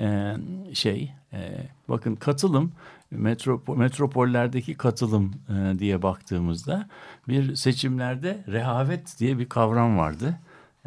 e, 0.00 0.36
şey 0.72 1.12
e, 1.32 1.66
bakın 1.88 2.14
katılım 2.16 2.72
metropo, 3.10 3.76
metropollerdeki 3.76 4.74
katılım 4.74 5.34
e, 5.48 5.78
diye 5.78 6.02
baktığımızda 6.02 6.88
bir 7.28 7.56
seçimlerde 7.56 8.44
rehavet 8.48 9.18
diye 9.18 9.38
bir 9.38 9.48
kavram 9.48 9.98
vardı. 9.98 10.38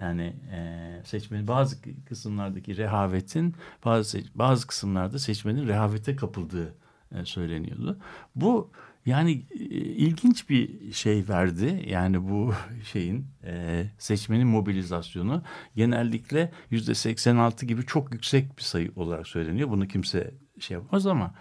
Yani 0.02 0.36
e, 0.52 1.02
seçmenin 1.06 1.48
bazı 1.48 1.78
kısımlardaki 2.06 2.78
rehavetin 2.78 3.56
bazı 3.86 4.20
bazı 4.36 4.68
kısımlarda 4.68 5.20
seçmenin 5.20 5.68
rehavete 5.68 6.16
kapıldığı 6.16 6.76
e, 7.12 7.26
söyleniyordu. 7.26 8.00
Bu 8.36 8.72
yani 9.06 9.46
e, 9.52 9.58
ilginç 9.76 10.50
bir 10.50 10.94
şey 10.94 11.26
verdi. 11.30 11.84
Yani 11.88 12.30
bu 12.30 12.54
şeyin 12.92 13.28
e, 13.44 13.86
seçmenin 13.98 14.48
mobilizasyonu 14.48 15.44
genellikle 15.76 16.52
yüzde 16.70 16.96
86 16.96 17.66
gibi 17.66 17.86
çok 17.86 18.14
yüksek 18.14 18.58
bir 18.58 18.64
sayı 18.64 18.92
olarak 18.96 19.28
söyleniyor. 19.28 19.70
Bunu 19.70 19.88
kimse 19.88 20.34
şey 20.60 20.76
yapmaz 20.76 21.08
ama 21.08 21.34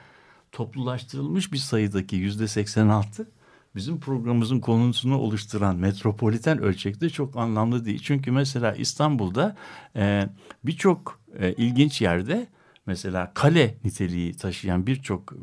toplulaştırılmış 0.52 1.52
bir 1.52 1.58
sayıdaki 1.58 2.16
yüzde 2.16 2.48
86 2.48 3.30
bizim 3.76 4.00
programımızın 4.00 4.60
konusunu 4.60 5.18
oluşturan 5.18 5.76
metropoliten 5.76 6.58
ölçekte 6.58 7.10
çok 7.10 7.36
anlamlı 7.36 7.84
değil. 7.84 8.00
Çünkü 8.02 8.30
mesela 8.30 8.74
İstanbul'da 8.74 9.56
e, 9.96 10.28
birçok 10.64 11.20
e, 11.38 11.52
ilginç 11.52 12.00
yerde 12.00 12.46
mesela 12.86 13.32
kale 13.34 13.74
niteliği 13.84 14.34
taşıyan 14.34 14.86
birçok 14.86 15.34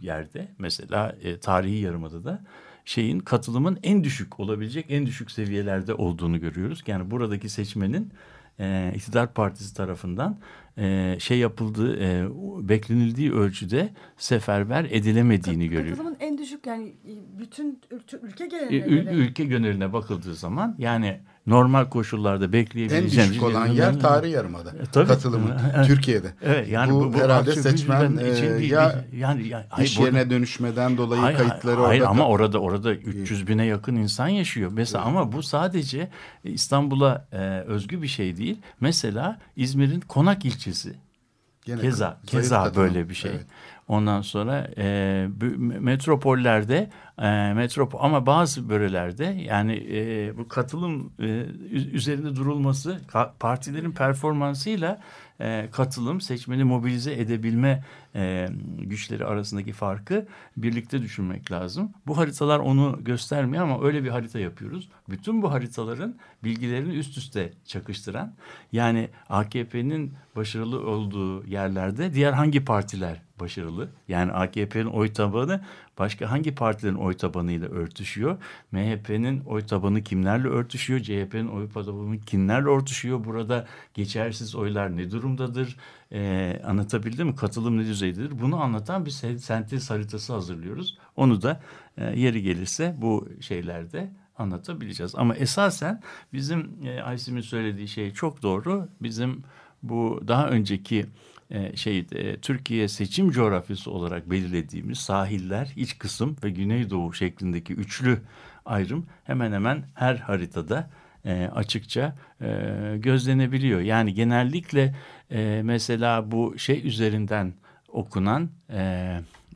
yerde 0.00 0.48
mesela 0.58 1.16
e, 1.22 1.38
tarihi 1.38 1.78
yarımadada 1.78 2.44
şeyin 2.84 3.18
katılımın 3.18 3.78
en 3.82 4.04
düşük 4.04 4.40
olabilecek 4.40 4.86
en 4.88 5.06
düşük 5.06 5.30
seviyelerde 5.30 5.94
olduğunu 5.94 6.40
görüyoruz. 6.40 6.82
Yani 6.86 7.10
buradaki 7.10 7.48
seçmenin 7.48 8.12
e, 8.60 8.92
iktidar 8.96 9.34
partisi 9.34 9.74
tarafından 9.74 10.38
e, 10.80 11.16
şey 11.20 11.38
yapıldığı 11.38 11.96
e, 12.02 12.28
beklenildiği 12.68 13.32
ölçüde 13.32 13.88
seferber 14.16 14.84
edilemediğini 14.90 15.68
görüyoruz. 15.68 15.90
Katılımın 15.98 16.16
en 16.20 16.38
düşük 16.38 16.66
yani 16.66 16.92
bütün 17.38 17.80
ülke, 17.90 18.16
ülke 18.22 18.44
E, 18.44 18.48
geneline 18.78 19.10
ül- 19.10 19.14
ülke 19.14 19.44
göneline 19.44 19.92
bakıldığı 19.92 20.34
zaman 20.34 20.74
yani 20.78 21.20
normal 21.46 21.84
koşullarda 21.84 22.44
En 22.44 22.52
bekleyebileceğimiz 22.52 23.30
düşük 23.30 23.42
olan 23.42 23.66
yer 23.66 24.00
tarihi 24.00 24.32
yarımada. 24.32 24.70
E, 24.70 24.84
tabii. 24.92 25.08
Katılımın 25.08 25.52
Evet. 25.76 25.86
Türkiye'de. 25.86 26.34
Evet 26.42 26.68
yani 26.68 26.92
bu, 26.92 27.00
bu, 27.04 27.12
bu 27.14 27.18
herhalde 27.18 27.52
seçmen 27.52 28.08
Gücü'den 28.12 28.32
için 28.34 28.44
e, 28.54 28.58
bir- 28.58 28.64
ya 28.70 29.04
yani, 29.16 29.48
yani 29.48 29.64
hayır, 29.68 29.88
iş 29.88 29.98
burada- 29.98 30.06
yerine 30.18 30.30
dönüşmeden 30.30 30.96
dolayı 30.96 31.22
Hayır, 31.22 31.38
kayıtları 31.38 31.80
hayır, 31.80 32.00
orada. 32.00 32.10
ama 32.10 32.26
orada 32.28 32.58
orada 32.58 32.94
300 32.94 33.48
bine 33.48 33.64
yakın 33.66 33.96
insan 33.96 34.28
yaşıyor. 34.28 34.70
Mesela 34.74 35.04
ama 35.04 35.32
bu 35.32 35.42
sadece 35.42 36.08
İstanbul'a 36.44 37.28
e, 37.32 37.36
özgü 37.66 38.02
bir 38.02 38.08
şey 38.08 38.36
değil. 38.36 38.58
Mesela 38.80 39.38
İzmir'in 39.56 40.00
Konak 40.00 40.44
ilçesi 40.44 40.94
Gene 41.64 41.80
keza 41.80 42.20
keza 42.26 42.64
katılım. 42.64 42.86
böyle 42.86 43.08
bir 43.08 43.14
şey. 43.14 43.30
Evet. 43.30 43.46
Ondan 43.88 44.22
sonra 44.22 44.70
e, 44.78 45.26
metropollerde 45.80 46.90
e, 47.20 47.52
metrop 47.54 48.04
ama 48.04 48.26
bazı 48.26 48.68
bölgelerde 48.68 49.24
yani 49.24 49.86
e, 49.92 50.32
bu 50.38 50.48
katılım 50.48 51.12
e, 51.20 51.26
üzerinde 51.70 52.36
durulması 52.36 53.00
ka- 53.08 53.30
partilerin 53.40 53.92
performansıyla 53.92 55.00
e, 55.40 55.68
katılım 55.72 56.20
seçmeni 56.20 56.64
mobilize 56.64 57.12
edebilme 57.12 57.84
e, 58.14 58.48
güçleri 58.78 59.24
arasındaki 59.24 59.72
farkı 59.72 60.26
birlikte 60.56 61.02
düşünmek 61.02 61.52
lazım. 61.52 61.92
Bu 62.06 62.18
haritalar 62.18 62.58
onu 62.58 62.98
göstermiyor 63.04 63.64
ama 63.64 63.84
öyle 63.84 64.04
bir 64.04 64.08
harita 64.08 64.38
yapıyoruz. 64.38 64.88
Bütün 65.08 65.42
bu 65.42 65.52
haritaların 65.52 66.14
bilgilerini 66.44 66.94
üst 66.94 67.18
üste 67.18 67.52
çakıştıran 67.66 68.34
yani 68.72 69.08
AKP'nin 69.28 70.14
başarılı 70.36 70.90
olduğu 70.90 71.46
yerlerde 71.46 72.14
diğer 72.14 72.32
hangi 72.32 72.64
partiler 72.64 73.22
başarılı? 73.40 73.88
Yani 74.08 74.32
AKP'nin 74.32 74.86
oy 74.86 75.12
tabanı 75.12 75.60
başka 76.00 76.30
hangi 76.30 76.54
partilerin 76.54 76.94
oy 76.94 77.16
tabanıyla 77.16 77.68
örtüşüyor? 77.68 78.36
MHP'nin 78.72 79.40
oy 79.40 79.66
tabanı 79.66 80.02
kimlerle 80.02 80.48
örtüşüyor? 80.48 81.00
CHP'nin 81.00 81.48
oy 81.48 81.68
tabanı 81.68 82.20
kimlerle 82.20 82.68
örtüşüyor? 82.68 83.24
Burada 83.24 83.66
geçersiz 83.94 84.54
oylar 84.54 84.96
ne 84.96 85.10
durumdadır? 85.10 85.76
Ee, 86.12 86.62
anlatabildim 86.66 87.26
mi? 87.26 87.36
Katılım 87.36 87.78
ne 87.78 87.84
düzeydedir? 87.86 88.40
Bunu 88.40 88.62
anlatan 88.62 89.06
bir 89.06 89.10
se- 89.10 89.38
sentez 89.38 89.90
haritası 89.90 90.32
hazırlıyoruz. 90.32 90.98
Onu 91.16 91.42
da 91.42 91.60
e, 91.96 92.20
yeri 92.20 92.42
gelirse 92.42 92.94
bu 92.98 93.28
şeylerde 93.40 94.10
anlatabileceğiz. 94.38 95.14
Ama 95.14 95.34
esasen 95.36 96.02
bizim 96.32 96.70
e, 96.84 97.02
Aysim'in 97.02 97.40
söylediği 97.40 97.88
şey 97.88 98.10
çok 98.10 98.42
doğru. 98.42 98.88
Bizim 99.02 99.42
bu 99.82 100.22
daha 100.28 100.48
önceki 100.48 101.06
e, 101.50 101.76
şey 101.76 102.06
e, 102.12 102.36
Türkiye 102.36 102.88
seçim 102.88 103.30
coğrafyası 103.30 103.90
olarak 103.90 104.30
belirlediğimiz 104.30 104.98
sahiller, 104.98 105.72
iç 105.76 105.98
kısım 105.98 106.36
ve 106.44 106.50
güneydoğu 106.50 107.12
şeklindeki 107.12 107.74
üçlü 107.74 108.18
ayrım 108.66 109.06
hemen 109.24 109.52
hemen 109.52 109.84
her 109.94 110.16
haritada 110.16 110.90
e, 111.24 111.50
açıkça 111.54 112.16
gözlenebiliyor. 112.96 113.80
Yani 113.80 114.14
genellikle 114.14 114.94
mesela 115.62 116.30
bu 116.30 116.58
şey 116.58 116.86
üzerinden 116.88 117.54
okunan 117.88 118.50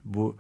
bu 0.05 0.37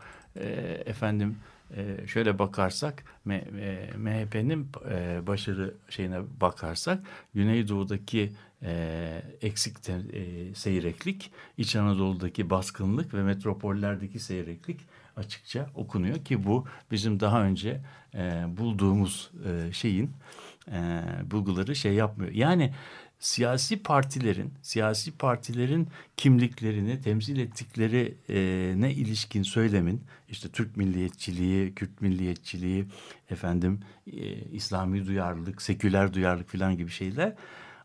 efendim 0.86 1.36
e, 1.76 2.06
şöyle 2.06 2.38
bakarsak 2.38 3.04
M- 3.24 3.44
e, 3.60 3.90
MHP'nin 3.96 4.68
e, 4.90 5.26
başarı 5.26 5.74
şeyine 5.88 6.20
bakarsak 6.40 6.98
Güneydoğu'daki 7.34 8.32
e, 8.62 9.22
eksik 9.42 9.76
seyreklik, 10.54 11.30
İç 11.58 11.76
Anadolu'daki 11.76 12.50
baskınlık 12.50 13.14
ve 13.14 13.22
metropollerdeki 13.22 14.18
seyreklik 14.18 14.80
açıkça 15.16 15.70
okunuyor 15.74 16.24
ki 16.24 16.44
bu 16.46 16.66
bizim 16.90 17.20
daha 17.20 17.42
önce 17.42 17.80
bulduğumuz 18.46 19.30
şeyin 19.72 20.10
bulguları 21.30 21.76
şey 21.76 21.92
yapmıyor. 21.94 22.32
Yani 22.32 22.72
siyasi 23.24 23.82
partilerin 23.82 24.52
siyasi 24.62 25.12
partilerin 25.12 25.88
kimliklerini 26.16 27.00
temsil 27.00 27.38
ettikleri 27.38 28.14
ne 28.80 28.92
ilişkin 28.92 29.42
söylemin 29.42 30.02
işte 30.28 30.48
Türk 30.48 30.76
milliyetçiliği, 30.76 31.74
Kürt 31.74 32.00
milliyetçiliği, 32.00 32.84
efendim 33.30 33.80
e, 34.06 34.34
İslami 34.52 35.06
duyarlılık, 35.06 35.62
seküler 35.62 36.14
duyarlılık 36.14 36.50
falan 36.50 36.76
gibi 36.76 36.90
şeyler 36.90 37.34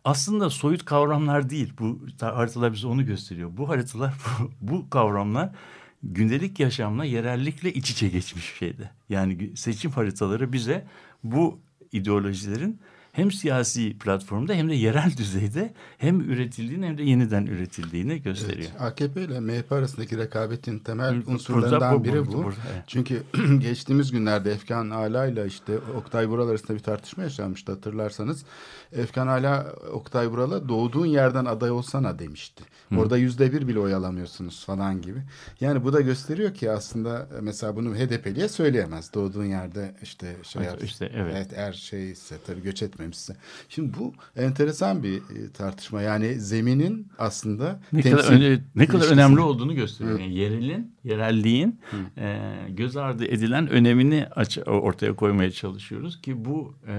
aslında 0.04 0.50
soyut 0.50 0.86
kavramlar 0.86 1.50
değil. 1.50 1.74
Bu 1.80 2.00
ta- 2.18 2.38
haritalar 2.38 2.74
bize 2.74 2.88
onu 2.88 3.06
gösteriyor. 3.06 3.50
Bu 3.58 3.70
haritalar 3.70 4.14
bu, 4.40 4.52
bu 4.72 4.90
kavramlar 4.90 5.56
gündelik 6.04 6.60
yaşamla 6.60 7.06
yerellikle 7.06 7.74
iç 7.74 7.90
içe 7.92 8.10
geçmiş 8.10 8.54
şeyde. 8.60 8.90
Yani 9.10 9.58
seçim 9.58 9.92
haritaları 9.92 10.54
bize 10.54 10.88
bu 11.24 11.60
ideolojilerin 11.92 12.80
hem 13.12 13.32
siyasi 13.32 13.98
platformda 14.00 14.54
hem 14.54 14.70
de 14.70 14.76
yerel 14.76 15.12
düzeyde 15.18 15.74
hem 15.98 16.22
üretildiğini 16.22 16.86
hem 16.86 16.98
de 16.98 17.04
yeniden 17.04 17.46
üretildiğini 17.46 18.22
gösteriyor. 18.22 18.70
Evet, 18.72 18.82
AKP 18.82 19.22
ile 19.22 19.40
MHP 19.40 19.72
arasındaki 19.72 20.18
rekabetin 20.18 20.80
temel 20.80 21.22
unsurlarından 21.28 22.00
bu- 22.00 22.04
biri 22.04 22.28
bu- 22.28 22.34
bu. 22.34 22.44
burada, 22.44 22.56
evet. 22.74 22.84
Çünkü 22.88 23.24
geçtiğimiz 23.60 24.12
günlerde 24.12 24.52
Efkan 24.52 24.90
Ala 24.90 25.26
ile 25.28 25.46
işte 25.48 25.78
Oktay 25.78 26.28
Vural 26.28 26.50
arasında 26.50 26.74
bir 26.78 26.84
tartışma 26.84 27.24
yaşanmıştı 27.24 27.72
hatırlarsanız. 27.72 28.46
Efkan 28.94 29.28
Ala 29.28 29.74
Oktay 29.94 30.28
Vural'a 30.28 30.70
doğduğun 30.70 31.06
yerden 31.06 31.46
aday 31.46 31.72
olsana 31.72 32.20
demişti. 32.20 32.64
Orada 32.98 33.18
yüzde 33.18 33.54
bir 33.54 33.68
bile 33.68 33.80
oy 33.80 33.94
alamıyorsunuz 33.94 34.66
falan 34.66 35.02
gibi. 35.02 35.20
Yani 35.62 35.84
bu 35.84 35.94
da 35.94 36.02
gösteriyor 36.02 36.54
ki 36.54 36.72
aslında 36.72 37.28
mesela 37.42 37.76
bunu 37.76 37.96
HDP'liye 37.96 38.50
söyleyemez. 38.50 39.14
Doğduğun 39.14 39.46
yerde 39.46 39.96
işte 40.02 40.36
şey 40.44 40.62
Evet, 40.66 40.84
işte 40.84 41.12
evet. 41.16 41.34
Evet 41.38 41.48
eğer 41.56 41.74
şeyse 41.74 42.36
tabii 42.48 42.62
göç 42.62 42.84
etmemişse. 43.00 43.36
Şimdi 43.70 43.98
bu 44.00 44.14
enteresan 44.36 45.04
bir 45.04 45.16
e, 45.18 45.52
tartışma. 45.54 46.02
Yani 46.02 46.40
zeminin 46.40 47.08
aslında 47.20 47.80
Ne 47.94 48.02
kadar, 48.02 48.18
temsil 48.18 48.46
öne- 48.46 48.62
ne 48.76 48.86
kadar 48.86 49.08
önemli 49.12 49.40
olduğunu 49.40 49.76
gösteriyor. 49.76 50.20
Yani 50.20 50.36
yerelin, 50.36 50.96
yerelliğin 51.04 51.80
e, 52.18 52.40
göz 52.70 52.98
ardı 52.98 53.26
edilen 53.26 53.68
önemini 53.70 54.28
aç, 54.36 54.58
ortaya 54.66 55.16
koymaya 55.16 55.52
çalışıyoruz 55.52 56.22
ki 56.22 56.46
bu 56.46 56.74
e, 56.88 56.94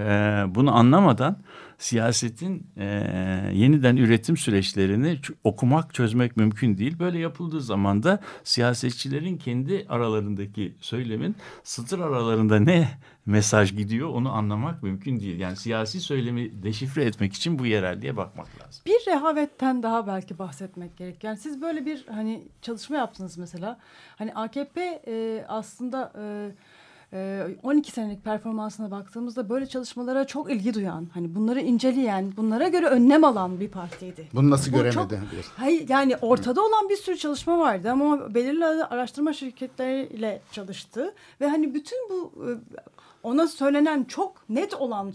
bunu 0.48 0.74
anlamadan 0.76 1.36
siyasetin 1.80 2.66
e, 2.76 2.84
yeniden 3.52 3.96
üretim 3.96 4.36
süreçlerini 4.36 5.18
okumak, 5.44 5.94
çözmek 5.94 6.36
mümkün 6.36 6.78
değil. 6.78 6.98
Böyle 6.98 7.18
yapıldığı 7.18 7.60
zaman 7.60 8.02
da 8.02 8.20
siyasetçilerin 8.44 9.36
kendi 9.36 9.86
aralarındaki 9.88 10.74
söylemin 10.80 11.36
satır 11.62 11.98
aralarında 11.98 12.60
ne 12.60 12.88
mesaj 13.26 13.76
gidiyor 13.76 14.08
onu 14.08 14.32
anlamak 14.32 14.82
mümkün 14.82 15.20
değil. 15.20 15.40
Yani 15.40 15.56
siyasi 15.56 16.00
söylemi 16.00 16.62
deşifre 16.62 17.04
etmek 17.04 17.32
için 17.32 17.58
bu 17.58 17.66
yerelliğe 17.66 18.16
bakmak 18.16 18.46
lazım. 18.46 18.82
Bir 18.86 19.12
rehavetten 19.12 19.82
daha 19.82 20.06
belki 20.06 20.38
bahsetmek 20.38 20.96
gerek. 20.96 21.24
Yani 21.24 21.36
siz 21.36 21.62
böyle 21.62 21.86
bir 21.86 22.06
hani 22.06 22.42
çalışma 22.62 22.96
yaptınız 22.96 23.38
mesela. 23.38 23.78
Hani 24.16 24.34
AKP 24.34 25.02
e, 25.06 25.44
aslında 25.48 26.12
e, 26.18 26.50
12 27.62 27.92
senelik 27.92 28.24
performansına 28.24 28.90
baktığımızda 28.90 29.48
böyle 29.48 29.66
çalışmalara 29.66 30.26
çok 30.26 30.50
ilgi 30.50 30.74
duyan, 30.74 31.08
hani 31.14 31.34
bunları 31.34 31.60
inceleyen, 31.60 32.32
bunlara 32.36 32.68
göre 32.68 32.86
önlem 32.86 33.24
alan 33.24 33.60
bir 33.60 33.68
partiydi. 33.68 34.28
Bunu 34.34 34.50
nasıl 34.50 34.72
Bu 34.72 34.76
göremedi? 34.76 34.94
çok-. 34.94 35.12
Hayır 35.56 35.88
yani 35.88 36.16
ortada 36.16 36.60
olan 36.60 36.88
bir 36.88 36.96
sürü 36.96 37.16
çalışma 37.16 37.58
vardı 37.58 37.90
ama 37.90 38.34
belirli 38.34 38.64
araştırma 38.64 39.32
şirketleriyle 39.32 40.42
çalıştı 40.52 41.14
ve 41.40 41.48
hani 41.48 41.74
bütün 41.74 41.98
bu 42.10 42.32
e, 42.44 42.48
ona 43.22 43.48
söylenen 43.48 44.04
çok 44.04 44.48
net 44.48 44.74
olan 44.74 45.12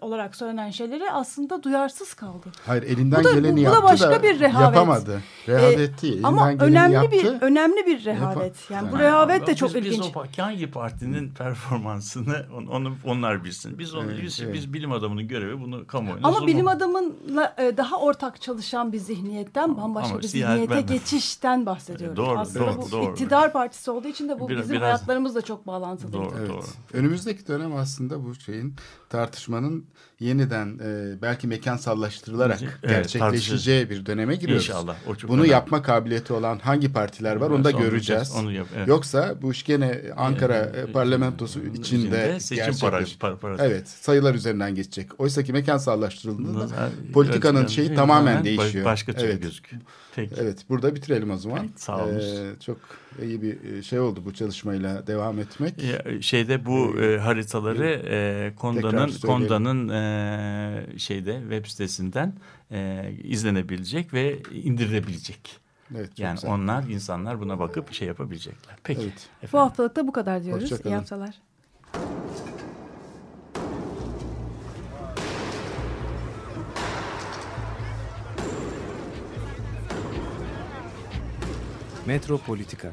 olarak 0.00 0.36
söylenen 0.36 0.70
şeyleri 0.70 1.10
aslında 1.10 1.62
duyarsız 1.62 2.14
kaldı. 2.14 2.46
Hayır 2.66 2.82
elinden 2.82 3.20
Bu 3.20 3.24
da- 3.24 3.30
bu- 3.30 3.34
geleni 3.34 3.52
bu 3.52 3.56
da 3.56 3.60
yaptı 3.60 3.82
başka 3.82 4.10
da 4.10 4.22
bir 4.22 4.40
rehavet. 4.40 4.76
yapamadı. 4.76 5.22
Rehavet 5.48 5.78
Ee, 5.98 6.02
değil. 6.02 6.12
Elinden 6.14 6.28
Ama 6.28 6.48
önemli 6.50 6.94
yaptı. 6.94 7.10
bir 7.12 7.26
önemli 7.40 7.86
bir 7.86 8.04
rehavet. 8.04 8.70
Yani 8.70 8.92
bu 8.92 8.96
Yani- 8.96 9.04
rehavet 9.04 9.46
de 9.46 9.50
Biz- 9.50 9.58
çok 9.58 9.68
biz, 9.68 9.76
ilginç. 9.86 10.04
Biz 10.04 10.16
o 10.16 10.42
hangi 10.42 10.70
partinin 10.70 11.30
performansını 11.30 12.46
on- 12.56 12.66
onu 12.66 12.92
onlar 13.06 13.44
bilsin. 13.44 13.78
Biz 13.78 13.94
onu 13.94 14.04
Evet, 14.12 14.22
biz, 14.22 14.40
evet. 14.40 14.54
biz 14.54 14.72
bilim 14.72 14.92
adamının 14.92 15.28
görevi 15.28 15.60
bunu 15.60 15.86
kamuoyuna 15.86 16.28
Ama 16.28 16.46
bilim 16.46 16.68
adamınla 16.68 17.54
e, 17.58 17.76
daha 17.76 17.96
ortak 18.00 18.40
çalışan 18.40 18.92
bir 18.92 18.98
zihniyetten 18.98 19.76
bambaşka 19.76 20.10
ama 20.10 20.22
bir 20.22 20.26
zihniyete 20.28 20.74
ben- 20.74 20.86
geçişten 20.86 21.66
bahsediyoruz. 21.66 22.16
Doğru, 22.16 22.38
Aslında 22.38 22.66
doğru, 22.66 22.82
bu 22.82 22.90
doğru. 22.90 23.10
iktidar 23.10 23.52
partisi 23.52 23.90
olduğu 23.90 24.08
için 24.08 24.28
de 24.28 24.40
bu 24.40 24.48
Biraz- 24.48 24.62
bizim 24.62 24.76
biraz- 24.76 24.82
hayatlarımızla 24.86 25.42
çok 25.42 25.66
bağlantılıydı. 25.66 26.16
Doğru, 26.16 26.34
Evet. 26.38 26.48
doğru. 26.50 26.62
Önümüzdeki 26.92 27.39
dönem 27.48 27.74
aslında 27.74 28.24
bu 28.24 28.34
şeyin 28.34 28.74
tartışmanın 29.10 29.84
yeniden 30.20 30.78
e, 30.84 31.22
belki 31.22 31.46
mekansallaştırılarak 31.48 32.60
Evet, 32.62 32.72
gerçekleşeceği 32.82 33.90
bir 33.90 34.06
döneme 34.06 34.36
giriyoruz. 34.36 34.64
İnşallah, 34.68 34.96
o 35.06 35.14
çok 35.14 35.30
Bunu 35.30 35.40
önemli. 35.40 35.52
yapma 35.52 35.82
kabiliyeti 35.82 36.32
olan 36.32 36.58
hangi 36.58 36.92
partiler 36.92 37.36
var 37.36 37.50
onu 37.50 37.64
da 37.64 37.68
Onu 37.70 37.78
göreceğiz. 37.82 38.32
Onu 38.36 38.52
yap, 38.52 38.66
evet. 38.76 38.88
Yoksa 38.88 39.34
bu 39.42 39.52
iş 39.52 39.62
gene 39.64 40.00
Ankara 40.16 40.56
Ee, 40.76 40.80
e, 40.80 40.92
parlamentosu 40.92 41.60
içinde 41.60 41.78
içinde 41.80 42.40
seçim 42.40 42.56
gerçekleşecek. 42.56 42.90
parası- 42.90 43.18
par- 43.18 43.38
parası. 43.38 43.64
Evet 43.64 43.88
sayılar 43.88 44.34
üzerinden 44.34 44.74
geçecek. 44.74 45.20
Oysa 45.20 45.42
ki 45.42 45.52
mekansallaştırıldığında 45.52 46.54
Bunlar- 46.66 46.90
politikanın 47.12 47.60
Evet, 47.60 47.70
şeyi 47.70 47.86
evet, 47.86 47.96
tamamen 47.96 48.44
değişiyor. 48.44 48.84
Başka 48.84 49.12
türlü 49.12 49.26
Evet. 49.26 49.42
gözüküyor. 49.42 49.82
Peki. 50.16 50.34
Evet 50.38 50.58
burada 50.68 50.94
bitirelim 50.94 51.30
o 51.30 51.36
zaman. 51.36 51.68
Sağ 51.76 52.04
olun. 52.04 52.14
Ee, 52.20 52.60
çok 52.66 52.76
iyi 53.22 53.42
bir 53.42 53.82
şey 53.82 54.00
oldu 54.00 54.20
bu 54.24 54.34
çalışmayla 54.34 55.06
devam 55.06 55.38
etmek. 55.38 55.74
Ya, 55.82 56.22
Şeyde 56.22 56.66
bu 56.66 57.00
e, 57.00 57.18
haritaları 57.18 57.86
e, 58.08 58.52
Konda'nın. 59.06 59.48
Konda'nın 59.48 59.88
e, 59.88 60.98
şeyde 60.98 61.40
web 61.40 61.66
sitesinden 61.66 62.32
e, 62.70 63.10
izlenebilecek 63.24 64.14
ve 64.14 64.38
indirilebilecek. 64.64 65.60
Evet, 65.96 66.18
Yani 66.18 66.34
güzel. 66.34 66.50
onlar 66.50 66.82
insanlar 66.84 67.40
buna 67.40 67.58
bakıp 67.58 67.92
şey 67.92 68.08
yapabilecekler. 68.08 68.76
Peki. 68.84 69.00
Evet. 69.40 69.52
Bu 69.52 69.58
haftalık 69.58 69.96
da 69.96 70.06
bu 70.06 70.12
kadar 70.12 70.44
diyoruz. 70.44 70.70
Hoşça 70.70 70.88
İyi 70.88 70.94
haftalar. 70.94 71.34
Metropolitika 82.06 82.92